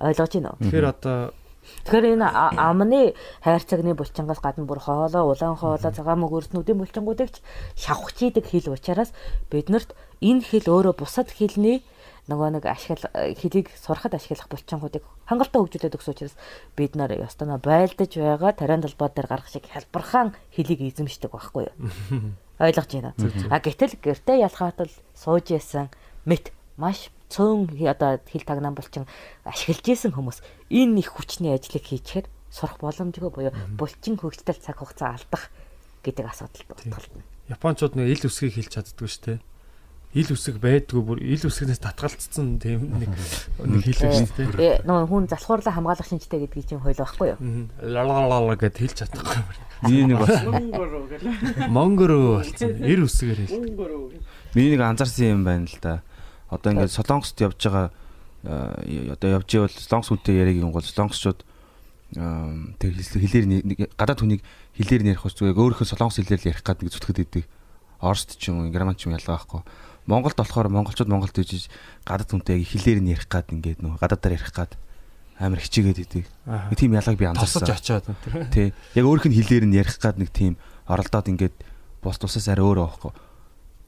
[0.00, 0.60] ойлгож байна уу?
[0.60, 2.26] Тэгэхээр одоо Тэгэхээр энэ
[2.56, 3.12] амны
[3.44, 7.44] хайр цагны булчингаас гадна бүр хоолой, улаан хоолой, цагаан мөгөрснүүдийн булчингуудыг ч
[7.76, 9.12] шавхаж идэг хэл учраас
[9.52, 9.92] биднэрт
[10.24, 11.84] энэ хэл өөрөө бусад хэлний
[12.30, 16.36] нөгөө нэг ашигла хэлийг сурахад ашиглах булчингуудыг хангалттай хөгжүүлээд өгсөн учраас
[16.78, 21.74] бид нар ёстоноо байлдаж байгаа тариан талбай дээр гарах шиг хялбархан хэлийг эзэмшдэг байхгүй юу?
[22.62, 23.14] Ойлгож байна.
[23.50, 25.90] А гэтэл гэртээ ялхаат л сууж ясан
[26.22, 29.10] мэт маш цөөн одоо хил тагнаан булчин
[29.42, 35.14] ашиглаж исэн хүмүүс энэ их хүчний ажлыг хийчихээр сурах боломжгүй буюу булчин хөгжтөл цаг хугацаа
[35.14, 35.48] алдах
[36.02, 37.22] гэдэг асуудалд утгална.
[37.46, 39.38] Японочууд нэг ил үсгийг хэлж чаддгүй шүү дээ.
[40.10, 43.14] Ил үсэг байдгүй бүр ил үсгнээс татгалцсан тийм нэг
[43.62, 44.26] нэг шүү
[44.58, 44.58] дээ.
[44.58, 47.38] Э, Нөгөө хүн залхуурлаа хамгаалах шинжтэй гэдгийг чинь хойл байхгүй юу?
[47.78, 49.38] Лалалала гэд хэлж чадахгүй.
[49.86, 51.70] Миний нэг бас Монгороо гэл.
[51.70, 52.74] Монгороо болсон.
[52.82, 53.54] Ир үсгээр хэл.
[53.62, 54.26] Монгороо гэл.
[54.58, 56.02] миний нэг анзаарсан юм байна л да.
[56.50, 57.94] Одоо ингээд солонгост явж байгаа
[58.42, 61.46] э, одоо явж ивэл солонгос хүнтэй яриаг юм бол солонгосчууд
[62.82, 64.42] тэр хэл- хэлээр нэ- нэг гадаад хүнийг
[64.74, 67.44] хэлээр ус зүгээр өөрийнхөө солонгос хэлээр л ярих гэдэг зүтгэд идэг.
[68.02, 69.62] Оросд ч юм уу, герман ч юм ялгаа байхгүй.
[70.10, 71.70] Монголд болохоор монголчууд Монголд ижиж
[72.02, 74.74] гадаад хүнтэй яг хэлээр нь ярих гад ингээд нөгөө гадаадаар ярих гад
[75.38, 76.26] амар хичээгээд идэг.
[76.74, 78.02] Тийм ялгааг би Тосож анзаарсан.
[78.02, 78.50] очоод энэ.
[78.50, 78.68] Тий.
[78.98, 80.58] Яг өөрийнх нь хэлээр нь ярих гад нэг тийм
[80.90, 81.56] оролдоод ингээд
[82.02, 83.12] бус тусаас арай өөр байхгүй.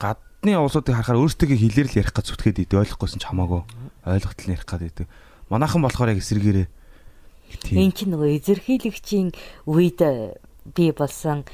[0.01, 3.63] Гадны улсуудыг харахаар өөрсдөө хэлээр л ярих гэж зүтгээд идэв ойлгохгүйсэн ч хамаагүй.
[4.07, 5.07] Ойлгохтол нь ярих гад идэв.
[5.53, 6.67] Манайхан болохоор яг эсэргээрээ
[7.61, 7.77] тийм.
[7.85, 9.29] Энд чинь нөгөө эзэрхийлэгчийн
[9.69, 10.01] үед
[10.73, 11.45] би болсон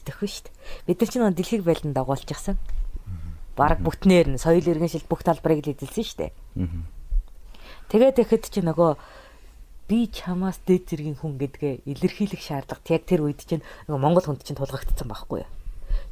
[0.00, 0.54] итгэх шүү дээ.
[0.86, 2.56] Бид нар чинь нөгөө дэлхийг байлдан дагуулчихсан.
[3.56, 6.32] Бараг бүтнээр нь соёл иргэншил бүх талбарыг л эзэлсэн шүү дээ.
[7.88, 8.90] Тэгээд ихэд чи нөгөө
[9.88, 14.42] би чамаас дээд зэргийн хүн гэдгээ илэрхийлэх шаардлага яг тэр үед чинь нөгөө Монгол хүнд
[14.42, 15.50] чинь тулгагдсан байхгүй юу?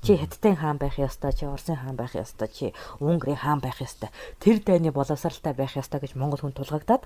[0.00, 2.72] Чи Хятадын хаан байх ёстой, чи Оросын хаан байх ёстой, чи
[3.02, 4.08] Унгарын хаан байх ёстой.
[4.38, 7.04] Тэр дайны боловсралтай байх ёстой гэж Монгол хүн тулгагдаад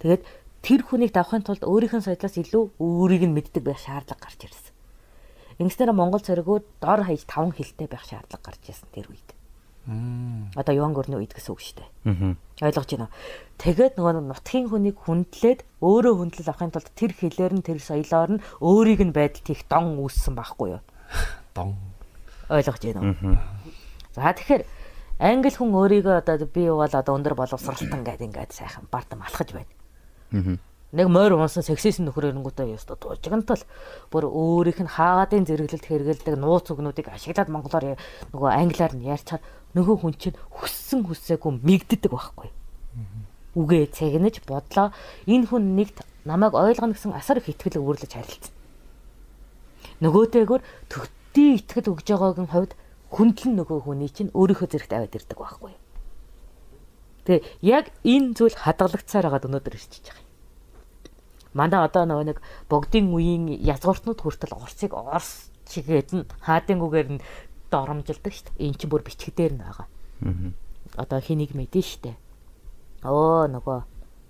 [0.00, 0.22] тэгээд
[0.62, 4.72] тэр хүнийг давахын тулд өөрийнх нь соёлоос илүү өөрийг нь мэддэг байх шаардлага гарч ирсэн.
[5.60, 9.35] Ингэснээр Монгол цэргүүд дор хаяж таван хилтэй байх шаардлага гарч ирсэн тэр үед.
[9.86, 12.34] Одоо юан гөрний үед гэсэн үг шүү дээ.
[12.58, 13.14] Ойлгож байна уу?
[13.62, 18.42] Тэгээд нөгөө нутгийн хүнийг хүндлээд өөрөө хүндлэл авахын тулд тэр хэлээр нь тэр соёлоор нь
[18.58, 20.82] өөрийг нь байдалт их дон үүссэн байхгүй юу?
[21.54, 21.78] Дон.
[22.50, 23.38] Ойлгож байна уу?
[24.10, 24.66] За тэгэхээр
[25.22, 30.58] англи хүн өөрийгөө одоо би бол одоо өндөр боловсралтан гэдэг ингээд сайхан бардам алхаж байна.
[30.96, 33.60] Нэг морь унсан сексист нөхөр эрэнгүүтээ ёстой дуужигнтал
[34.08, 37.98] бүр өөрийнх нь хаагаадын зэрэглэлд хэрэгэлдэг нууц үгнүүдийг ашиглаад монголоор
[38.30, 39.42] нөгөө англиар нь ярьчаар
[39.76, 42.48] нөгөө хүн чинь хүссэн хүсээгүй мигддэг байхгүй.
[43.56, 44.96] Үгээ цэгнэж бодлоо
[45.28, 48.52] энэ хүн нэгт намайг ойлгоно гэсэн асар их ихтгэл өөрлөж харилцсан.
[50.00, 52.72] Нөгөөтэйгөр төгтий ихтгэл өгж байгаагийн хувьд
[53.12, 55.72] хүндлэн нөгөө хүний чинь өөрийнхөө зэрэгт аваад ирдэг байхгүй.
[57.26, 60.30] Тэгээ яг энэ зүйл хадгалагдсаар байгаад өнөөдөр ирчихэж байгаа юм.
[61.56, 67.24] Манай одоо нөгөө нэг богдын үеийн язгууртнууд хүртэл Оросыг Орос чигээд нь хаадынгүүгээр нь
[67.76, 68.64] доромжилдаг шүү дээ.
[68.72, 69.86] Энд чинь бүр бичгдээр нь байгаа.
[70.24, 70.50] Мгм.
[70.96, 72.16] Одоо хэнийг мэдэн шүү дээ.
[73.04, 73.78] Оо нөгөө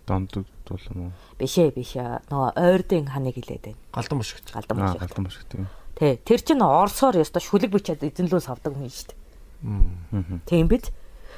[0.07, 0.31] Донд
[0.67, 1.13] дуулам уу?
[1.39, 3.79] бишээ бишээ нөгөө ойрдын ханыг хилээд байна.
[3.95, 4.47] Галдан бошигч.
[4.55, 5.03] Галдан Аа, бишээ.
[5.03, 5.67] галдан их тийм.
[5.99, 9.19] Тэ тэр чинь орсоор ёстой шүлэг бичээд эзэнлүү савдаг хүн шүү дээ.
[9.67, 10.39] Мгм.
[10.47, 10.91] Тийм биз?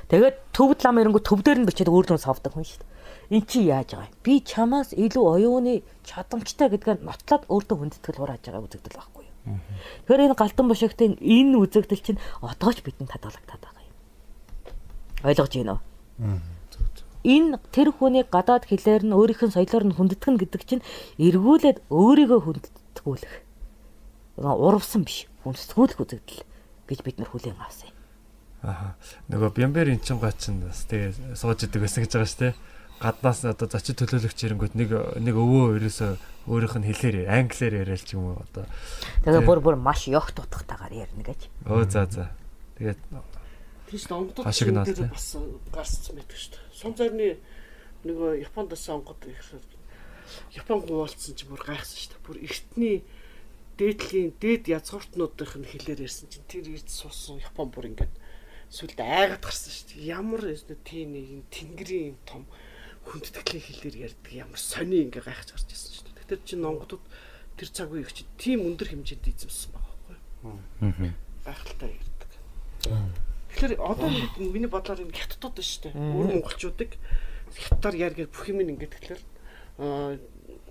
[0.09, 3.39] Тэгээд төвд лам ирэнгүү төв дээр нь бичээд өөр дүн савдаг хүн шүү дээ.
[3.39, 4.17] Эн чи яаж байгаа юм?
[4.25, 9.25] Би чамаас илүү оюуны чадамжтай гэдгээ нотлоод өөртөө хүндэтгэл хурааж байгаа үзэгдэл байхгүй?
[10.07, 13.95] Тэгэхээр энэ галтан бошигтын энэ үзэгдэл чинь одоо ч бидэнд хадгалагдаад байгаа юм.
[15.25, 16.41] Ойлгож байна уу?
[17.27, 20.87] Энэ тэр хүний гадаад хэлээр нь өөрийнх нь соёлоор нь хүндэтгэн гэдэг чинь
[21.19, 23.35] эргүүлээд өөрийгөө хүндэтгүүлэх.
[24.39, 25.27] Урвсан биш.
[25.43, 26.43] Хүндэтгүүлэх үзэгдэл
[26.87, 27.99] гэж бид нар хүлээн авсан юм.
[28.63, 28.95] Аа.
[29.29, 32.55] Нөгөө Бямбер эн чин гач нь бас тэгээ сууж идэг байсан гэж байгаа шүү дээ.
[32.99, 34.91] Гаднаас одоо зочид төлөөлөгч ирэнгүүт нэг
[35.23, 36.13] нэг өвөө ерөөсөө
[36.51, 38.67] өөрийнх нь хэлээр англиар яриад ч юм уу одоо.
[39.23, 41.47] Тэгээ бүр бүр маш ёх тутагтаагаар ярина гэж.
[41.71, 42.35] Өө за за.
[42.75, 42.99] Тэгээд
[43.89, 45.33] Тийш наал, дээр бас
[45.73, 46.65] гарцсан байдаг шүү дээ.
[46.75, 47.29] Сум зарны
[48.05, 49.23] нөгөө Японд бас онгод.
[50.53, 52.27] Япон гуулцсан чи бүр гайхсан шүү дээ.
[52.27, 52.97] Бүр эртний
[53.81, 58.13] дээдлийн дээд язгууртнуудынх нь хэлээр ярьсан чинь тэр ирд суусан Япон бүр ингээд
[58.69, 60.13] сүлд айгаад гарсан шүү дээ.
[60.13, 60.43] Ямар
[60.85, 62.45] тийм нэг тэнгэрийн том
[63.09, 66.29] хүндэтгэлийн хэлээр ярьдаг ямар сони ингээ гайхаж гарч ирсэн шүү дээ.
[66.29, 67.03] Тэр чинь онгодод
[67.57, 71.13] тэр цаг үеийг чи тийм өндөр хэмжээнд эзэмсэн байгаа байхгүй юу?
[71.45, 72.31] Гайхалтай ярьдаг.
[73.49, 74.09] Тэгэхээр одоо
[74.39, 75.95] миний бодлоор энэ хятадууд шүү дээ.
[75.97, 76.91] Өөр монголчуудыг
[77.57, 79.23] хятадаар яргээд бүх юм ингээд тэгэхээр
[79.83, 80.21] аа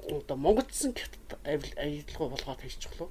[0.07, 3.09] одоо монголчсан хятад аялалгаа болгоод хийчих вэ?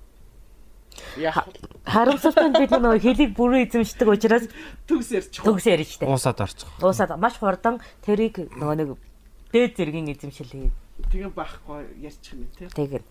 [1.84, 4.48] Харамсалтай нь бид нөгөө хэлийг бүрэн эзэмшдэг учраас
[4.88, 5.44] Төгс ярьчих.
[5.44, 6.08] төгс ярина штэ.
[6.08, 6.68] уусаад орчих.
[6.80, 8.88] Уусаад маш хурдан тэрийг нөгөө нэг
[9.56, 10.68] дээд зэргийн эзэмшил хий.
[11.12, 12.68] Тэгээ байхгүй ярьчих юм тий.
[12.68, 13.02] Тэгэр.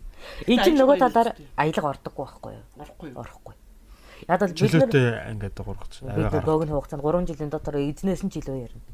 [0.45, 2.65] Энэ чинь нөгөө талаар аялга ордоггүй байхгүй юу?
[2.77, 3.17] Орохгүй юу?
[3.25, 3.53] Орохгүй.
[4.29, 5.93] Яг л бид Чөлөөтэй ингээд гургаж.
[6.05, 8.85] бид нар богино хугацаанд 3 жилийн дотор эзнээс нь илүү ярина.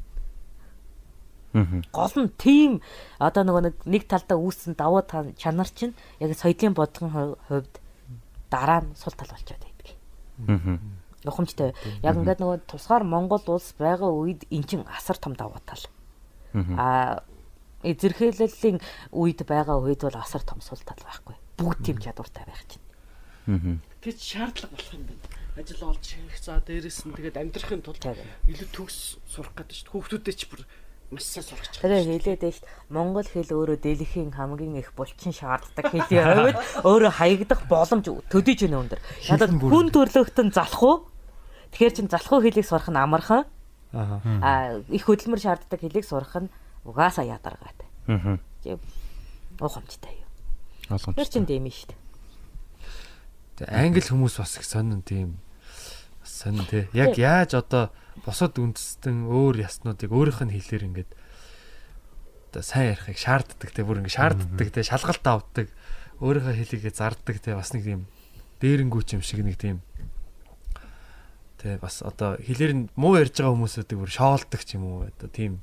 [1.92, 2.80] Гол нь тийм
[3.20, 7.72] одоо нөгөө нэг нэг талдаа үүссэн давуу та- чанар чинь яг соёлын бодлогын ху- хувьд
[8.48, 9.88] дараа нь сул тал болчиход байдаг.
[10.48, 10.76] Мгм.
[11.28, 11.76] Ухамжтай.
[12.02, 15.84] Яг ингээд нөгөө тусгаар Монгол улс байгаа үед эн чин асар том давуу тал.
[16.56, 16.72] Мгм.
[17.82, 18.78] А Эзэрхийлэлийн
[19.10, 21.34] үед байгаа үед бол асар том сул тал байхгүй.
[21.58, 22.86] Бүгд тийм чадвартай байх чинь.
[23.50, 23.78] Аа.
[23.98, 25.26] Тэд шаардлага болох юм байна.
[25.58, 28.02] Ажил олж хийх за дээрэс нь тэгээд амьдрахын тулд
[28.46, 29.92] илүү төгс сурах гэдэг шүү дээ.
[29.92, 30.62] Хүүхдүүдээ ч бүр
[31.12, 35.92] маш сайн сурах гэж Тэгээ хэлээд байж Монгол хэл өөрөө дэлхийн хамгийн их булчин шаарддаг
[35.92, 36.56] хэлний хувьд
[36.86, 39.00] өөрөө хаягдах боломж төдийж байна өндөр.
[39.28, 40.96] Ядад хүн төрлөختөн залах уу?
[41.76, 43.44] Тэгэхээр чин залах уу хэлийг сурах нь амархан.
[43.92, 44.80] Аа.
[44.88, 46.48] Их хөдөлмөр шаарддаг хэлийг сурах нь
[46.84, 47.88] угаасаа ядаргаатай.
[48.08, 48.38] Аа.
[49.60, 50.30] Ухамжтай юу.
[50.88, 51.30] Тэр Ойлгомжтой.
[51.30, 52.00] чин дэм шүү дээ.
[53.62, 55.38] Тэг англи хүмүүс бас их сонин тийм
[56.18, 56.88] бас сонин тий.
[56.96, 57.94] Яг яаж одоо
[58.26, 61.10] босод үндэстэн өөр яснуудыг өөрийнх нь хэлээр ингээд
[62.50, 63.84] одоо сайн ярихыг шаарддаг тий.
[63.86, 64.82] Бүр ингээд шаарддаг тий.
[64.82, 65.68] Шалгалт авдаг.
[66.18, 67.54] Өөрийнхөө хэлийгээ зарддаг тий.
[67.54, 68.10] Бас нэг тийм
[68.58, 69.78] дээрэнгүүч юм шиг нэг тийм
[71.62, 71.78] тий.
[71.78, 75.06] Бас одоо хэлээр нь муу ярьж байгаа хүмүүсүүдийг бүр шоолдог ч юм уу.
[75.06, 75.62] Одоо тийм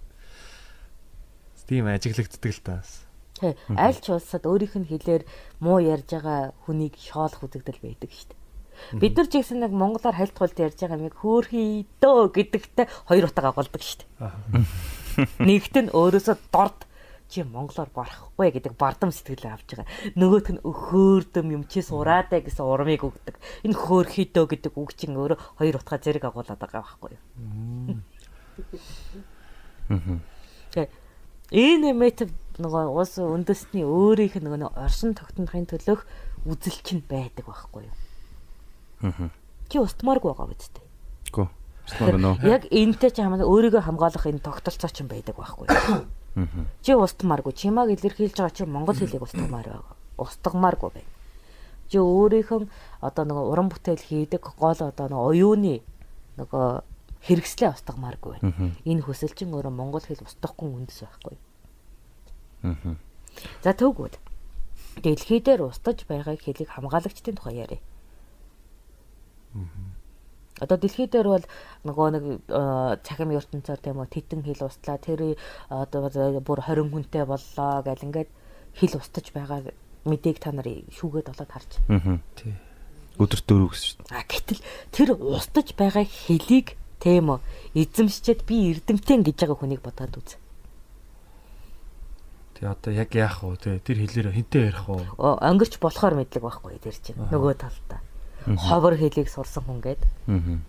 [1.70, 3.06] тийм ажиглагддаг л та бас.
[3.38, 3.54] Тий.
[3.78, 5.24] Аль ч улсад өөрийнх нь хэлээр
[5.62, 8.40] муу ярьж байгаа хүнийг шоолох үзэгдэл байдаг шүү дээ.
[9.00, 13.26] Бид нар ч гэсэн нэг монголоор хальт хулт ярьж байгаа юм хөөхий дөө гэдэгтээ хоёр
[13.30, 15.38] утга агуулдаг шүү дээ.
[15.48, 16.90] Нэгт нь өөрөөсөө дорд
[17.30, 19.88] чи монголоор барахгүй гэдэг бардам сэтгэлээ авч байгаа.
[20.18, 23.38] Нөгөөх нь өхөөрдөм юм чи сураадаа гэсэн урмыг өгдөг.
[23.64, 28.02] Энэ хөөхий дөө гэдэг үг чинь өөрөө хоёр утга зэрэг агуулдаг байгаа байхгүй юу?
[30.74, 30.90] Тэгээ
[31.98, 32.30] мэт
[32.62, 36.06] нөгөө уус үндэсний өөрийнх нь нөгөө оршин тогтнохын төлөх
[36.46, 37.96] үзэл чинь байдаг байхгүй юу?
[39.02, 39.34] Аа.
[39.72, 40.86] Чи устмааргүй байгаа дээ.
[41.34, 41.48] Гү.
[41.90, 42.46] Стон нөө.
[42.46, 46.06] Яг энэтэй ч хамаа өөрийгөө хамгаалах энэ тогтолцоо ч юм байдаг байхгүй юу?
[46.38, 46.70] Аа.
[46.86, 49.96] Чи устмааргүй, чимааг илэрхийлж байгаа чи монгол хэлийг устгамаар байгаа.
[50.22, 51.12] Устгамааргүй байна.
[51.90, 52.70] Чи өөрийнхөө
[53.02, 55.82] одоо нөгөө уран бүтээл хийдэг гол одоо нөгөө оюуны
[56.38, 56.68] нөгөө
[57.28, 58.54] хэрэгслээ устгамааргүй байна.
[58.56, 58.72] Аа.
[58.88, 61.36] Энэ хүсэл чинь өөрөө монгол хэл устгахгүй үндэс байхгүй?
[62.64, 62.96] Аа.
[63.64, 64.16] За төвгүүд.
[65.04, 67.80] Дэлхий дээр устж байгаа хэлийг хамгаалагчдын тухай яриа.
[70.60, 71.46] Одоо дэлхий дээр бол
[71.88, 75.36] нөгөө нэг э, цахим ертөнцөөр тийм үү титэн хэл устлаа тэр э,
[75.72, 76.12] одоо
[76.44, 78.30] бүр 20 хүнтэй боллоо гэл ингээд
[78.76, 79.72] хэл устж байгаа
[80.04, 81.72] мэдээг та нар шүүгээд болоод харж.
[81.88, 82.20] Аа.
[82.36, 82.60] Тий.
[83.16, 84.16] Өдөрт дөрөв гэсэн шүү дээ.
[84.20, 87.40] А гэтэл тэр устж байгаа хэлийг тийм үү
[87.80, 90.36] эзэмшчихэд би эрдэмтэн гэж байгаа хүнийг бодоод үз.
[92.60, 93.56] Тэгээ одоо яг яах вэ?
[93.56, 95.04] Тэгээ тэр хэлээр хинтээ ярих уу?
[95.16, 98.04] О, Өнгөрч болохоор мэдлэг байхгүй тэр чинь нөгөө талдаа.
[98.44, 100.60] Ховор хэлийг сурсан хүн гээд Аа.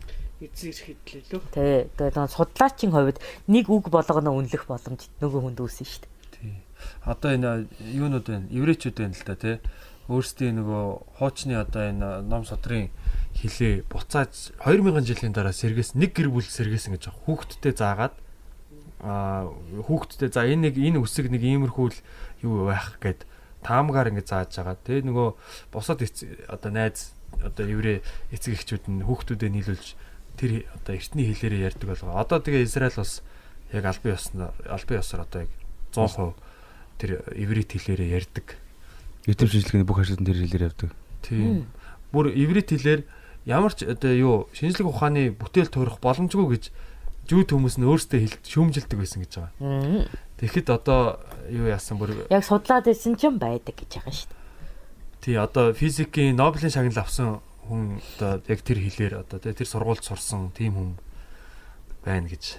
[0.41, 1.43] эзэн ирэх хэдлээ лөө.
[1.51, 3.19] Тэ тэгээд судлаачийн хувьд
[3.51, 6.15] нэг үг болгоно үнэлэх боломж нөгөө хүнд үүсэн шүү дээ.
[6.39, 6.55] Тий.
[7.05, 8.47] Одоо энэ юунууд байна?
[8.49, 9.57] Еврейчүүд байна л да тий.
[10.11, 12.91] Өөрсдийн нөгөө хуучны одоо энэ ном содрын
[13.39, 17.15] хилээ буцааж 2000 жилийн дараа сэргээс нэг гэр бүл сэргээсэн гэж.
[17.25, 18.19] Хүүхдтэй заагаад
[19.01, 19.49] аа
[19.87, 21.99] хүүхдтэй за энэ нэг энэ үсэг нэг иймэрхүү л
[22.43, 23.23] юу байх гэд
[23.63, 24.77] таамгаар ингэ зааж байгаа.
[24.83, 25.29] Тэгээ нөгөө
[25.73, 28.03] бусад одоо найз одоо еврей
[28.35, 29.87] эцэг эхчүүд нь хүүхдүүдэд нийлүүлж
[30.37, 32.19] тэр одоо эртний хэлээрээ ярьдаг болгоо.
[32.19, 33.23] Одоо тэгээ Израиль бас
[33.73, 35.53] яг албан ёсноор албан ёсоор одоо яг
[35.95, 36.35] 100%
[37.01, 38.47] тэр иврит хэлээрээ ярьдаг.
[39.31, 40.91] YouTube шинжилгээний бүх ажлын тэр хэлээр явдаг.
[41.23, 41.71] Тийм.
[42.11, 43.07] Бүр иврит хэлээр
[43.47, 46.65] ямар ч одоо юу шинжлэх ухааны бүтээл туурах боломжгүй гэж
[47.31, 50.11] зүүд хүмүүс нь өөрсдөө хэлд шүүмжилдэг байсан гэж байгаа.
[50.43, 54.39] Тэгэхэд одоо юу яасан бүр Яг судлаад байсан ч юм байдаг гэж байгаа шүү дээ.
[55.23, 57.39] тий одоо физикийн Нобелийн шагнал авсан
[57.71, 60.91] хүн одоо яг тэр хэлээр одоо тэр сургуульд сурсан тийм хүн
[62.03, 62.59] байна гэж.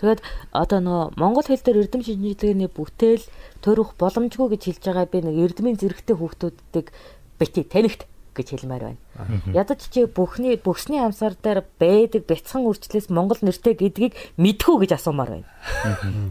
[0.00, 0.22] Тэгээд
[0.52, 3.24] одоо нөгөө монгол хэл дээр эрдэм шинжилгээний бүтээл
[3.64, 6.86] төрөх боломжгүй гэж хэлж байгаа би нэг эрдмийн зэрэгтэй хүүхдүүдийг
[7.38, 8.06] бити танихт
[8.38, 9.02] гэж хэлмээр байна.
[9.50, 15.42] Ядаж чи бүхний бүхсний амсаар дээр байдаг бяцхан үрчлээс монгол нэртэй гэдгийг мэдхүү гэж асуумаар
[15.42, 15.48] байна.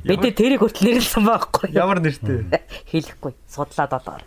[0.08, 1.76] Бид тэрийг хүртэл нэрлсэн байхгүй.
[1.76, 2.48] Ямар нэртэй?
[2.92, 3.36] Хэлэхгүй.
[3.52, 4.24] Судлаад болоо.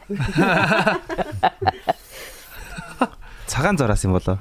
[3.49, 4.39] Цагаан зараас юм болоо.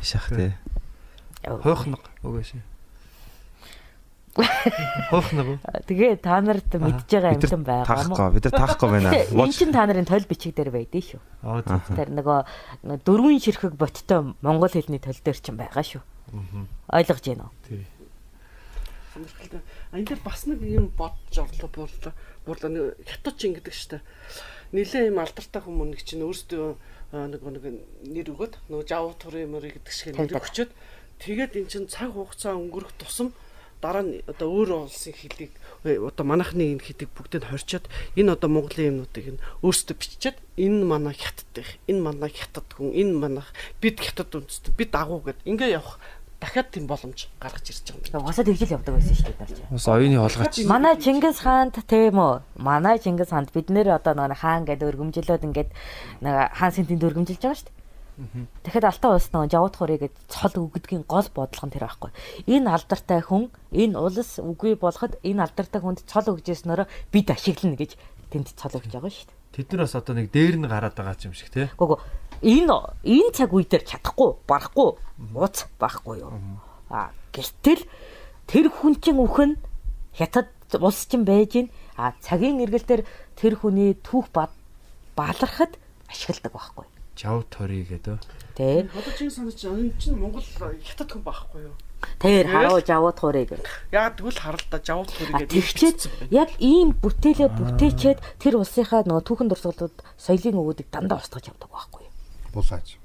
[0.00, 0.54] Шах тий.
[1.42, 2.00] Хойхног
[4.34, 5.10] үгээш.
[5.10, 5.58] Хойхног уу?
[5.86, 8.28] Тэгээ та нарт мэдж байгаа юмсан байгаа таахгүй.
[8.34, 9.10] Бид нар таахгүй байна.
[9.14, 11.20] Энэ чинь та нарын тойл бичиг дээр байдээ шүү.
[11.94, 12.38] Тэр нөгөө
[13.06, 16.02] дөрвөн ширхэг боттой монгол хэлний тойл дээр ч юм байгаа шүү.
[16.90, 17.54] Ойлгож байна уу?
[17.68, 17.86] Тий.
[19.14, 19.62] Сонирхолтой.
[19.92, 22.14] А энэ дээр бас нэг юм бодож орлоо буурлаа.
[22.42, 24.02] Буурлаа нэг хятад чин гэдэг штэ.
[24.74, 26.74] Нилээ юм алдартай хүмүүс нэг чинь өөрсдөө
[27.14, 27.64] нэг нэг
[28.10, 30.70] нэр өгöd нөгөө жав турын мөр гэдэг шиг нэр өгчөөд
[31.22, 33.30] тэгээд эн чин цаг хугацаа өнгөрөх тусам
[33.84, 35.52] дараа нь одоо өөр улсын хэлийг
[35.84, 37.84] одоо манайхны энэ хэлийг бүгдийг хорчоод
[38.16, 42.96] энэ одоо Монголын юмнуудыг нь өөрсдөө биччихэд энэ манай хятад их энэ манай хятад хүн
[42.96, 43.52] энэ манайх
[43.84, 46.00] бид хятад үндэстэн бид агуу гэд ингээ явах
[46.40, 48.24] дахиад тийм боломж гаргаж ирж байгаа юм.
[48.24, 49.58] Угаасаа тэгжил явдаг байсан шүү дээ дарж.
[49.68, 50.54] Бас оюуны холгооч.
[50.64, 52.34] Манай Чингис хаанд тийм үү?
[52.56, 55.70] Манай Чингис хаанд бид нэр одоо нэг хаан гэдэг өргөмжлөөд ингээд
[56.24, 57.83] нэг хаан сэнтинд өргөмжилж байгаа шүү дээ.
[58.14, 62.10] Тэгэхэд алтан улс нэг жавууд хорыг гэд цол өгдгийн гол бодлого нь тэр байхгүй.
[62.46, 67.98] Энэ алдартай хүн энэ улс үгүй болоход энэ алдартай хүнд цол өгжсөнөөр бид ашиглана гэж
[68.30, 69.42] тэнд цол өгж байгаа шүү дээ.
[69.54, 71.66] Тэд нар бас одоо нэг дээр нь гараад байгаа юм шиг тий.
[71.74, 71.98] Гүг
[72.38, 74.88] энэ энэ цаг үе дээр чадахгүй барахгүй
[75.34, 76.38] ууц байхгүй юу.
[76.94, 77.82] А гэтэл
[78.46, 79.58] тэр хүн чинь үхэн
[80.14, 81.68] хятад улс чинь байж гин
[81.98, 83.02] а цагийн эргэл дээр
[83.34, 85.74] тэр хүний түүх балархад
[86.06, 86.86] ашигладаг байхгүй.
[87.14, 88.18] Жав тори гэдэг.
[88.58, 88.90] Тэ.
[88.90, 90.42] Одоо чинь санаж энэ чинь Монгол
[90.82, 91.74] хятад хүн байхгүй юу?
[92.18, 93.50] Тэр харуу жавууд хуурыг.
[93.92, 96.00] Яг тэгвэл харалта жавд А төргээд тэгчээд
[96.34, 102.02] яг ийм бүтээлээ бүтээчээд тэр улсынхаа нөгөө түүхэн дурсгалууд соёлын өвөдийг дандаа устгаж явдаг байхгүй
[102.04, 102.12] юу.
[102.52, 102.98] Булааж.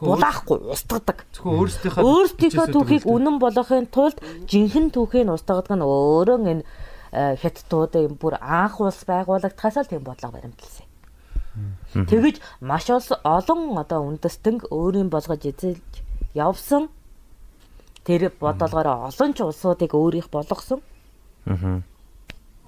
[0.00, 1.18] Булаахгүй устгадаг.
[1.34, 4.18] Зөвхөн өөрсдийнхөө Өөрсдийнхөө түүхийг үнэн болгохын тулд
[4.48, 6.64] жинхэнэ түүхийг устгадаг нь өөрөө энэ
[7.12, 10.89] э, хятадууд юм бүр анх улс байгуулагдахаас л тийм бодлого баримтлсан.
[11.94, 15.92] Тэгэж маш олон одоо үндэстэн өөрийн болгож эзэлж
[16.34, 16.86] явсан
[18.06, 20.80] тэр бодлогоор олон ч улсуудыг өөрийнх болгосон.
[21.46, 21.82] Аа.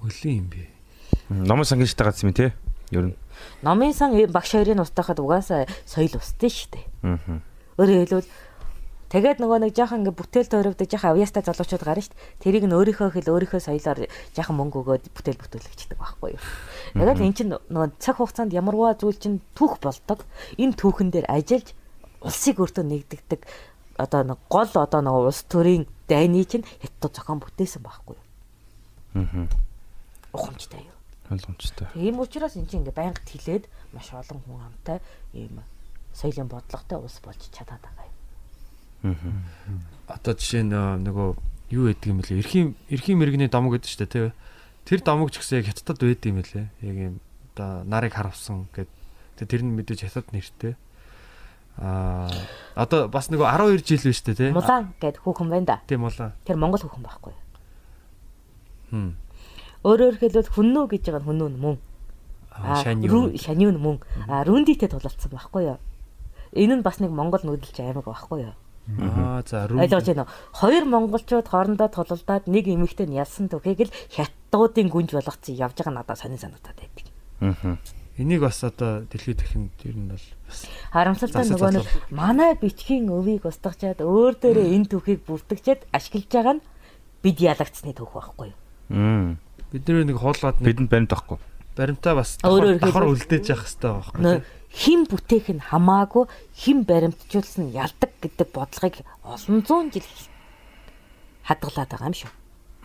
[0.03, 0.67] Өлөө юм бэ.
[1.31, 2.51] Номын сангижтай гацсан юм тий.
[2.91, 3.15] Ер нь.
[3.63, 6.85] Номын сан багш хоёрын устгахад угаасаа соёл устдээ шүү дээ.
[7.07, 7.39] Аа.
[7.79, 8.29] Өөрөөр хэлбэл
[9.13, 12.41] тэгээд нөгөө нэг жоохон ингээ бүтээл төрөвдөг жоохон авьяастай залуучууд гарна шүү дээ.
[12.41, 13.99] Тэрийг нь өөрийнхөө хэл өөрийнхөө соёлоор
[14.33, 16.41] жоохон мөнгө өгөөд бүтээл бүтээлгчдэг байхгүй юу.
[16.97, 20.25] Тэгээд эн чинь нөгөө цаг хугацаанд ямарваа зүйл чинь түүх болдог.
[20.57, 21.77] Энэ түүхэн дээр ажиллаж
[22.25, 23.41] улсыг өөртөө нэгдэгдэг
[23.97, 28.25] одоо нэг гол одоо нэг улс төрийн дайны чинь хятад зохион бүтээсэн байхгүй юу.
[29.21, 29.47] Аа.
[30.33, 30.97] Ухамжтай юу.
[31.29, 31.87] Ойлгомжтой.
[31.93, 34.97] Тийм учраас эн чинь ингээ байнга тэлээд маш олон хүн амтай
[35.33, 35.61] ийм
[36.13, 38.12] соёлын бодлоготой улс болж чадаад байгаа юм.
[39.03, 40.15] Аа.
[40.15, 41.27] Одоо жишээ нь э, нөгөө
[41.75, 42.39] юу гэдэг юм бэлээ.
[42.43, 44.31] Эрхийн эрхийн мэрэгний домог гэдэг чинь тий.
[44.87, 46.65] Тэр домог ч гэсэн яг хятадд байд юм бэлээ.
[46.83, 47.13] Яг юм
[47.55, 48.89] одоо нарыг харавсан гэд.
[49.39, 50.75] Тэгээ тэр нь мэдээж хятад нэртэй.
[51.77, 52.29] Аа
[52.75, 54.51] одоо бас нөгөө 12 жил биш үү тий.
[54.53, 55.77] Мулан гэд хүүхэн байна да.
[55.89, 56.31] Тийм улаа.
[56.45, 57.33] Тэр Монгол хүүхэн байхгүй.
[58.93, 59.11] Хм.
[59.83, 61.77] Өөрөөр хэлбэл хүннүү гэж байгаа нь хүннүү мөн.
[62.53, 63.41] Аа шань рүү- юу.
[63.41, 63.97] шаниу нь мөн.
[64.29, 65.79] А рүндитэй тулалцсан байхгүй юу.
[66.53, 68.53] Энэ нь бас нэг Монгол нүүдэлч аймаг байхгүй юу.
[68.99, 69.79] Аа за рүү.
[69.79, 70.33] Ойлгож байна уу?
[70.51, 76.03] Хоёр монголчууд хоорондоо тулалдаад нэг эмэгтэй нь ялсан түүхийг л хятадуудын гүнж болгоцсон явж байгаа
[76.03, 77.05] надад сонин санагдаад байдаг.
[77.39, 77.77] Аа.
[78.19, 83.47] Энийг бас одоо дэлхийд дахин ер нь бол бас Харамсалтай нөгөө нэг манай бичгийн өвийг
[83.47, 86.65] устгачаад өөр дээрээ энэ түүхийг бүртгэжээд ашиглаж байгаа нь
[87.23, 88.59] бид ялагдсны түүх байхгүй юу?
[88.93, 89.39] Мм.
[89.71, 91.39] бид нэг хуулгаад нэг Бидэнд баримт авахгүй.
[91.73, 94.43] баримтаа бас давхар үлдээж явах хэрэгтэй байхгүй.
[94.73, 96.25] Хим бүтээх нь хамаагүй
[96.57, 100.05] хим баримтжуулсан ялдаг гэдэг бодлогыг олон зуун жил
[101.45, 102.31] хадгалаад байгаа юм шүү.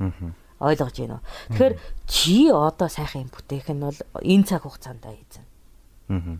[0.04, 0.32] Аа.
[0.60, 1.24] Ойлгож байна уу?
[1.48, 1.74] Тэгэхээр
[2.04, 5.46] чи одоо сайхан юм бүтээх нь бол энэ цаг хугацаанд эзэн.
[6.12, 6.36] Аа.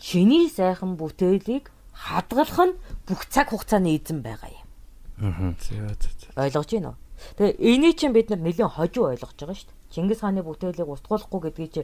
[0.00, 4.66] Чиний сайхан бүтээлийг хадгалах нь бүх цаг хугацааны эзэн байгаа юм.
[5.20, 5.52] Аа.
[6.40, 6.98] Ойлгож байна уу?
[7.36, 9.78] Тэгээ энийг чинь бид нар нэлээд хожуу ойлгож байгаа шүү дээ.
[9.92, 11.82] Чингис хааны бүтээлийг устгуулахгүй гэдгийг чи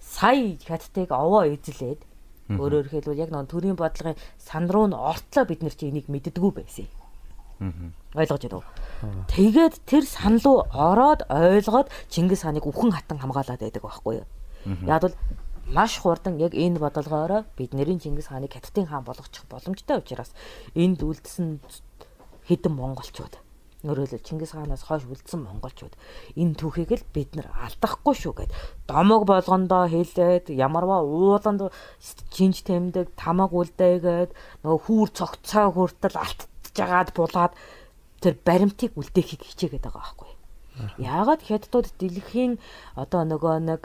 [0.00, 2.00] сая хаттайг овоо эзлээд
[2.48, 6.52] өөрөөр хэлбэл яг нэг төрийн бодлогын сан руу нь ортлоо бид нар чи энийг мэддэггүй
[6.56, 6.88] байсан.
[7.60, 7.72] Аа.
[8.16, 8.66] Ойлгож байна уу?
[9.28, 14.26] Тэгээд тэр сан руу ороод ойлгоод Чингис хааныг үхэн хатан хамгаалаад байдаг байхгүй юу?
[14.86, 15.14] Яг бол
[15.68, 20.32] маш хурдан яг энэ бодлогоороо бидний Чингис хааныг хаттын хаан болгочих боломжтой учраас
[20.74, 21.60] энд үлдсэн
[22.48, 23.36] хэдэн монголчууд
[23.82, 25.94] хэлбэл Чингис хаанаас хойш үлдсэн монголчууд
[26.34, 28.50] энэ түүхийг л бид нар алдахгүй шүү гэд
[28.90, 31.70] домог болгондоо хэлээд ямарваа ууланд
[32.34, 34.34] чинж тэмдэг тамаг үлдээгээд
[34.66, 37.54] нөгөө хүүр цогцоо хүртэл алтжгаад булаад
[38.18, 40.30] тэр баримтыг үлдээхийг хичээгээд байгаа байхгүй.
[40.98, 42.58] Яагаад хятадууд дэлхийн
[42.98, 43.82] одоо нөгөө нэг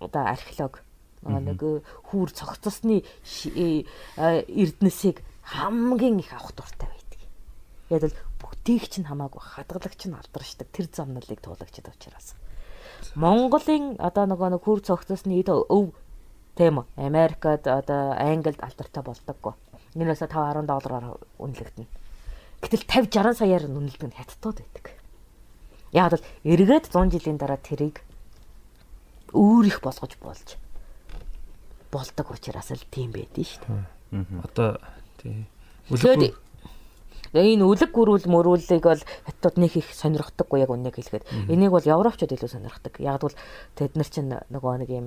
[0.00, 0.84] одоо археолог
[1.24, 1.60] нөгөө нэг
[2.08, 3.84] хүүр цогцсны э,
[4.16, 7.20] э, эрдэнэсийг хамгийн их авах дуртай байдаг.
[7.88, 12.34] Яг л бүтээгч нь хамаагүй хадгалагч нь алдаршдаг тэр замналыг туулагчд учраас.
[13.14, 15.92] Монголын одоо нөгөө нэг хүүр цогцсны эд өв
[16.56, 19.54] тийм үү Америкад одоо Англид алдартай болдоггүй.
[19.96, 21.88] Энэ бас 5 10 доллараар үнэлэгдэнэ.
[22.60, 24.86] Гэтэл 50 60 саяар нь үнэлдэг нь хятадууд байдаг.
[25.92, 28.04] Яг л эргээд 100 жилийн дараа тэрийг
[29.32, 30.48] өөрих болгож болж
[31.90, 34.44] болдог учраас л тийм байдэн шүү дээ.
[34.44, 34.78] Одоо
[35.18, 35.46] тий.
[35.90, 36.34] Тэгээд
[37.34, 41.28] энэ үлэг гүрүүл мөрүүлийг бол хятад нэг их сонирхдаггүй яг үннийг хэлэхэд.
[41.46, 42.98] Энийг бол европчууд илүү сонирхдаг.
[42.98, 43.34] Яг бол
[43.78, 45.06] тэд нар чинь нөгөө нэг юм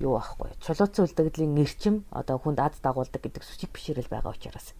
[0.00, 0.56] юу аахгүй.
[0.64, 4.72] Чулууцсан үлдэгдлийн эрчим одоо хүнд ад дагуулдаг гэдэг сүчиг бишрэл байгаа учраас.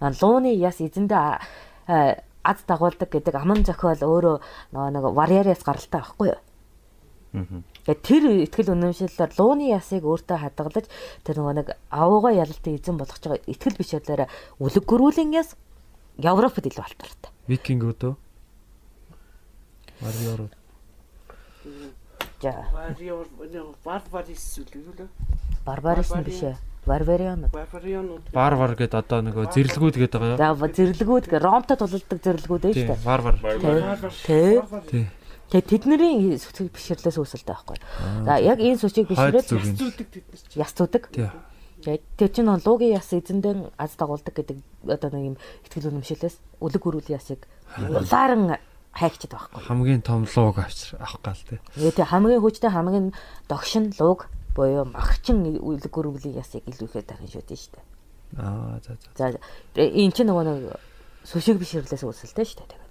[0.00, 1.40] Лууны яс эзэндээ а-
[1.88, 4.36] а- аз дагуулдаг гэдэг аман зохиол өөрөө
[4.72, 6.40] нөгөө нэг варьяриас гаралтай байхгүй юу?
[7.82, 10.86] Тэгээд тэр ихтгэл үнэмшиллээр лууны ясыг өөртөө хадгалж
[11.26, 14.30] тэр нөгөө нэг авууга ялалтын эзэн болгож байгаа ихтгэл бишэлээр
[14.62, 15.58] үлэг гөрүүлийн яс
[16.22, 17.30] Европод илүү алтартай.
[17.50, 18.14] Викингүүд үү?
[20.02, 20.50] Warrior.
[22.42, 23.26] За, Вариор
[23.84, 25.08] варварис үлээ.
[25.64, 26.56] барбарис нь биш ээ.
[26.86, 27.46] Барбариан.
[27.54, 30.58] Варварионууд Варвар гэдэг одоо нөгөө зэрлгүүд гэдэг байгаа юу?
[30.58, 33.06] За, зэрлэгүүд гэ ромтой тулалдаг зэрлэгүүд ээ шүү дээ.
[33.06, 33.36] варвар.
[34.26, 34.58] Тэ.
[34.90, 35.06] Тий.
[35.52, 35.98] Тэгээ тэдний
[36.40, 37.76] сүцэг бишрлээс үүсэлтэй байхгүй.
[38.24, 39.60] За, яг энэ Хойд бишрээд зүг.
[39.76, 40.56] зүудэг тэд нар чинь.
[40.64, 41.02] ястуудаг.
[41.12, 41.28] Тий.
[41.84, 44.58] Тэгээд тэр чинь луугийн яс эзэндээ аз дагуулдаг гэдэг
[44.88, 45.36] одоо нэг юм
[45.68, 47.44] ихтгэл үнэмшилээс үлэг гөрүүл ясыг
[47.76, 48.56] улааран
[48.96, 49.60] хайгчд байхгүй.
[49.60, 51.60] Хамгийн том лууг авчир авах гал тий.
[51.76, 53.12] Тэгээ тэг хамгийн хүчтэй хамгийн
[53.50, 57.84] догшин лууг буюу махчин үлэг гөрүүлийн ясыг илүү ихээр дарин шүтэн дээ.
[58.40, 59.36] Аа за за.
[59.76, 60.76] За энэ чинь нөгөө нэг
[61.28, 62.81] сүшиг бишрлээс үүсэлтэй дээ.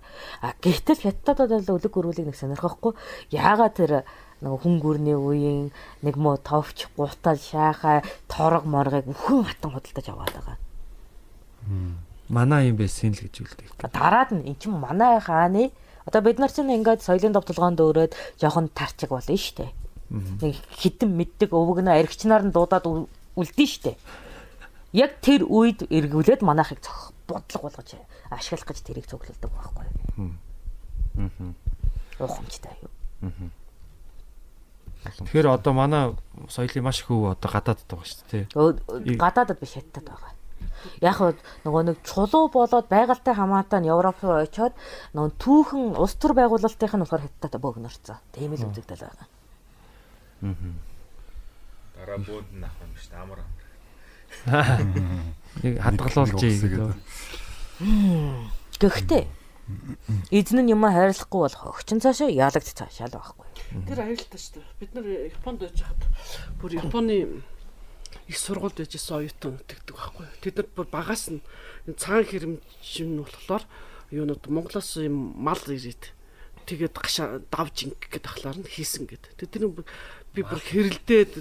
[0.41, 2.93] А гэтэл хятадууд бол үлэг гөрүүлийг нэг сонирхохгүй.
[3.31, 3.91] Яагаад тэр
[4.41, 5.69] нөгөө хүн гүрний үеийн
[6.01, 10.57] нэг муу товч гутал шаахаа торог моргийг өхөн хатан худалдаж аваад байгаа.
[12.31, 13.91] Манай юм байсан л гэж үлдээ.
[13.91, 15.69] Дараад нь эн чинь манай хааны
[16.07, 19.71] одоо бид нар чинь ингээд соёлын довтлогоонд өөрөөд жоохон тарчиг болно шүү дээ.
[20.41, 23.97] Нэг хитэн мэддэг өвгнө аригчнаар нь дуудаад үл- үлдэн шүү дээ.
[24.95, 27.95] Яг тэр үед эргүүлээд манайхыг цох бодлого болгож
[28.31, 30.00] ашиглах гэж тэрийг цуглуулдаг байхгүй юу?
[32.19, 32.91] Ухамжтай юу?
[35.01, 36.13] Тэгэхээр одоо манай
[36.49, 39.17] соёлын маш их өв одоо гадаадд байгаа шүү дээ.
[39.17, 40.31] Гадаадд биш хятад байгаа.
[41.01, 41.33] Яг хөө
[41.65, 44.73] нөгөө нэг чулуу болоод байгальтай хамаатай нь Европ руу очиод
[45.17, 48.17] нөгөө түүхэн улс төр байгуулалтынх нь болохоор хятадтай бөөгнөрцөө.
[48.33, 49.27] Тийм л үзэгдэл байгаа.
[51.97, 53.21] Дараа бөөнд нь авах юм шүү дээ.
[53.25, 53.61] Амар амар.
[55.65, 56.93] Нэг хадгалуулж ий гэдэг.
[58.81, 59.23] Гэхдээ
[60.31, 63.47] эзэн нь юм хайрлахгүй бол хогчин цаашаа яалагд цаашаал байхгүй.
[63.87, 64.77] Тэр аюултай шүү дээ.
[64.79, 66.03] Бид нар Японд байж хахад
[66.59, 67.15] бүр Японы
[68.27, 70.27] их сургуульд байж исэн оюутан тэгдэг байхгүй.
[70.43, 71.41] Тэд нар бүр багаас нь
[71.97, 73.63] цагаан хэрэмжин нь болохоор
[74.11, 76.11] юунууд Монголоос юм мал ирээд
[76.67, 79.33] тэгээд гашаа давж ингэх гээд ахлаар нь хийсэн гэд.
[79.39, 79.71] Тэдний
[80.31, 81.31] би бүр хэрэлдээд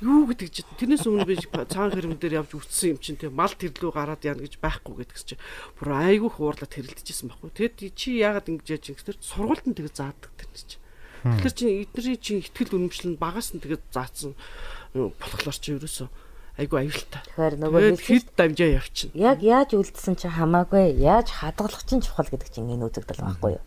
[0.00, 1.36] юу гэдэг чи тэрнээс өмнө би
[1.72, 5.24] цагаан хэрэм дээр явж үтсэн юм чинь тэг мал тэрлүү гараад яана гэж байхгүй гэдгс
[5.28, 5.34] чи
[5.76, 7.52] бүр айгүй хуурлаад хэрэлдэжсэн байхгүй.
[7.52, 10.80] Тэгэд чи яагаад ингэж яаж ингэс тэр сургуульд нь тэг заадаг тэр чи.
[11.24, 14.32] Тэгэхээр чи эдний чи ихтгэл үнэмшил нь багаас нь тэгээд заасан
[14.96, 16.08] э, болохоор чи ерөөсөө
[16.60, 17.22] айгүй аюултай.
[17.28, 19.16] Тэгэхээр нөгөө хэд дамжаа явчихна.
[19.20, 23.64] яг яаж үлдсэн чи хамаагүй яаж хадгалах чинь чухал гэдэг чинь энэ үзэгдэл байхгүй юу.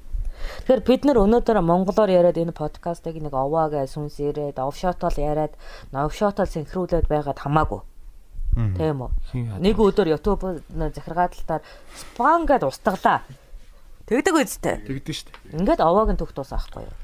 [0.68, 5.53] Тэгэхээр бид нар өнөөдөр монголоор яриад энэ подкастыг нэг оваагаа сүнс ирээд овшотол яриад
[5.91, 7.82] новшотол синхруулээд байгаад хамаагүй.
[8.57, 9.61] Тийм үү.
[9.61, 11.61] Нэг өдөр YouTube захиргааталтаар
[11.94, 13.22] спам гэд устгалаа.
[14.10, 14.82] Тэгдэг үстэй.
[14.88, 15.61] Тэгдэж шүү дээ.
[15.61, 16.95] Ингээд овоог нь төгт уусаахгүй юу.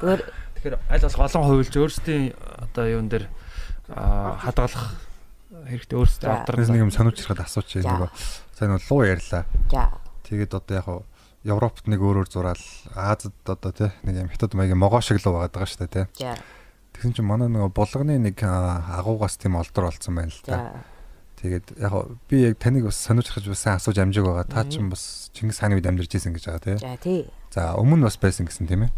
[0.00, 0.20] Тэгэхээр
[0.60, 3.24] Тэгэхээр аль болох олон хувилж өөрсдийн одоо юун дээр
[3.88, 4.92] хадгалах
[5.72, 6.36] хэрэгтэй өөрсдөө За.
[6.36, 7.96] авдар Тэрс нэг юм сануулчихад асуучих За.
[7.96, 8.10] нөгөө
[8.60, 9.48] сайн бол луу ярьлаа.
[9.72, 9.88] за
[10.28, 10.86] Тэгээд одоо яг
[11.44, 15.48] Европт нэг өөрөөр зураал Азад одоо тий нэг юм хятад маягийн могоо шиг луу байгаа
[15.48, 16.36] даа шүү дээ тий.
[16.92, 20.84] Тэгсэн чинь манай нөгөө булганы нэг аа, агуугаас тийм олдор болсон байна л та.
[21.40, 21.92] Тэгээд яг
[22.28, 24.44] би яг таныг бас сануулчихж байсан асууж амжиг байгаа.
[24.44, 26.76] Та ч юм бас Чингис хааны үед амьдарч исэн гэж байгаа тий.
[26.76, 27.20] за тий.
[27.48, 28.92] За өмнө бас байсан гэсэн тийм ээ.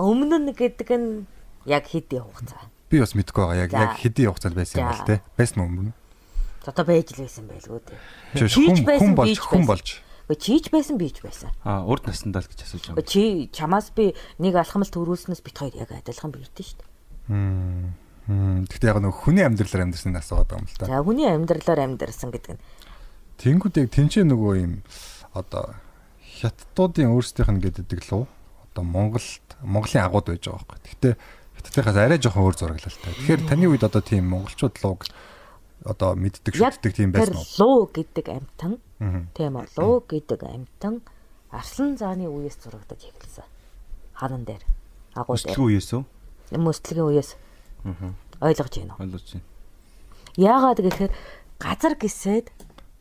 [0.00, 1.28] Өмнө нь гэдэг нь
[1.68, 2.72] яг хэдийн хугацаа.
[2.88, 3.68] Би бас мэдгүй байгаа.
[3.68, 5.20] Яг яг хэдийн хугацаанд байсан юм бол тий.
[5.36, 5.92] Байсан өмнө?
[6.68, 7.80] Одоо байж л байсан байлгүй
[8.36, 9.88] Чийч хүн хүн болж хүн болж.
[10.28, 11.48] Чийч байсан бийч байсан.
[11.64, 13.08] Аа урд насндаа л гэж асууж байгаа.
[13.08, 16.88] Чи чамаас би нэг алхамл төрүүлснээс бит хоёр яг адилхан бийтэй шүү дээ.
[17.32, 18.66] Хм.
[18.68, 20.84] Гэхдээ яг нөгөө хүний амьдралаар амьдсан асууад байгаа юм л та.
[20.84, 22.62] За хүний амьдралаар амьдарсан гэдэг нь
[23.38, 24.72] Тэнгүүд яг тэнцээ нөгөө юм
[25.30, 25.78] одоо
[26.42, 28.26] хятадуудын өөрсдийнх нь гэдэг лу
[28.66, 30.82] одоо Монголд Монголын агууд байж байгаа байхгүй.
[30.90, 31.14] Гэхдээ
[31.54, 33.14] хятадынхаас арай жоохон өөр зураглал та.
[33.14, 35.06] Тэгэхээр таны үед одоо тийм монголчууд луг
[35.88, 37.48] одоо мэддэг шүтдэг тийм байсан уу?
[37.58, 39.24] луу гэдэг амтан Аа.
[39.32, 41.00] тийм үү луу гэдэг амтан
[41.50, 43.48] арслан зааны үеэс зурагдаж эхэлсэн.
[44.12, 44.62] Ханан дээр
[45.16, 46.02] агуу дээр Өсөлгөө үеэс үү?
[46.60, 47.30] мөстлөгийн үеэс
[48.40, 49.02] ойлгож байна уу?
[49.06, 49.46] Ойлгож байна.
[50.36, 51.12] Яагаад гэхээр
[51.58, 52.46] газар гисээд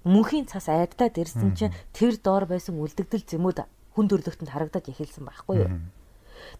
[0.08, 3.60] мөнхийн цас айдтаад ирсэн чинь тэр доор байсан үлдэгдэл зэмүүд
[3.94, 5.70] хүн төрлөختөнд харагдаж эхэлсэн байхгүй юу?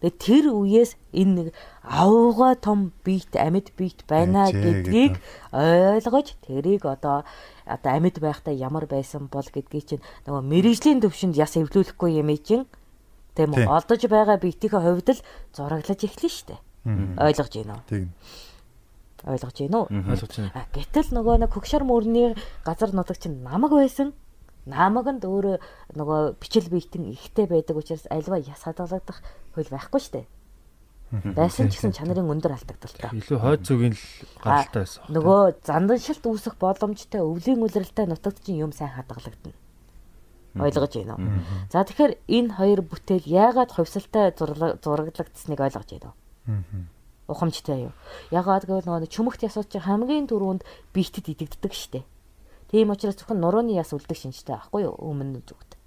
[0.00, 1.48] Тэгээ тэр үеэс энэ нэг
[1.82, 5.18] авууга том биет амьд биет байна гэдгийг
[5.52, 7.24] ойлгож тэрийг одоо
[7.66, 12.64] одоо амьд байхдаа ямар байсан бол гэдгийг чинь нөгөө мэрэгжлийн төвшөнд яс эвлүүлэхгүй юм чинь
[13.38, 15.24] тийм үү олдож байгаа биетийн хувьд л
[15.54, 16.56] зураглаж эхлэн штэ.
[17.18, 17.86] Ойлгож байна уу?
[17.86, 18.10] Тийм.
[19.24, 19.88] Ойлгож байна уу?
[19.90, 20.66] Ойлгож байна.
[20.74, 22.34] Гэтэл нөгөө нэг хөгшөр мөрний
[22.66, 24.14] газар нутаг чинь намаг байсан.
[24.68, 25.56] Намагнд өөр
[25.96, 29.24] нөгөө бичил биетэн ихтэй байдаг учраас альва яс хадгалагдах
[29.56, 30.22] хөл байхгүй штэ.
[31.38, 33.16] Байсан ч гэсэн чанарын өндөр алдагдaltaа.
[33.16, 34.04] Илүү хойд зүгийн л
[34.44, 35.08] гаралтай байсан.
[35.08, 39.56] Нөгөө зандан шилт үүсэх боломжтой өвлийн үлрэлтэй нутагт чинь юм сайн хадгалагдана.
[40.60, 41.40] Ойлгож байна уу?
[41.72, 46.84] За тэгэхээр энэ хоёр бүтээл яагаад хувьсалтай зураглагдсныг ойлгож байна уу?
[47.28, 47.94] Ухамжтай юу?
[48.28, 52.04] Ягаад гэвэл нөгөө чүмхт ясууд чинь хамгийн түрүүнд биетэд идэгддэг штэ.
[52.68, 54.94] Тийм учраас зөвхөн нурууны яс үлдэх шинжтэй байхгүй юу?
[55.00, 55.78] Өмнө зүгт.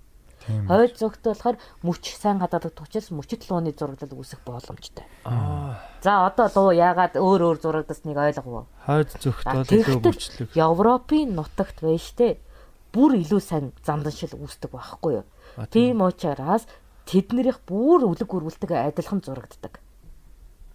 [0.50, 5.06] Хойд зүгт болохоор мөч сайн хадгалагдах учраас мөчт лууны зураглал үүсэх боломжтой.
[5.22, 5.78] Аа.
[6.02, 8.66] За одоо луу яагаад өөр өөр зурагдасныг ойлгов уу?
[8.90, 10.50] Хойд зүгт бол илүү мөчлөг.
[10.58, 12.42] Европын нутагт байж штэ
[12.90, 15.26] бүр илүү сайн замдан шил үүсдэг байхгүй юу?
[15.70, 16.66] Тийм учраас
[17.06, 19.78] тэднэрийнх бүр үлэг гөрвөлтэйгээ адилхан зурагддаг.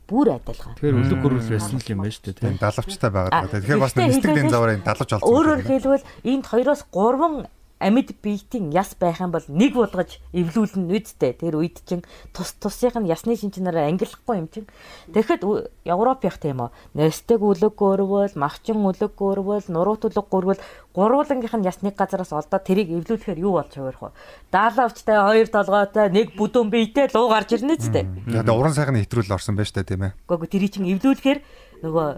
[0.07, 0.75] Бүр адилхан.
[0.79, 2.39] Тэгэхээр үлэг гөрүүл байсан л юм байна шүү дээ.
[2.39, 3.51] Тийм далавчтай А, байгаа.
[3.51, 5.31] Тэгэхээр бас гэхдээ нислэг дэн энэ далавч олцсон.
[5.35, 11.37] Өөрөөр хэлбэл энд хоёроос 3 амьд биетийн яс байх юм бол нэг болгож эвлүүлнэ үсттэй.
[11.37, 12.01] Тэр үед чинь
[12.33, 14.65] тус тусынх нь ясны шинжнээр ангиллахгүй юм чинь.
[15.13, 15.45] Тэгэхэд
[15.85, 16.71] Европ явах тийм үү.
[16.97, 20.61] Нэстэг үлэг гөрвөл, махчин үлэг гөрвөл, нуруут үлэг гөрвөл
[20.97, 24.17] гурвуулангийнх нь ясны газараас олдоод тэрийг эвлүүлэхээр юу болж хувирах вэ?
[24.49, 28.09] Даалавчтай хоёр толгойтой нэг бүдүүн биетэй луу гарч ирнэ үсттэй.
[28.33, 30.17] Яг уран сайхны хэтрүүл орсон байж та тийм ээ.
[30.25, 31.41] Гэхдээ тэрийг чинь эвлүүлэхээр
[31.85, 32.09] нөгөө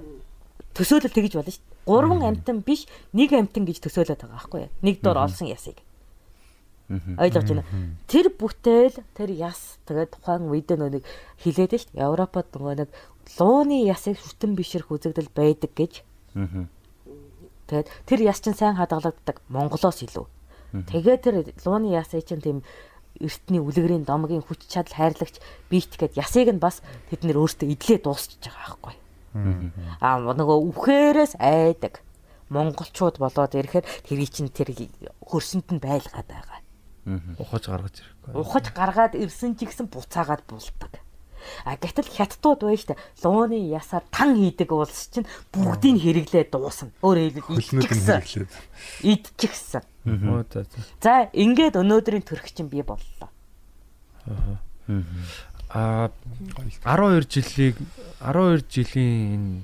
[0.79, 1.78] төсөөлөл тэгж болно шүү дээ.
[1.89, 2.85] Гурван амтан биш,
[3.17, 4.73] нэг амтан гэж төсөөлөд байгаа байхгүй юу?
[4.85, 5.81] Нэг дор олсон ясыг.
[6.89, 7.65] Ойлгож байна.
[8.09, 11.05] Тэр бүтээл, тэр яс тэгээд тухайн үед нэг
[11.41, 12.05] хилээд шүү дээ.
[12.05, 12.91] Европод нөгөө нэг
[13.37, 16.01] лууны ясыг шүтэн бишрэх үзэгдэл байдаг гэж.
[17.69, 20.27] Тэгээд тэр яс чинь сайн хадгалагддаг Монголоос илүү.
[20.89, 22.59] Тэгээд тэр лууны ясыг чинь тийм
[23.21, 26.81] эртний үлгэрийн домгийн хүч чадал хайрлагч биет гэд ясыг нь бас
[27.13, 28.95] тэд нэр өөртөө идлээ дуусчихж байгаа байхгүй.
[30.01, 32.01] Аа нөгөө үхээрээс айдаг
[32.49, 34.73] монголчууд болоод ирэхээр тэрий чинь тэр
[35.21, 36.61] хөрсөнд нь байлгаад байгаа.
[37.41, 38.33] Ухаж гаргаж ирэхгүй.
[38.37, 41.01] Ухаж гаргаад ирсэн ч гэсэн буцаагаад булдаг.
[41.65, 46.93] А гэтэл хятадууд байж та лууны ясаар тан хийдэг улс чинь бүгдийг хэрэглээ дуусна.
[47.01, 48.49] Өөрөөр нь хэлбэл
[49.07, 49.85] идчихсэн.
[50.29, 50.45] Оо
[51.01, 53.31] за ингээд өнөөдрийн төрх чинь бий боллоо.
[54.29, 54.61] Аа
[55.73, 57.77] 12 жилийг
[58.21, 59.63] 12 жилийн энэ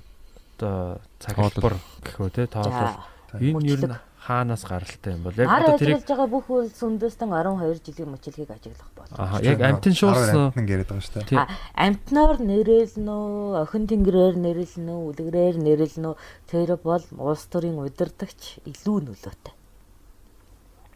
[0.58, 1.74] одоо цаглбар
[2.04, 3.00] гэх үү те тоолол.
[3.40, 7.28] Энэ ер нь хаанаас гаралтай юм бол яг одоо тэрийг ажиллаж байгаа бүх улс үндэстэн
[7.28, 9.14] 12 жилийн мөчлөгийг ажиглах болно.
[9.20, 11.28] Аа яг амтэн шуусан Амтан яриад байгаа шүү дээ.
[11.28, 16.16] тий А, амтнаар нэрэлнэ үү, охин тэнгэрээр нэрэлнэ үү, үлгэрээр нэрэлнэ үү,
[16.48, 19.52] тэр бол улс төрийн удирдагч илүү нөлөөтэй.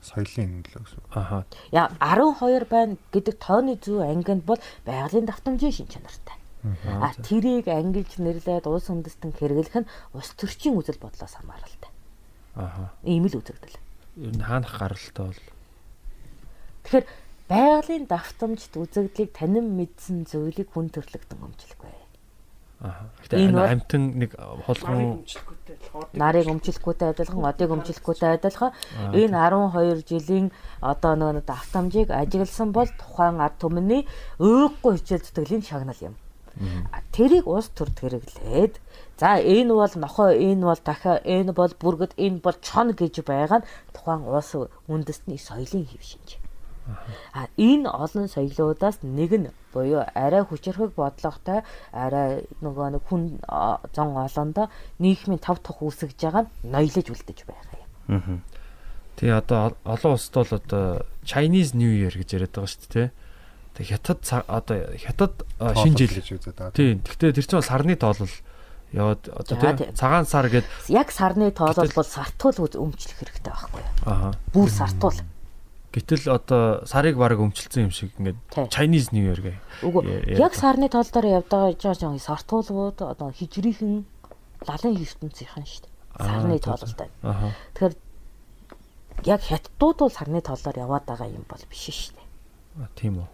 [0.03, 1.03] Соёлын нөлөө гэсэн.
[1.13, 1.45] Аха.
[1.73, 6.39] Яа 12 байна гэдэг тооны зүй ангинд бол байгалийн давтамжийн шин чанартай.
[6.87, 11.91] А тэрийг ангилж нэрлээд улс үндэстэн хэрэглэх нь улс төрчийн үзэл бодлоос хамааралтай.
[12.55, 12.91] Аха.
[13.07, 13.79] Ийм л үзэгдэл.
[14.19, 15.43] Ер нь хаанах гаралтай бол
[16.89, 17.07] Тэгэхээр
[17.53, 21.93] байгалийн давтамжт үзэгдлийг танин мэдсэн зүйлийг хүн төрлөختөн өмчлөхгүй.
[22.79, 25.27] Энэ Гэтэ амтэн нэг хулган
[26.15, 28.71] нарыг өмчлөхгүйтэй адилхан, одыг өмчлөхгүйтэй адилхан
[29.19, 30.47] энэ 12 жилийн
[30.79, 34.07] одоо нөгөө давтамжийг ажигласан бол тухайн ард түмний
[34.39, 36.15] өөхгүй хичээл зүтгэлийн шагнал юм.
[37.11, 38.79] Тэрийг улс төрд хэрэглээд
[39.19, 43.59] за энэ бол нохоо, энэ бол дахиа, энэ бол бүргэд, энэ бол чон гэж байгаа
[43.63, 44.55] нь тухайн улс
[44.87, 46.39] үндэстний соёлын хэв шинж.
[47.35, 51.63] А энэ олон соёлоодаас нэг нь буюу арай хүчрхэг бодлоготой
[51.93, 53.41] арай нөгөө нэг хүн
[53.95, 54.67] зон олондоо
[54.99, 57.77] нийгмийн тав тух үүсгэж байгаа нь ноёлож үлдэж байгаа
[58.09, 58.43] юм.
[59.17, 60.85] тий одоо ол- олон улсад бол одоо
[61.25, 63.11] Chinese New Year гэж яриад байгаа шүү дээ.
[63.77, 66.73] Тэг хятад одоо хятад шинэ жил гэж үзээд байгаа.
[66.75, 66.95] тий.
[66.99, 68.31] Гэхдээ тэр чинь бол сарны тоолол
[68.95, 69.93] яваад одоо За, тий тий.
[69.95, 73.93] цагаан сар гэд Яг сарны тоолол бол сартуул үз- өмчлөх хэрэгтэй байхгүй юу?
[74.09, 74.33] аха.
[74.55, 75.19] Бүр сартуул.
[75.89, 78.37] Гэтэл одоо сарыг баг өмчлсөн юм шиг ингээд
[78.69, 79.57] Chinese New Year гэ.
[79.89, 84.05] Үгүй яг сарны тоолдоор явдаг жоо сартуулгууд одоо хижрийнхэн
[84.69, 85.95] лалын ертөнцийнхэн шүү дээ.
[86.21, 86.61] Сарны.
[87.25, 87.55] Аха.
[87.73, 87.95] Тэгэхээр
[89.25, 92.27] яг хятадууд бол сарны тоолоор яваад байгаа юм бол биш шүү дээ.
[92.85, 93.29] А, Тийм үү.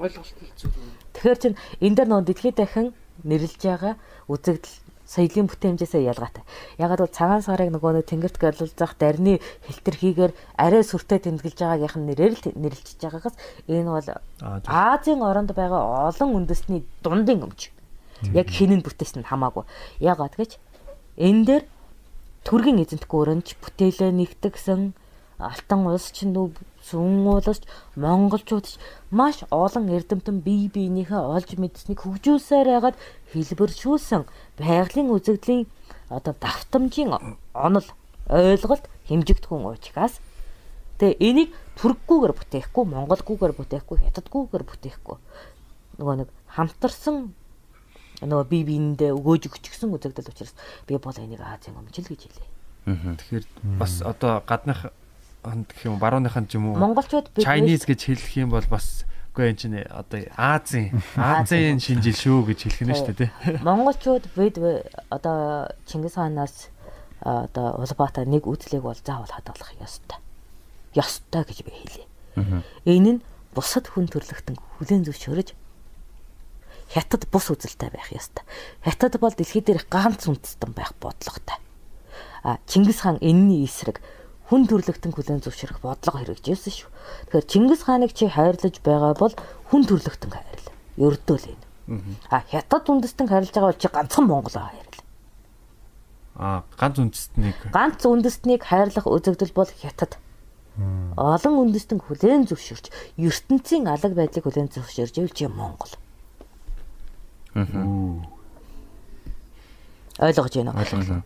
[0.00, 0.90] ойлголт нь зүг юм.
[1.14, 2.88] Тэгэхээр чин энэ дээр нөгөө дэлхийд дахин
[3.24, 3.94] нэрлж байгаа
[4.26, 4.76] үзэгдэл
[5.10, 6.46] соёлын бүтээмжээсээ ялгаатай.
[6.78, 12.08] Ягаад бол цагаан сарыг нөгөө нэг тэнгэрт гялуулзах дарны хэлтэрхийгээр арай сүртэй тэмдэглэж байгаагийнх нь
[12.14, 14.08] нэрээр л нэрлэж байгаагаас энэ бол.
[14.70, 17.74] Азийн оронд байгаа олон үндэсний дундын өмч.
[18.30, 19.66] Яг хинэн бүтээсэн нь хамаагүй.
[19.98, 20.62] Ягаад гэж
[21.18, 21.64] энэ дээр
[22.46, 24.94] төргийн эзэнтгүүрэнч бүтээлээ нэгтгсэн
[25.42, 26.30] алтан улс ч
[26.80, 27.64] нүг сүн улс ч
[27.96, 28.66] монголчууд
[29.10, 32.96] маш олон эрдэмтэн бие биенийхээ олж мэдсэнийг хөгжүүлсээр байгаад
[33.32, 34.22] хэлбэршүүлсэн
[34.56, 35.68] байгалийн үзэгдлийн
[36.08, 37.12] одоо давтамжийн
[37.54, 37.88] онол
[38.28, 40.18] ойлголт хэмжигдэхүүн уучгаас
[40.98, 41.50] тэгээ энийг
[41.80, 45.16] түркгүйгээр бүтээхгүй монголгүйгээр бүтээхгүй хятадгүйгээр бүтээхгүй
[46.00, 47.34] нөгөө нэг хамтарсан
[48.20, 50.52] нөгөө бие биендээ өгөөж өгчихсэн үзэгдэл учраас
[50.84, 52.48] би бол энийг Азийн өмчл гэж хэлээ.
[52.84, 53.44] Тэгэхээр
[53.80, 54.99] бас одоо гаднах хонд
[55.44, 59.08] гэх юм уу, барууныхан ч юм уу Монголчууд бид Chinese гэж хэлэх юм бол бас
[59.32, 63.56] үгүй энэ чинь одоо Азийн Азийн шинжил шүү гэж хэлэх нь шүү дээ тий.
[63.64, 64.60] Монголчууд бид
[65.08, 66.68] одоо Чингис хаанаас
[67.22, 70.18] а, одоо Улбаатар нэг үзлийг бол заавал хадгалах ёстой.
[70.92, 72.04] Ёстой гэж би хэлье.
[72.84, 73.20] Энэ нь
[73.54, 75.54] бусад хүн төрлөختөн хүлээн зөвшөөрөж
[76.90, 78.44] хятад бус үзэлтэй байх ёстой.
[78.82, 81.58] Хятад бол дэлхий дээрх ганц үндэстэн байх бодлоготой.
[82.42, 84.02] А Чингис хаан энэний эсрэг
[84.50, 86.90] хүн төрлөختн хүлэн зөвшөөрөх бодлого хэрэгжүүлсэн шүү.
[87.30, 89.34] Тэгэхээр Чингис хааныг чи хайрлаж байгаа бол
[89.70, 90.74] хүн төрлөختн хайрлаа.
[90.98, 91.64] Ердөөл энэ.
[92.34, 95.02] А хятад үндэстэн хайрлаж байгаа бол чи ганцхан монголоо хайрлаа.
[96.34, 100.18] А ганц үндэстнийг ганц үндэстнийг хайрлах үзэгдэл бол хятад.
[101.14, 102.90] Олон үндэстэн хүлэн зөвшөөрч
[103.22, 105.94] ертөнцийн алаг байдлыг хүлэн зөвшөөрж ивэл чи монгол.
[107.54, 107.66] Аа.
[110.26, 110.80] Ойлгож байна уу?
[110.80, 111.22] Ойлголоо.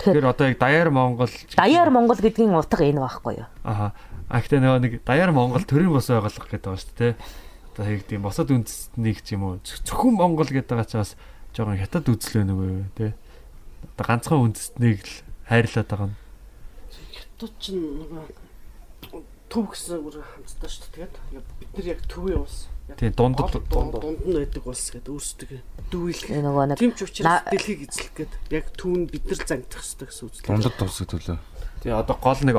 [0.00, 3.48] Тэгэхээр одоо яг даяар Монгол Даяар Монгол гэдгийн утга энэ байхгүй юу?
[3.64, 3.92] Аха.
[4.32, 7.14] А гэхдээ нөгөө нэг даяар Монгол төрийн бос байгалах гэдэг байгаа шүү дээ.
[7.76, 11.10] Одоо яг тийм босод үндэстнийг ч юм уу зөв- зөвхөн Монгол гэдэг байгаа ч бас
[11.52, 13.12] жоохон хятад үзлээ нөгөө юу те.
[13.98, 15.14] Одоо ганцхан үндэстнийг л
[15.50, 16.16] хайрлаад байгаа нь.
[17.12, 18.24] Хятад ч нөгөө
[19.50, 21.08] төв гэсэн бүр хамтдаа шүү дээ.
[21.10, 22.70] Тэгээд бид нар яг төвийн улс.
[22.96, 25.58] Тийм, дундад- дунд дунд нь байдаг улс гэдэг өөрсдөө
[25.90, 26.30] дүүйлэх.
[26.30, 30.06] Энэ нөгөө нэг Тийм ч учраас дэлхийг эзлэх гээд яг түүн бид нар зангидах хэрэгтэй
[30.10, 30.48] гэсэн үзлээ.
[30.50, 31.38] Дундад тусах төлөө.
[31.80, 32.56] Тэгээ одоо гол нэг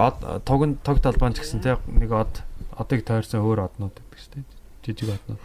[0.69, 2.33] нь туг талбаан ч гэсэн те нэг од
[2.77, 4.45] одыг тойрсон өөр однууд гэдэг шүү дээ.
[4.85, 5.41] Жижиг однууд.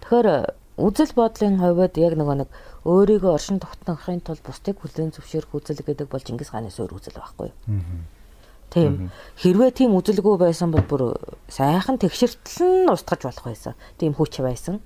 [0.00, 0.28] Тэгэхээр
[0.80, 2.48] үзэл бодлын хувьд яг нөгөө нэг
[2.88, 7.52] өөрийгөө оршин тогтнохын тулд бусдыг хүлээн зөвшөөрөх үзэл гэдэг бол Чингис хааны өөр үзэл байхгүй
[7.52, 7.56] юу?
[8.70, 9.10] Тийм.
[9.42, 11.02] Хэрвээ тийм үзэлгүй байсан бол бүр
[11.50, 13.74] сайхан тэгшэртэл нь устгаж болох байсан.
[13.98, 14.78] Тийм хүч байсан.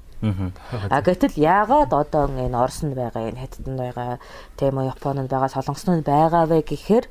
[0.89, 4.17] А гэтэл яагаад одоо энэ Оросд байгаа, энэ Хятадд байгаа,
[4.57, 7.07] тийм үү Японд байгаа, Солонгосд байгаа вэ гэхээр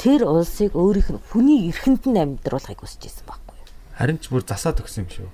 [0.00, 3.68] тэр улсыг өөрийнх нь хүний эрхэнд нь амьдруулахыг хүсэж байсан байхгүй юу?
[4.00, 5.28] Харин ч бүр засаад өгсөн юм шүү.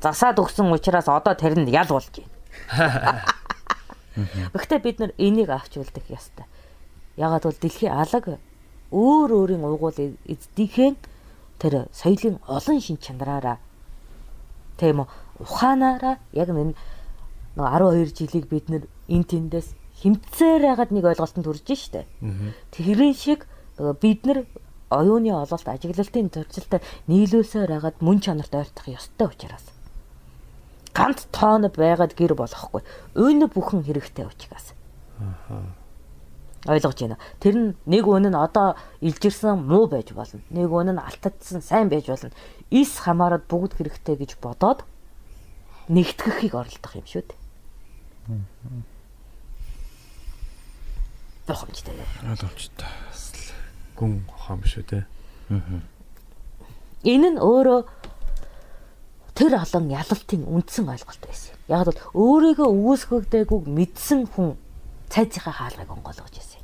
[0.00, 3.24] засаад өгсөн учраас одоо тэр нь ял болж байна.
[4.56, 6.48] Гэхдээ бид нар энийг авч үлдэх ёстой.
[7.20, 8.40] Ягаад бол дэлхийн алаг
[8.92, 10.94] өөр өөрийн угуул эздийнхээ
[11.58, 13.58] тэр соёлын олон шин чанараараа
[14.78, 15.08] тийм үү
[15.40, 16.76] ухаанаараа яг нэг
[17.56, 22.04] 12 жилиг бид нар эн тэндээс хэмцээр байгаад нэг ойлголтод хүрж штэ.
[22.72, 23.48] Тэрэн шиг
[24.00, 24.44] бид нар
[24.92, 29.72] оюуны ололт ажиглалтын зурцалтай нийлүүлсээр байгаад мөн чанарт ойртох ёстой учраас
[30.96, 32.80] ганц тоон байгаад гэр болохгүй.
[33.16, 34.72] Өнө бүхэн хэрэгтэй учраас.
[36.64, 37.18] Ойлгож байна.
[37.38, 40.40] Тэр нь нэг үнэ нь одоо илжирсэн муу байж болно.
[40.48, 42.32] Нэг үнэ нь алтадсан сайн байж болно.
[42.72, 44.88] Ис хамаарад бүгд хэрэгтэй гэж бодоод
[45.92, 47.38] нэгтгэхийг оролдох юм шүү дээ.
[51.46, 51.94] Бохомжтой.
[52.26, 52.90] Ойлгомжтой.
[53.94, 55.06] Гүн хам шүү те.
[57.06, 57.86] Энэ нь өөрөө
[59.38, 61.54] тэр олон ялалтын үндсэн ойлголт байсан.
[61.70, 64.58] Яг бол өөрийгөө үүсгэгдээгүй мэдсэн хүн
[65.10, 66.62] цайзынхаа хаалгыг онгойлгож байсан.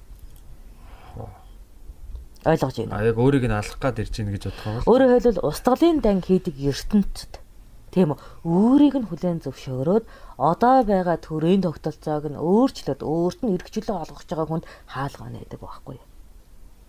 [2.45, 2.97] Ойлгож байна.
[2.99, 4.83] А яг өөрийг нь алах гад ирж гин гэж бодох юм.
[4.91, 7.39] Өөрөөр хэлбэл устгалын дан хийдэг ертөнцид
[7.95, 10.05] тийм үү өөрийг нь хүлээн зөвшөөрөөд
[10.43, 15.95] одоо байгаа төрийн тогтолцоог нь өөрчлөөд өөрт нь эргчлөө олгож байгаа хүнд хаалга нээдэг байхгүй
[16.03, 16.09] юу?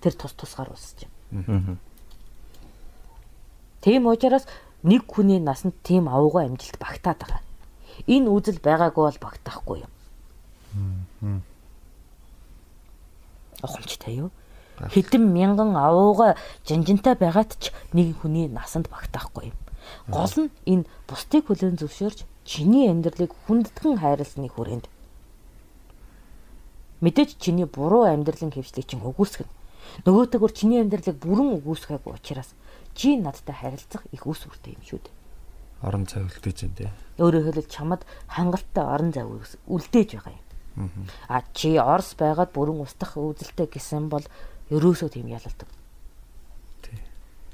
[0.02, 1.78] Тэр тус тусгаар улсч юм.
[3.84, 4.50] Тийм учраас
[4.82, 7.42] нэг хүний насанд тийм авуугай амжилт багтаад байгаа.
[8.08, 9.92] Энэ үзэл байгаагүй бол багтахгүй юм.
[13.64, 14.30] Охомчтой юу?
[14.92, 16.36] Хэдэн мянган авуугай
[16.68, 19.58] жанжинтай байгаад ч нэг хүний насанд багтахгүй юм.
[20.10, 24.90] Гол нь энэ бусдыг хүлээн зөвшөөрч чиний амьдралыг хүндэтгэн хайрласны хүрээнд.
[27.04, 29.48] Мэдээж чиний буруу амьдралын хөвчлийг чинь өгүүлсгэн.
[30.08, 32.56] Нөгөөтэйгөр чиний амьдралыг бүрэн өгүүлсгээгүй учраас
[32.96, 35.16] чи надтай харилцах их ус үртэй юм шүү дээ.
[35.84, 36.92] Орон цай үлдээж байна те.
[37.20, 38.02] Өөрөөр хэлбэл чамд
[38.32, 40.43] хангалттай орон зай үс- үлдээж байгаа юм.
[41.30, 44.26] А чи Орос байгаад бүрэн устдах үзэлтэй гэсэн бол
[44.74, 45.70] ерөөсөө тийм ялалдаг.
[46.82, 46.98] Тий.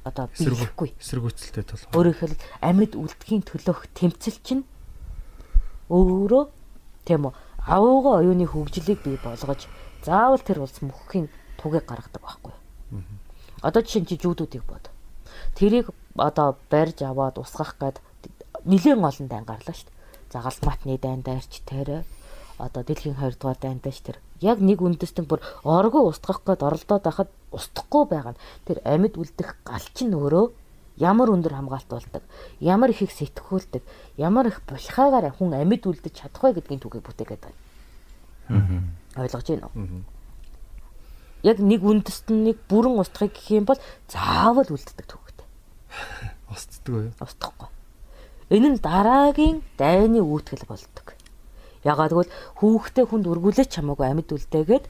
[0.07, 0.95] Одоо биелэхгүй.
[0.95, 1.83] Эсэргүүцэлтэй тул.
[1.91, 4.63] Өөрөөр хэлбэл амьд үлдэхийн төлөөх тэмцэл чинь
[5.91, 6.43] өөрөө
[7.03, 7.33] тийм үү
[7.67, 9.67] авууга оюуны хөгжлийг бий болгож
[10.05, 11.27] заавал тэр улс мөххийн
[11.59, 12.53] тугийг гаргадаг байхгүй.
[13.61, 14.87] Одоо жишээ нь чи жүүдүүдийг бод.
[15.59, 17.99] Тэрийг одоо барьж аваад усгах гээд
[18.63, 19.99] нэлээд олон дайн гарлаа шүү дээ.
[20.31, 22.07] Загал матны дайн дайрч тэр
[22.59, 27.29] одоо дэлхийн 2 дугаар дайнтайч тэр яг нэг үндэстэн бүр оргоо устгах гээд оролдоод байхад
[27.55, 30.45] устгахгүй байгаа нь тэр амьд үлдэх галч нь өөрөө
[30.99, 32.23] ямар өндөр хамгаалт болдог
[32.59, 33.83] ямар их их сэтгүүлдэг
[34.19, 37.57] ямар их булхаагаар хүн амьд үлдэж чадах вэ гэдгийг түгээ бүтээгээд байна.
[39.15, 40.03] Ойлгож байна уу?
[41.43, 43.79] Яг нэг үндэстнийг бүрэн устгахыг гэх юм бол
[44.11, 45.47] заавал үлддэг төгөөтэй.
[46.51, 47.11] Устддаг уу?
[47.23, 47.69] Устгахгүй.
[48.51, 51.08] Энэ нь дараагийн дайны үүтгэл болдог.
[51.83, 54.85] Ягаад гэвэл хүүхдээ хүнд өргүүлээч чамаагүй амьд үлдээгээд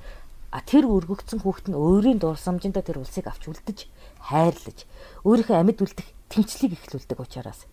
[0.49, 3.85] а тэр өргөгдсөн хүүхэд нь өөрийн дурсамжиндаа тэр улсыг авч үлдэж
[4.25, 4.89] хайрлаж
[5.21, 7.69] өөрийнхөө амьд үлдэх тэмцлийг эхлүүлдэг учраас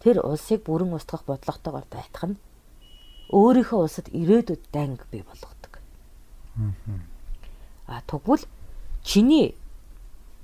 [0.00, 2.40] тэр улсыг бүрэн устгах бодлоготойгоор байтах нь
[3.28, 5.72] өөрийнхөө улсад ирээдүйд данг бий болгодог.
[7.86, 8.44] А тэгвэл
[9.02, 9.52] чиний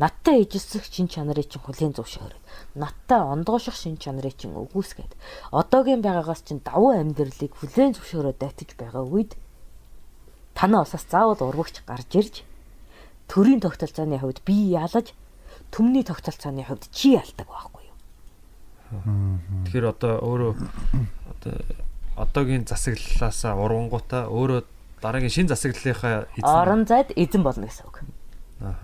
[0.02, 2.42] надтай ижилсэх шин чанарыг чинь хүлээн зөвшөөрөв.
[2.74, 5.14] Надтай ондооших шин чанарыг чинь өгөөсгээд
[5.54, 9.38] одоогийн байгаагаас чинь давуу амьдралыг хүлээн зөвшөөрөө дайтаж байгаа үед
[10.58, 12.34] танаа усаас заавал урвагч гарч ирж
[13.30, 15.14] төрийн тогтолцооны хувьд би ялаж
[15.70, 17.96] төмний тогтолцооны хувьд чи ялдаг байхгүй юу?
[19.70, 20.52] Тэгэхээр одоо өөрөө
[21.30, 21.54] одоо
[22.18, 24.60] одоогийн засаглалаасаа урангуудаа өөрөө
[25.00, 28.04] дараагийн шин засаглалынхаа эзэн Орон зайд эзэн болно гэсэн үг.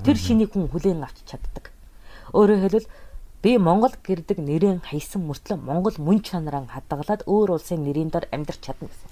[0.05, 1.70] Тэр шинийг хүн хүлээн авч чаддаг.
[2.34, 2.88] Өөрөөр хэлбэл
[3.42, 8.59] би Монгол гэрдэг нэрэн хайсан мөртлөө Монгол мөн чанараа хадгалаад өөр улсын нэрийн дор амьдарч
[8.59, 9.10] чадна гэсэн.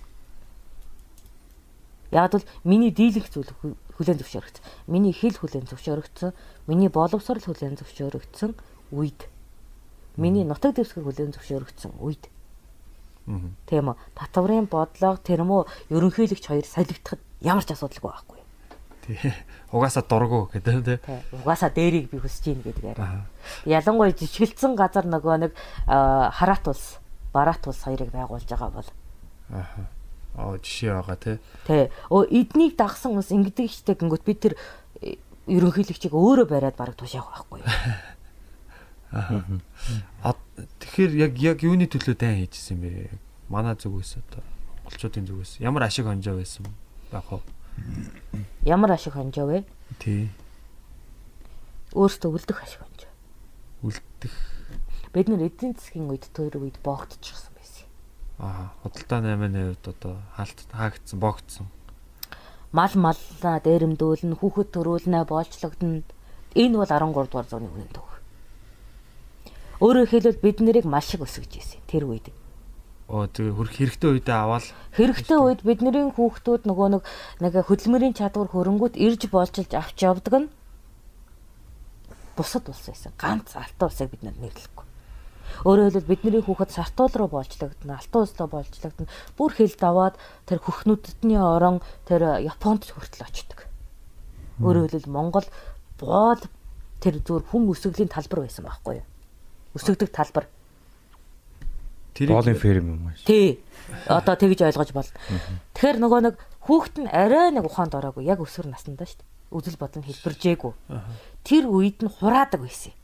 [2.10, 4.64] Яг бол миний дийлэх зүйл хү- хүлээн зөвшөөрөгдсөн.
[4.86, 6.32] Миний хэл хүлээн зөвшөөрөгдсөн.
[6.66, 8.54] Миний боловсрал хүлээн зөвшөөрөгдсөн
[8.94, 9.26] үед.
[10.16, 12.30] Миний нутаг дэвсгэр хүлээн зөвшөөрөгдсөн үед.
[13.66, 13.96] Тийм үү?
[14.14, 18.35] Татврын бодлого тэр мөө ерөнхийлөгч хоёр солигдоход ямар ч асуудалгүй байхгүй.
[19.06, 19.32] Тий.
[19.72, 20.98] Угаасаа дургу гэдэг тий.
[21.32, 22.98] Угаасаа дээрийг би хүсэж ийн гэдгээр.
[23.64, 25.52] Ялангуяа жижигэлцэн газар нөгөө нэг
[25.86, 26.98] аа, хараат улс,
[27.32, 28.90] бараат улс хоёрыг байгуулж байгаа бол
[29.50, 29.86] Аа.
[30.36, 31.38] Аа жишээ байгаа тий.
[31.66, 31.90] Тэ.
[32.10, 34.54] Өө эднийг дагсан ус ингэдэг штэ гингөт бид тэр
[35.00, 35.16] э,
[35.46, 37.62] ерөнхийлөгчийг өөрөө бариад бараг тушаах байхгүй.
[39.16, 40.34] Аа.
[40.82, 43.16] Тэгэхээр яг яг юуны төлөө дан хийжсэн бэ?
[43.48, 44.42] Манай зүгээс одоо
[44.84, 46.66] монголчуудын зүгээс ямар ашиг хонжоо байсан
[47.08, 47.40] байх вэ?
[48.64, 49.64] Ямар ашиг хонжоо вэ?
[49.98, 50.30] Тий.
[51.92, 53.12] Өөртөө үлдэх ашиг хонжоо.
[53.82, 54.34] Үлдэх
[55.16, 57.88] Бид нэр эдийн засгийн үед тэр үед боогдчихсан байсан.
[58.36, 61.66] аа худалдаа 8-ны хувьд одоо хаалт хаагдсан, богдсон.
[62.68, 66.04] Мал маллаа дээрэмдүүлнэ, хүүхэд төрүүлнэ, боолчлогдно.
[66.52, 68.04] Энэ бол 13 дугаар зууны үнэн төв.
[69.80, 72.28] Өөрөөр хэлбэл бид нарыг маш их өсгөж ирсэн тэр үед.
[73.06, 74.66] Оо тэгээ хөрх хэрэгтэй үедээ аваад
[74.98, 77.02] Хэрэгтэй үед бидний хүүхдүүд нөгөө нэг
[77.38, 80.48] нэг хөдөлмөрийн чадвар хөрөнгөт ирж болжилж авч явдаг нь
[82.34, 83.14] бусад улс байсан.
[83.14, 84.84] Ганц алтан улсыг бид нэрлэхгүй.
[85.62, 89.06] Өөрөөр хэлбэл бидний хүүхэд сартуул руу болжлогдно, алтан улсдоо болжлогдно.
[89.38, 93.70] Бүр хэл даваад тэр хөхнүүдтний орон тэр Японд хүртэл очдог.
[94.60, 95.46] Өөрөөр хэлбэл Монгол
[95.96, 96.42] боол
[97.00, 99.06] тэр зүгээр хүн өсгөлийн талбар байсан байхгүй юу?
[99.78, 100.50] Өсгдөг талбар.
[102.24, 103.14] Боолын ферм юм аа.
[103.24, 103.60] Тий.
[104.08, 105.14] Одоо тэгж ойлгож болно.
[105.76, 106.34] Тэгэхээр нөгөө нэг
[106.64, 109.30] хүүхэд нь арай нэг ухаанд ороогүй яг өсвөр наснда шүү дээ.
[109.52, 110.72] Үзэл бодол нь хэлбэржээгүй.
[111.46, 112.96] Тэр үед нь хураадаг байсан.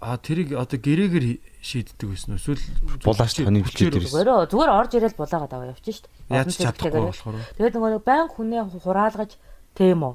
[0.00, 2.40] аа тэрийг одоо гэрээгээр шийддэг байсан уу?
[2.40, 2.64] Эсвэл
[3.04, 4.16] Булаач таны бичээд ирсэн.
[4.16, 6.40] Зүгээр зүгээр орж ирэл булаагаад аваа явчих шүү дээ.
[6.40, 7.36] Яаж чадахгүй болохоор?
[7.60, 9.36] Тэгээд нөгөө нэг баян хүнээ хураалгаж
[9.76, 10.14] тийм үү.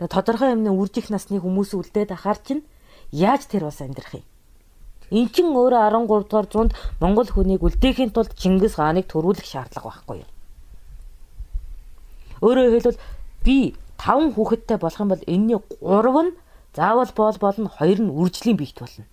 [0.00, 2.64] Тэгээд тодорхой юмны үржих насны хүмүүс үлдээд ахаар чинь
[3.12, 4.24] яаж тэр бас амьдрах юм?
[5.12, 10.24] Эн чин өөрөө 13 дугаар зуунд Монгол хүнийг үлдээхийн тулд Чингис хааныг төрүүлэх шаардлага байхгүй
[10.24, 10.30] юу?
[12.40, 13.02] Өөрөөр хэлбэл
[13.44, 16.32] би 5 хүүхэдтэй болох юм бол энэний 3 нь
[16.72, 19.04] заавал боол болно, 2 нь үржлийн биет болно.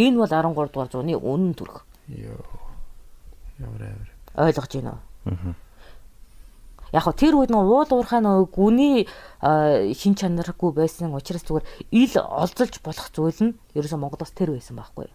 [0.00, 1.84] Энэ бол 13 дугаар зууны үнэн төрх.
[2.08, 2.40] Йоо.
[3.60, 4.08] Ямар амар.
[4.34, 4.96] ойлгож байна
[5.28, 5.54] уу?
[6.94, 9.06] Яг хөө тэр үед нэг уул уурхай нэг гүний
[9.92, 15.10] шин чанаргүй байсан учраас зүгээр ил олзолж болох зүйл нь ерөөсөө Монголоос тэр байсан байхгүй
[15.10, 15.14] юу?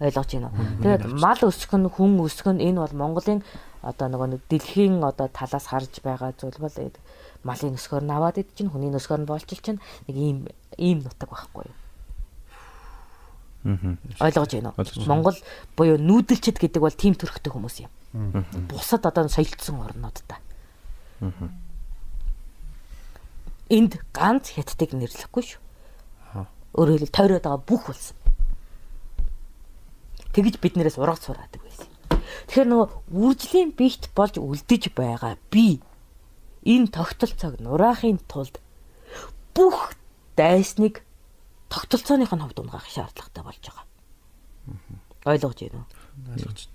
[0.00, 0.66] Ойлгож байна уу?
[0.82, 3.40] Тэгээд мал өсөх нь хүн өсөх нь энэ бол Монголын
[3.82, 6.74] одоо нөгөө нэг дэлхийн одоо талаас харж байгаа зүйл бол
[7.46, 9.78] малын өсгөр нь аваад ид чинь хүний өсгөр нь болчил чинь
[10.10, 10.38] нэг ийм
[10.74, 11.78] ийм нутаг байхгүй юу?
[14.18, 15.06] Ойлгож байна уу?
[15.06, 15.38] Монгол
[15.76, 17.92] буюу нүүдэлчд гэдэг бол тийм төрхтэй хүмүүс юм.
[18.66, 20.42] Бусад одоо соёлтсон орнууд та.
[23.70, 25.60] Энд ганц хятадыг нэрлэхгүй шүү.
[26.74, 28.12] Өөрөөр хэлбэл тойроод байгаа бүх улс.
[30.34, 31.88] Тэгж биднээс ураг сураадаг байсан.
[32.50, 35.80] Тэгэхээр нөгөө үржлийн бийт болж үлдэж байгаа би
[36.66, 38.58] энэ тогтолцоог нураахын тулд
[39.54, 39.94] бүх
[40.36, 41.06] дайсныг
[41.70, 43.86] тогтолцооных нь хувьд унгаах шаардлагатай болж байгаа.
[45.24, 46.74] Ойлгож байна уу?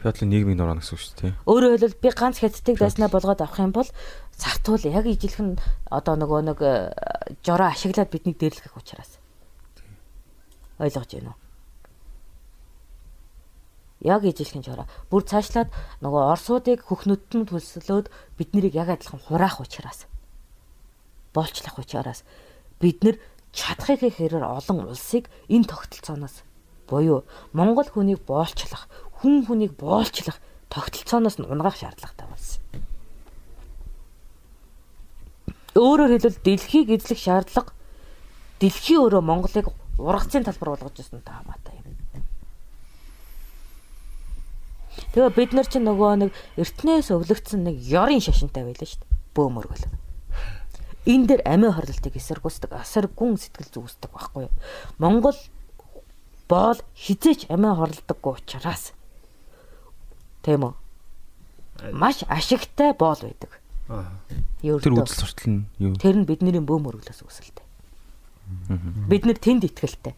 [0.00, 1.32] Пётлын нийгмийн нураа гэсэн үг шүү дээ.
[1.44, 3.90] Өөрөөр хэлбэл би ганц хятадыг дайснаа болгоод авах юм бол
[4.32, 5.60] сартуул яг ижилхэн
[5.92, 6.72] одоо нөгөө нэг э,
[7.44, 9.20] жороо ашиглаад биднийг дээрлэх учраас.
[10.80, 11.49] Ойлгож байна уу?
[14.00, 14.88] Яг ижилхэн жороо.
[15.12, 15.68] Бүр цаашлаад
[16.00, 18.08] нөгөө орсуудыг хөхнөд нь төлслөөд
[18.40, 20.08] бид нарыг яг адилхан хураах учраас.
[21.36, 22.24] Боолчлах учраас
[22.80, 23.20] бид нар
[23.52, 26.42] чадахыг хэрээр олон улсыг энэ тогтолцооноос
[26.90, 28.90] буюу Монгол хүнийг боолчлох,
[29.22, 30.40] хүн хүнийг боолчлох
[30.72, 32.62] тогтолцооноос нь унгаах шаардлагатай болсон.
[35.78, 37.70] Өөрөөр хэлбэл дэлхийг эзлэх шаардлага
[38.58, 41.99] дэлхий өөрөө Монголыг ургацын талбар болгож ирсэн та хамаатай юм.
[45.14, 49.18] Тэгээ бид нар чинь нөгөө нэг эртнээс өвлөгдсөн нэг ёрын шашинтай байлаа шүү дээ.
[49.34, 49.86] Бөөмөргөл.
[51.06, 54.54] Энэ дээр амиа хорлолтыг эсэргүүцдэг, асар гүн сэтгэл зүйсдэг байхгүй юу?
[55.00, 55.38] Монгол
[56.50, 58.92] боол хизээч амиа хорлдоггүй учраас
[60.44, 60.74] тийм үү?
[61.96, 63.52] Маш ашигтай боол байдаг.
[64.60, 65.96] Тэр үзэл суртал нь юу?
[65.96, 67.64] Тэр нь бидний бөөмөргөлөөс үүсэлтэй.
[69.08, 70.14] Бид нэр тэнд итгэлтэй.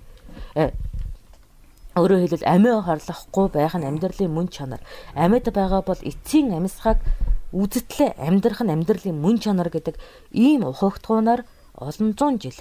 [1.93, 4.81] Өөрөөр хэлбэл амиа хорлохгүй байх нь амьдралын мөн чанар.
[5.12, 7.05] Амьд байгаа бол эцсийн амьсгаг
[7.52, 10.01] үзэтлээ амьдрах нь амьдралын мөн чанар гэдэг
[10.32, 11.44] ийм ухагтгуунаар
[11.77, 12.56] олон зуун жил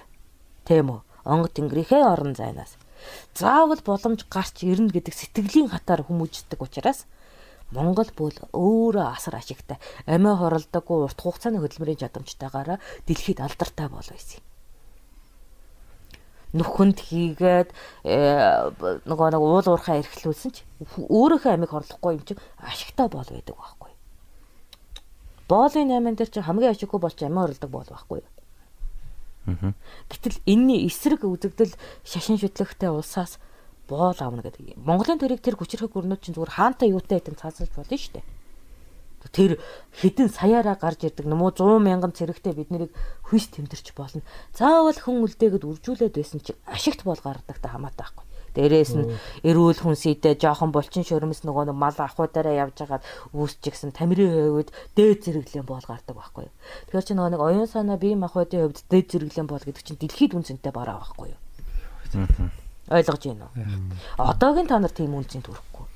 [0.67, 0.99] тийм үү?
[1.23, 2.75] Онго тэнгэрийнхээ орон зайнаас
[3.31, 7.07] заавал боломж гарч ирнэ гэдэг сэтгэлийн хатаар хүмүүждэг учраас
[7.71, 9.79] Монгол бүл өөрөө асар ашигтай
[10.11, 14.50] амиа хорлдоггүй урт хугацааны хөдөлмөрийн чадамжтайгаараа дэлхийд алдартай бол байсан юм
[16.51, 17.69] нүхэнд хийгээд
[18.03, 18.71] э,
[19.07, 20.67] нөгөө нэг уул уурхаа эрхлүүлсэн ч
[20.99, 23.91] өөрөөхөө амиг хорлохгүй юм чинь ашигтай боол байдаг байхгүй.
[25.47, 28.21] Боолын 8 дээр чинь хамгийн ашиггүй бол чи амиа хорлдог боол байхгүй.
[30.11, 31.73] Гэтэл энэний эсрэг үзэгдэл
[32.03, 33.39] шашин шүтлэгтэй улсаас
[33.87, 34.77] боол авна гэдэг.
[34.77, 38.25] Монголын төрийг тэр хүчрэх гүрнүүд чинь зүгээр хаантай юутай гэдэг цаасалж болно шүү дээ.
[39.30, 39.61] Тэр
[39.93, 42.91] хэдэн саяараа гарч ирдэг нөмөө 100 мянган цэрэгтэй бид нарыг
[43.30, 44.26] хүйс тэмдэрч болно.
[44.57, 48.26] Заавал хүн үлдээгээд үржүүлээд байсан чинь ашигт бол гардагтай хамаатай байхгүй.
[48.52, 49.07] Дээрээс нь
[49.48, 55.64] эрүүл хүнсийдээ жоохон булчин шөрмөс нөгөө мал ахуйдаараа явж байгаад үүсчихсэн тамирын хувьд дээд зэрэглэм
[55.64, 56.52] боол гардаг байхгүй.
[56.91, 60.35] Тэгэхээр чи нөгөө нэг оюун санаа бие махбодын хувьд дээд зэрэглэм боол гэдэг чинь дэлхийд
[60.35, 61.39] үнцэнтэй бараа байхгүй юу?
[62.91, 63.56] Ойлгож байна уу?
[64.19, 65.88] Одоогийн та нар тийм үнцэн төрөхгүй.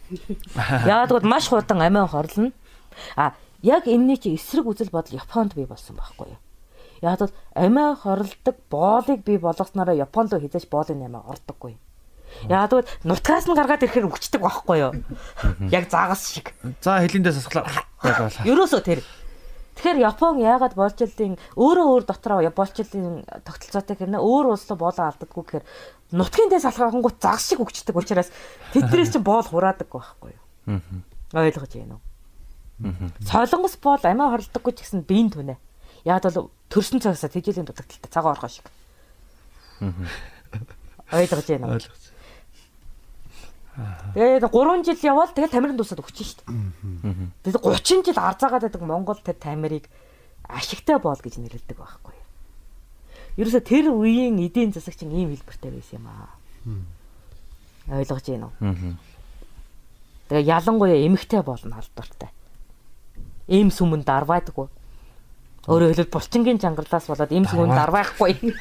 [0.88, 2.56] Яагаад гэвэл маш хурдан амиа хорлно.
[3.16, 6.42] А яг энэний чи эсрэг үзэл бодол Японд бий болсон байхгүй юу?
[7.02, 11.78] Яг бол амиа хорлдог боолыг бий болгоснороо Японд руу хизээч боолын амиа ордоггүй.
[12.50, 14.92] Яг бол нутгаас нь гаргаад ирэхээр өгчдөг байхгүй юу?
[15.72, 16.52] Яг загас шиг.
[16.82, 17.68] За хилэндээ сасглаа.
[18.50, 19.00] Ерөөсөө тэр.
[19.76, 25.44] Тэгэхээр Япон яагаад боолчлын өөрөө өөр дотроо боолчлын тогтолцоотой хэрнээ өөр улс руу боолоо алддаггүй
[25.44, 25.66] гэхээр
[26.16, 28.32] нутгийн дэс алхахангууд загас шиг өгчдөг учраас
[28.72, 30.80] тэднээс чинь боол хураадаг байхгүй юу?
[31.36, 32.05] Ойлгож байна уу?
[33.24, 35.56] Солонгос боол амиа хорлдоггүй ч гэсэн биеийн түнэ.
[36.04, 38.68] Яг бол төрсөн цагаасаа тэжээлийн дутагдaltaй цагаан оргоо шиг.
[41.12, 41.80] Ойлгож байна уу?
[41.80, 42.04] Ойлгож.
[44.16, 46.40] Тэгээд 3 жил явал тэгэл тамирын дуусаад өгч шít.
[47.44, 49.88] Тэгээд 30 жил арзаагаад байдаг Монгол тэр тамирыг
[50.48, 52.16] ашигтай боол гэж нэрлэдэг байхгүй?
[53.36, 56.32] Ерөөсө тэр үеийн эдийн засаг чинь ийм хэлбэртэй байсан юм аа.
[58.00, 58.96] Ойлгож байна уу?
[60.32, 62.32] Тэгээ ялангуяа эмхтэй болно алдартай.
[63.48, 64.68] Ийм сүмэн дарваадаггүй.
[65.66, 68.54] Өөрөөр хэлбэл булчингийн жангалаас болоод ийм сүмэн дарваахгүй.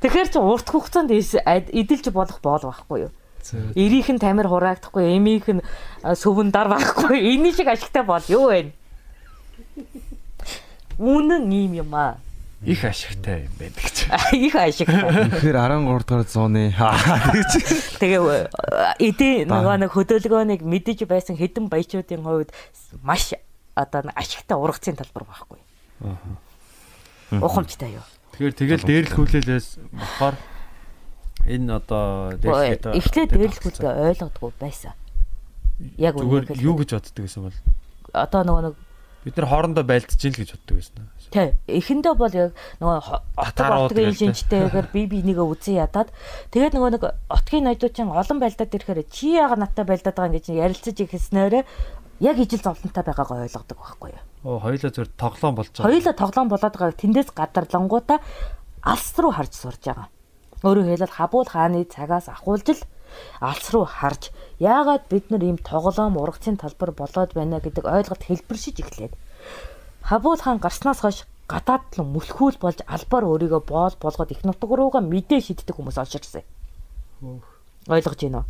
[0.00, 3.12] Тэгэхээр чи урт хугацаанд эдэлж болох боол байхгүй юу?
[3.76, 5.64] Эрийнх нь тамир хураагдахгүй, эмийнх нь
[6.04, 7.20] сүвэн дар байхгүй.
[7.20, 8.72] Эний шиг ашигтай бол юу вэ?
[10.96, 12.16] Үнэн ийм юм аа.
[12.64, 13.96] Их ашигтай юм байна гэж.
[14.48, 15.28] Их ашигтай.
[15.36, 17.52] Тэгэхээр 13 дугаар зууны гэж.
[18.00, 18.22] Тэгээ
[19.04, 22.50] эдийн нөгөө нэг хөдөлгөөнийг мэдэж байсан хэдэн баячуудын хувьд
[23.04, 23.36] маш
[23.76, 25.60] одоо нэг ашигтай ургацын талбар байхгүй.
[27.40, 28.04] Ухамжтай юу?
[28.32, 30.36] Тэгэхээр тэгэл дээрлэхүүлээс болохоор
[31.44, 34.96] энэ одоо дээрлэхэд Эхлээд дээрлэхүүдээ ойлгодгүй байсан.
[36.00, 37.58] Яг үнэ юу гэж боддог гэсэн бол
[38.14, 38.74] одоо нөгөө нэг
[39.26, 40.94] бид нар хоорондоо байлдаж ийн л гэж боддог байсан.
[41.30, 41.54] Тий.
[41.66, 42.98] Эхэндээ бол яг нөгөө
[43.38, 46.08] отог отгийн шинжтэйгээр би бинийгээ үзэн ядаад
[46.52, 50.46] тэгээд нөгөө нэг отгийн ноёдууд чинь олон байлдаад ирэхээр чи яага надтай байлдаад байгаа гэж
[50.52, 51.64] ярилцаж ихснээрээ
[52.20, 54.22] яг ижил зовлонтой байгаагаа ойлгодог байхгүй юу.
[54.44, 55.88] Оо хоёулаа зөв тоглоом болж байгаа.
[55.90, 58.18] Хоёулаа тоглоом болоод байгааг тэндээс гадарлангуудаа
[58.82, 60.08] алс руу харж сурж байгаа.
[60.62, 62.82] Өөрөөр хэлбэл хабуул хааны цагаас ахуулж л
[63.40, 68.76] алс руу харж яагаад бид нар ийм тоглоом ургацын талбар болоод байна гэдэг ойлголт хэлбэршиж
[68.80, 69.12] эхлээд
[70.04, 75.00] Хабуул хаан гарснаас хойш гадаад л мүлхүүл болж албаар өөрийгөө боол болгоод их нутг руугаа
[75.00, 76.44] мэдээ шиддэг хүмүүс олширсан.
[77.88, 78.48] Ойлгож байна уу?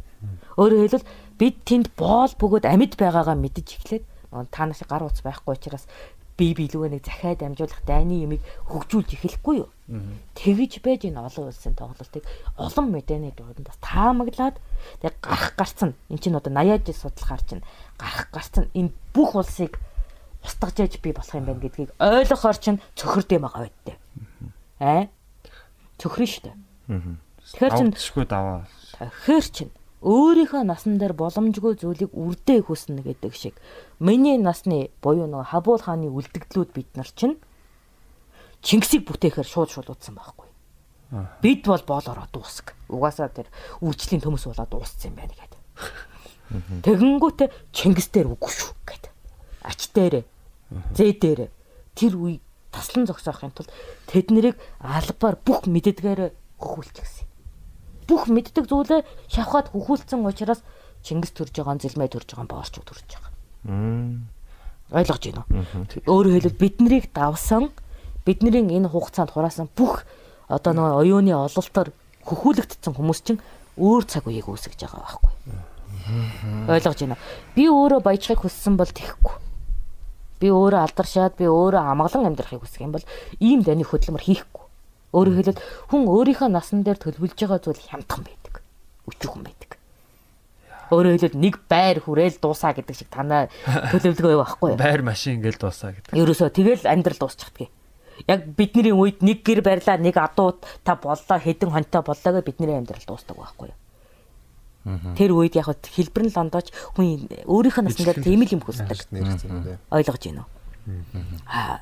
[0.59, 4.05] Өөрөөр хэлбэл бид тэнд боол бөгөөд амьд байгаагаа мэдэж эхлээд
[4.51, 5.87] та нар шиг гар утас байхгүй учраас
[6.35, 9.71] би биелүүгээ нэг захиад амжуулах дайны юмыг хөгжүүлж эхлэхгүй юу?
[10.35, 12.27] Тэгж байж энэ олон улсын тоглолтыг
[12.59, 14.59] олон мэдээний дундаас таамаглаад
[14.99, 17.63] тэг гарах гарцсан эн чинь одоо 80-аад жил судлахаар чинь
[17.95, 19.79] гарах гарцсан энэ бүх улсыг
[20.45, 23.97] устгаж яж би болох юм байна гэдгийг ойлгохоор чинь цөхөрдөм байгаа байдтэй.
[24.81, 25.09] Аа?
[25.99, 26.57] Цөхрөн шүү дээ.
[27.45, 28.69] Тэгэхээр чин Авчихгүй даваа.
[29.01, 29.69] Тэгэхээр чин
[30.05, 33.57] өөрийнхөө насан дээр боломжгүй зүйлийг үрдээ хүснэ гэдэг шиг
[33.97, 37.41] миний насны буюу нөгөө Хабуул хааны үлдэгдлүүд бид нар чинь
[38.61, 40.49] Чингисийг бүтээхээр шууд шулуудсан байхгүй.
[41.41, 42.73] Бид бол боолороо дуусг.
[42.89, 43.49] Угаасаа тэр
[43.81, 45.61] үйлчлэлийн төмөс болоод дууссан юм байна гэдэг.
[46.85, 49.13] Тэгэнгүүтээ Чингис дээр үгүй шүү гэдэг.
[49.69, 50.25] Ач дээрээ
[50.95, 51.51] зээ дээрээ
[51.95, 52.41] тэр үе
[52.75, 53.71] таслан зогсоохын тулд
[54.11, 57.27] тэд нэрийг албаар бүх мэддгээр хөхүүлчихсэн.
[58.09, 60.61] Бүх мэддэг зүйлээ шавхаад хөхүүлсэн учраас
[61.05, 63.33] Чингис төрж байгаа, зэлмээ төрж байгаа, боорч төрж байгаа.
[64.93, 65.85] Ойлгож байна уу?
[66.09, 67.69] Өөрөөр хэлбэл биднийг давсан
[68.25, 70.09] бидний энэ хугацаанд хураасан бүх
[70.49, 71.93] одоо нөгөө оюуны ололтоор
[72.25, 73.41] хөхүүлэгдсэн хүмүүс чинь
[73.77, 75.33] өөр цаг үеийг үүсгэж байгаа байхгүй.
[76.69, 77.21] Ойлгож байна.
[77.53, 79.35] Би өөрөө баяжхыг хүссэн бол тэхгүй.
[80.41, 83.07] Би өөрөө алдаршаад би өөрөө амгалан амьдрахыг хүсэх юм бол
[83.39, 84.65] ийм дайны хөдөлмөр хийхгүй.
[85.15, 85.63] Өөрөөр хэлбэл
[85.95, 88.55] хүн өөрийнхөө насан дээр төлөвлөж байгаа зүйл хямдхан байдаг.
[89.07, 89.71] Өчүүхэн байдаг.
[90.91, 93.47] Өөрөөр хэлбэл нэг байр хүрээл дуусаа гэдэг шиг танаа
[93.95, 94.81] төлөвлөгөө байхгүй юу?
[94.83, 96.19] Байр машин ингээл дуусаа гэдэг.
[96.19, 97.71] Ерөөсөө тэгэл амьдрал дуусчихдаг.
[98.31, 102.79] Яг бидний үед нэг гэр барьлаа, нэг адуу та боллоо, хэдэн хонтой боллоо гэж бидний
[102.79, 103.79] амьдрал дуустдаг байхгүй юу?
[105.17, 109.09] Тэр үед яг хэлбэр нь лондооч хүн өөрийнхөө насны дээр тийм л юм хүсдэг.
[109.89, 110.51] Ойлгож байна уу?
[111.49, 111.81] Аа.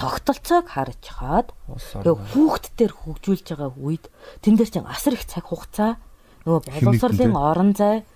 [0.00, 4.08] Тогтолцоог харж хаад тэгээ хүүхд төр хөгжүүлж байгаа үед
[4.40, 6.00] тэн дээр чинь асар их цаг хугацаа
[6.48, 8.08] нөгөө боловсролын орон зай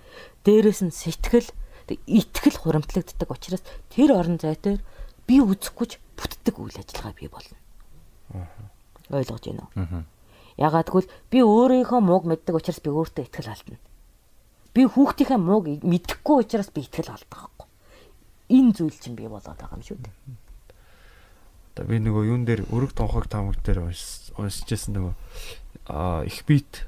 [0.49, 1.45] дээрээс нь сэтгэл
[2.09, 3.61] итгэл хуримтлагддаг учраас
[3.93, 4.81] тэр орон зай дээр
[5.29, 7.57] би үзэхгүйч бүтдэг үйл ажиллагаа бий болно.
[9.13, 10.09] Ойлгож байна уу?
[10.57, 13.77] Ягаад гэвэл би өөрийнхөө мууг мэддэг учраас би өөртөө итгэл алдна.
[14.71, 17.67] Би хүүхдийнхээ мууг мэдэхгүй учраас би итгэл алддаг байхгүй.
[18.55, 20.15] Энэ зүйл чинь бий болоод байгаа юм шүү дээ.
[21.75, 25.13] Одоо би нөгөө юун дээр өрөг тонхог таамаг дээр уншиж- уншижсэн нөгөө
[25.91, 26.87] аа их бит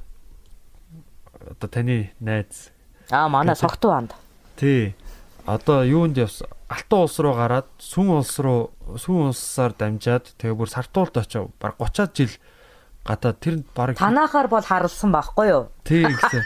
[1.44, 2.72] одоо таны найз
[3.12, 4.16] Аа манай согтуу анд.
[4.56, 4.96] тий
[5.46, 10.68] одоо юунд явс Алтан улс руу гараад сүн улс руу сүн улсаар дамжаад тэгээ бүр
[10.72, 12.32] сартуулт очив баг 30-аад жил
[13.08, 15.64] гадаад тэр баг Танахаар бол харалсан байхгүй юу?
[15.88, 16.44] тий гэсэн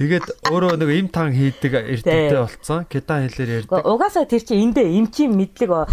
[0.00, 2.88] Тэгээд өөрөө нэг им тан хийдэг эрдэмтэй болцсон.
[2.88, 3.84] Китан хэлээр ярьдаг.
[3.84, 5.92] Угаасаа тэр чинь эндээ эмчийн мэдлэг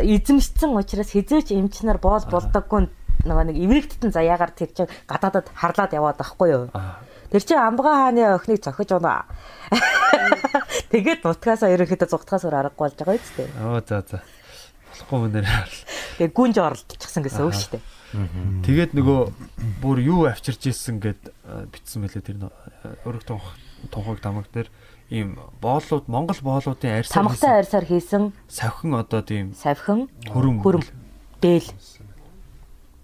[0.00, 2.88] эзэмшсэн учраас хизээч эмчнэр боол болдоггүй
[3.28, 6.64] нөгөө нэг эврэгтэн заяагаар тэр чинь гадаадад харлаад яваад байхгүй юу?
[7.28, 9.28] Тэр чинь амбгаа хааны охиныг зохиж унаа.
[10.94, 13.46] Тэгээд нутгаасаа ерөнхийдөө зүгтгаас өөр аргагүй болж байгаа үстэй.
[13.60, 14.24] Оо за за.
[14.94, 15.44] Болохгүй мөнөр.
[16.22, 17.95] Тэгээд гүнж оролдчихсан гэсэн үг шүү дээ.
[18.12, 19.20] Тэгээд нөгөө
[19.82, 21.32] бүр юу авчирч ийсэн гэд
[21.74, 22.38] битсэн мэлээ тэр
[23.02, 23.56] өрөг тонх
[23.90, 24.70] тонхог тамаг дээр
[25.10, 30.84] ийм боолууд Монгол боолуудын арьсаар Тамгатай арьсаар хийсэн савхин одоо тийм савхин хөрөм хөрөм
[31.42, 31.70] дээл.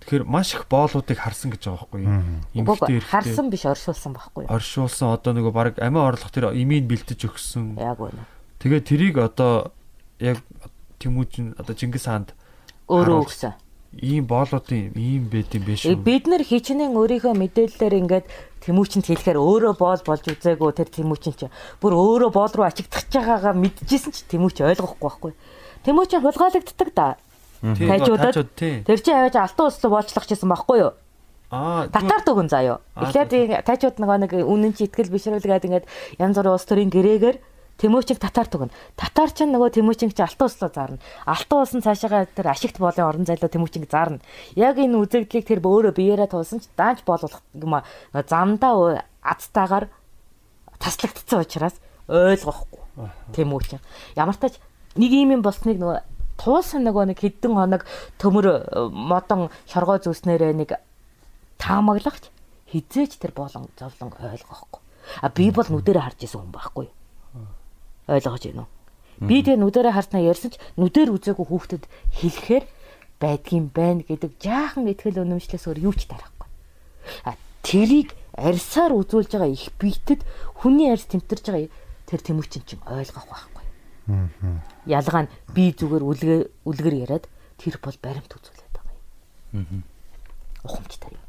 [0.03, 2.15] Тэгэхээр маш их боолуудыг харсан гэж байгаа байхгүй юу?
[2.59, 4.51] Эмхтэй Уг харсан биш оршуулсан байхгүй юу?
[4.51, 7.79] оршуулсан одоо нөгөө баг амиа орлох тэр имийг бэлтэж өгсөн.
[7.79, 8.27] Яг үнэ.
[8.59, 9.71] Тэгээд тэрийг одоо
[10.19, 10.43] яг
[10.99, 12.35] Тэмүүжин одоо Чингис хаанд
[12.87, 13.55] Өөрөө өгсөн.
[14.01, 16.01] Ийм боолуудын ийм байд юм биш үү?
[16.01, 18.27] Бид нар хичнээн өөрийнхөө мэдээллээр ингээд
[18.63, 21.47] Тэмүүчэнд хэлэхээр өөрөө боол болж үзээгүй тэр Тэмүүчин чи
[21.83, 25.33] бүр өөрөө боол руу ачигдах байгаагаа мэдчихсэн чи Тэмүүч ойлгохгүй байхгүй.
[25.83, 27.19] Тэмүүчин хулгайлагддаг да.
[28.55, 28.87] Тийм.
[28.87, 30.93] Тэр чинь аваад алтан улс руу боочлох гэсэн байхгүй юу?
[31.51, 32.81] Аа Татар төгөн заяо.
[32.97, 35.87] Эхлээд тайчууд нөгөө нэг үнэн чи итгэл бишрүүлгээд ингээд
[36.23, 37.37] янз бүрийн улс төрийн гэрээгээр
[37.79, 38.71] Тэмүүчиг татар төгөн.
[38.97, 40.99] Татар ч нөгөө Тэмүүчиг чи алтан улс руу зарна.
[41.27, 44.23] Алтан улс нь цаашаагаа тэр ашигт боолын орон зайлуу Тэмүүчиг зарна.
[44.55, 47.85] Яг энэ үзэгдлийг тэр өөрөө биеэрээ туулсан ч даанч боолуулах юм аа
[48.27, 49.91] замдаа азтаагаар
[50.79, 51.77] таслагдсан учраас
[52.09, 53.09] ойлгохгүй.
[53.33, 53.81] Тэмүүчин.
[54.17, 54.59] Ямар тач
[54.95, 56.01] нэг юм юм болсныг нөгөө
[56.37, 57.83] туулсан нөгөө нэг хэдэн хоног
[58.19, 58.57] төмөр э,
[58.91, 60.71] модон шоргоо зүснээрээ нэг
[61.63, 62.29] таамаглагч
[62.73, 64.81] хизээч тэр болон зовлон ойлгохгүй.
[65.23, 66.87] А би бол нүдэрэ харж исэн хүн байхгүй.
[68.13, 68.71] Ойлгож байна уу?
[69.23, 71.85] Би тэгээ нүдэрэ харснаа ярьсан ч нүдэр үзээгүй хүүхдэд
[72.21, 72.65] хэлэхээр
[73.23, 76.49] байдгийм байна гэдэг жаахан ихтгэл өнөмшлээс өөр юу ч тарахгүй.
[77.25, 80.27] А тэрийг арьсаар үзүүлж байгаа их биетэд
[80.59, 81.71] хүний арьс тэмтэрж байгаа
[82.11, 83.65] тэр тэмүүчин чинь ойлгох байхгүй.
[84.91, 87.25] Ялгаа нь би зүгээр үлгэр үлгэр яриад
[87.63, 88.97] тэр бол баримт үзүүлээд байгаа
[89.55, 89.87] юм.
[90.67, 91.25] Ухамжтай юм.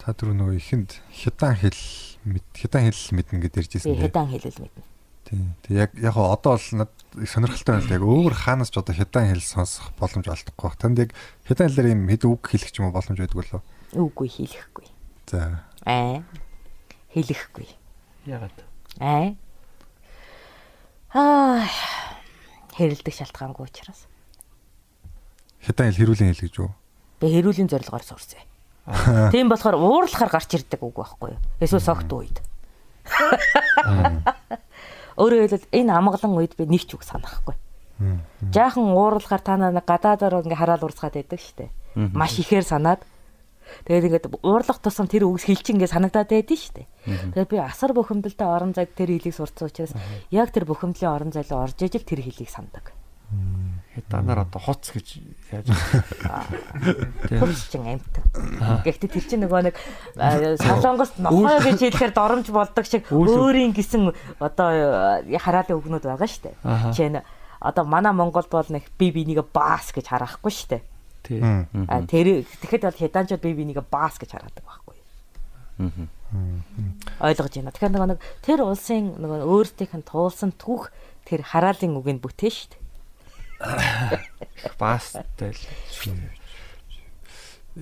[0.00, 4.02] Та түр нөгөө ихэнд хятад хэл мэд хятад хэл мэднэ гэдээ ярьжсэн тийм.
[4.02, 4.82] хятад хэлэл мэднэ.
[5.26, 5.54] Тийм.
[5.62, 6.90] Тэг яг яг одоо бол над
[7.24, 10.76] сонирхолтой байна л яг өөр хаанаас ч одоо хятад хэл сонсох боломж олдохгүй баг.
[10.78, 11.10] Танд яг
[11.46, 13.62] хятад хэлээр юм хэд үг хэлэх ч юм уу боломж байдаг болов.
[13.96, 14.86] Үгүй хэлэхгүй.
[15.30, 15.64] За.
[15.86, 16.22] Аа.
[17.14, 17.68] Хэлэхгүй.
[18.26, 18.58] Ягаад?
[19.00, 19.34] Аа.
[21.14, 21.66] Аа.
[22.76, 24.06] Хэрэлдэх шалтгаангүй учраас.
[25.62, 26.70] Хятад хэл хэрүүлийн хэл гэж юу?
[27.22, 28.42] Би хэрүүлийн зорилгоор сурсан.
[29.30, 31.40] Тийм болохоор уурлахаар гарч ирдэг үг байхгүй юу?
[31.62, 32.42] Эсвэл согт үед.
[35.20, 37.54] Өөрөөр хэлбэл энэ амгалан үед би нэг ч үг санахгүй.
[38.50, 41.70] Жаахан уурлахаар та нараа гадаадаар ингээ хараад урсгаад байдаг штэ.
[41.94, 43.06] Маш ихээр санаад
[43.86, 46.82] Тэгээд ингээд уурлах тусам тэр үгс хэлчих ингээд санагдаад байдэн штэ.
[47.06, 49.94] Тэгээд би асар бухимдалтай орон зайд тэр хэлийг сурцсан учраас
[50.34, 52.92] яг тэр бухимдлын орон зай руу орж ижил тэр хэлийг сандаг.
[53.92, 55.20] Хятадаар одоо хоц гэж
[55.52, 55.68] яаж
[57.40, 58.14] Хурцчин амт.
[58.88, 59.76] Гэхдээ тэр чинь нөгөө нэг
[60.64, 66.56] солонгост нохой гэж хэлэхээр доромж болдог шиг өөрийн гисэн одоо э, хараалын үгнүүд байгаа штэ.
[66.64, 67.20] Жишээ нь
[67.60, 70.80] одоо манай Монголд бол нэг би бинийг баас гэж харахгүй штэ.
[71.22, 71.38] тий.
[71.38, 74.98] А тэр тэгэхэд бол хятадчууд би бинийг баас гэж хараадаг байхгүй.
[77.20, 77.70] Ойлгож байна.
[77.70, 80.90] Тэгэхээр нөгөө нэг тэр улсын нөгөө өөртөөх нь туулсан түүх
[81.28, 82.81] тэр хараалын үгийг бүтэн штэ.
[84.80, 85.62] Бастай л.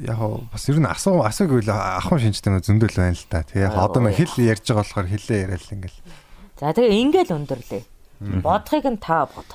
[0.07, 0.21] Яг
[0.53, 3.43] бас ер нь асуу асууг үл ахын шинжтэй нөө зөндөл байна л та.
[3.43, 5.99] Тэгээ яг одоо нэг хэл ярьж байгаа болохоор хэлээ яриад л ингээл.
[6.61, 7.83] За тэгээ ингээл өндөрлөө.
[8.45, 9.51] Бодохыг нь та бод.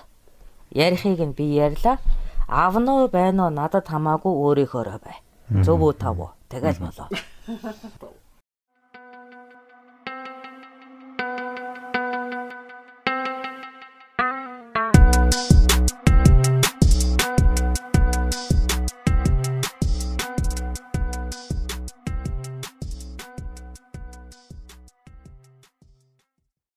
[0.75, 2.03] Ярихыг нь би ярьлаа.
[2.51, 5.17] Авна уу байна уу надад хамаагүй өөрийнхөөрөө бай.
[5.63, 6.33] Зөв үү тав уу?
[6.49, 7.07] Тэгэл болоо.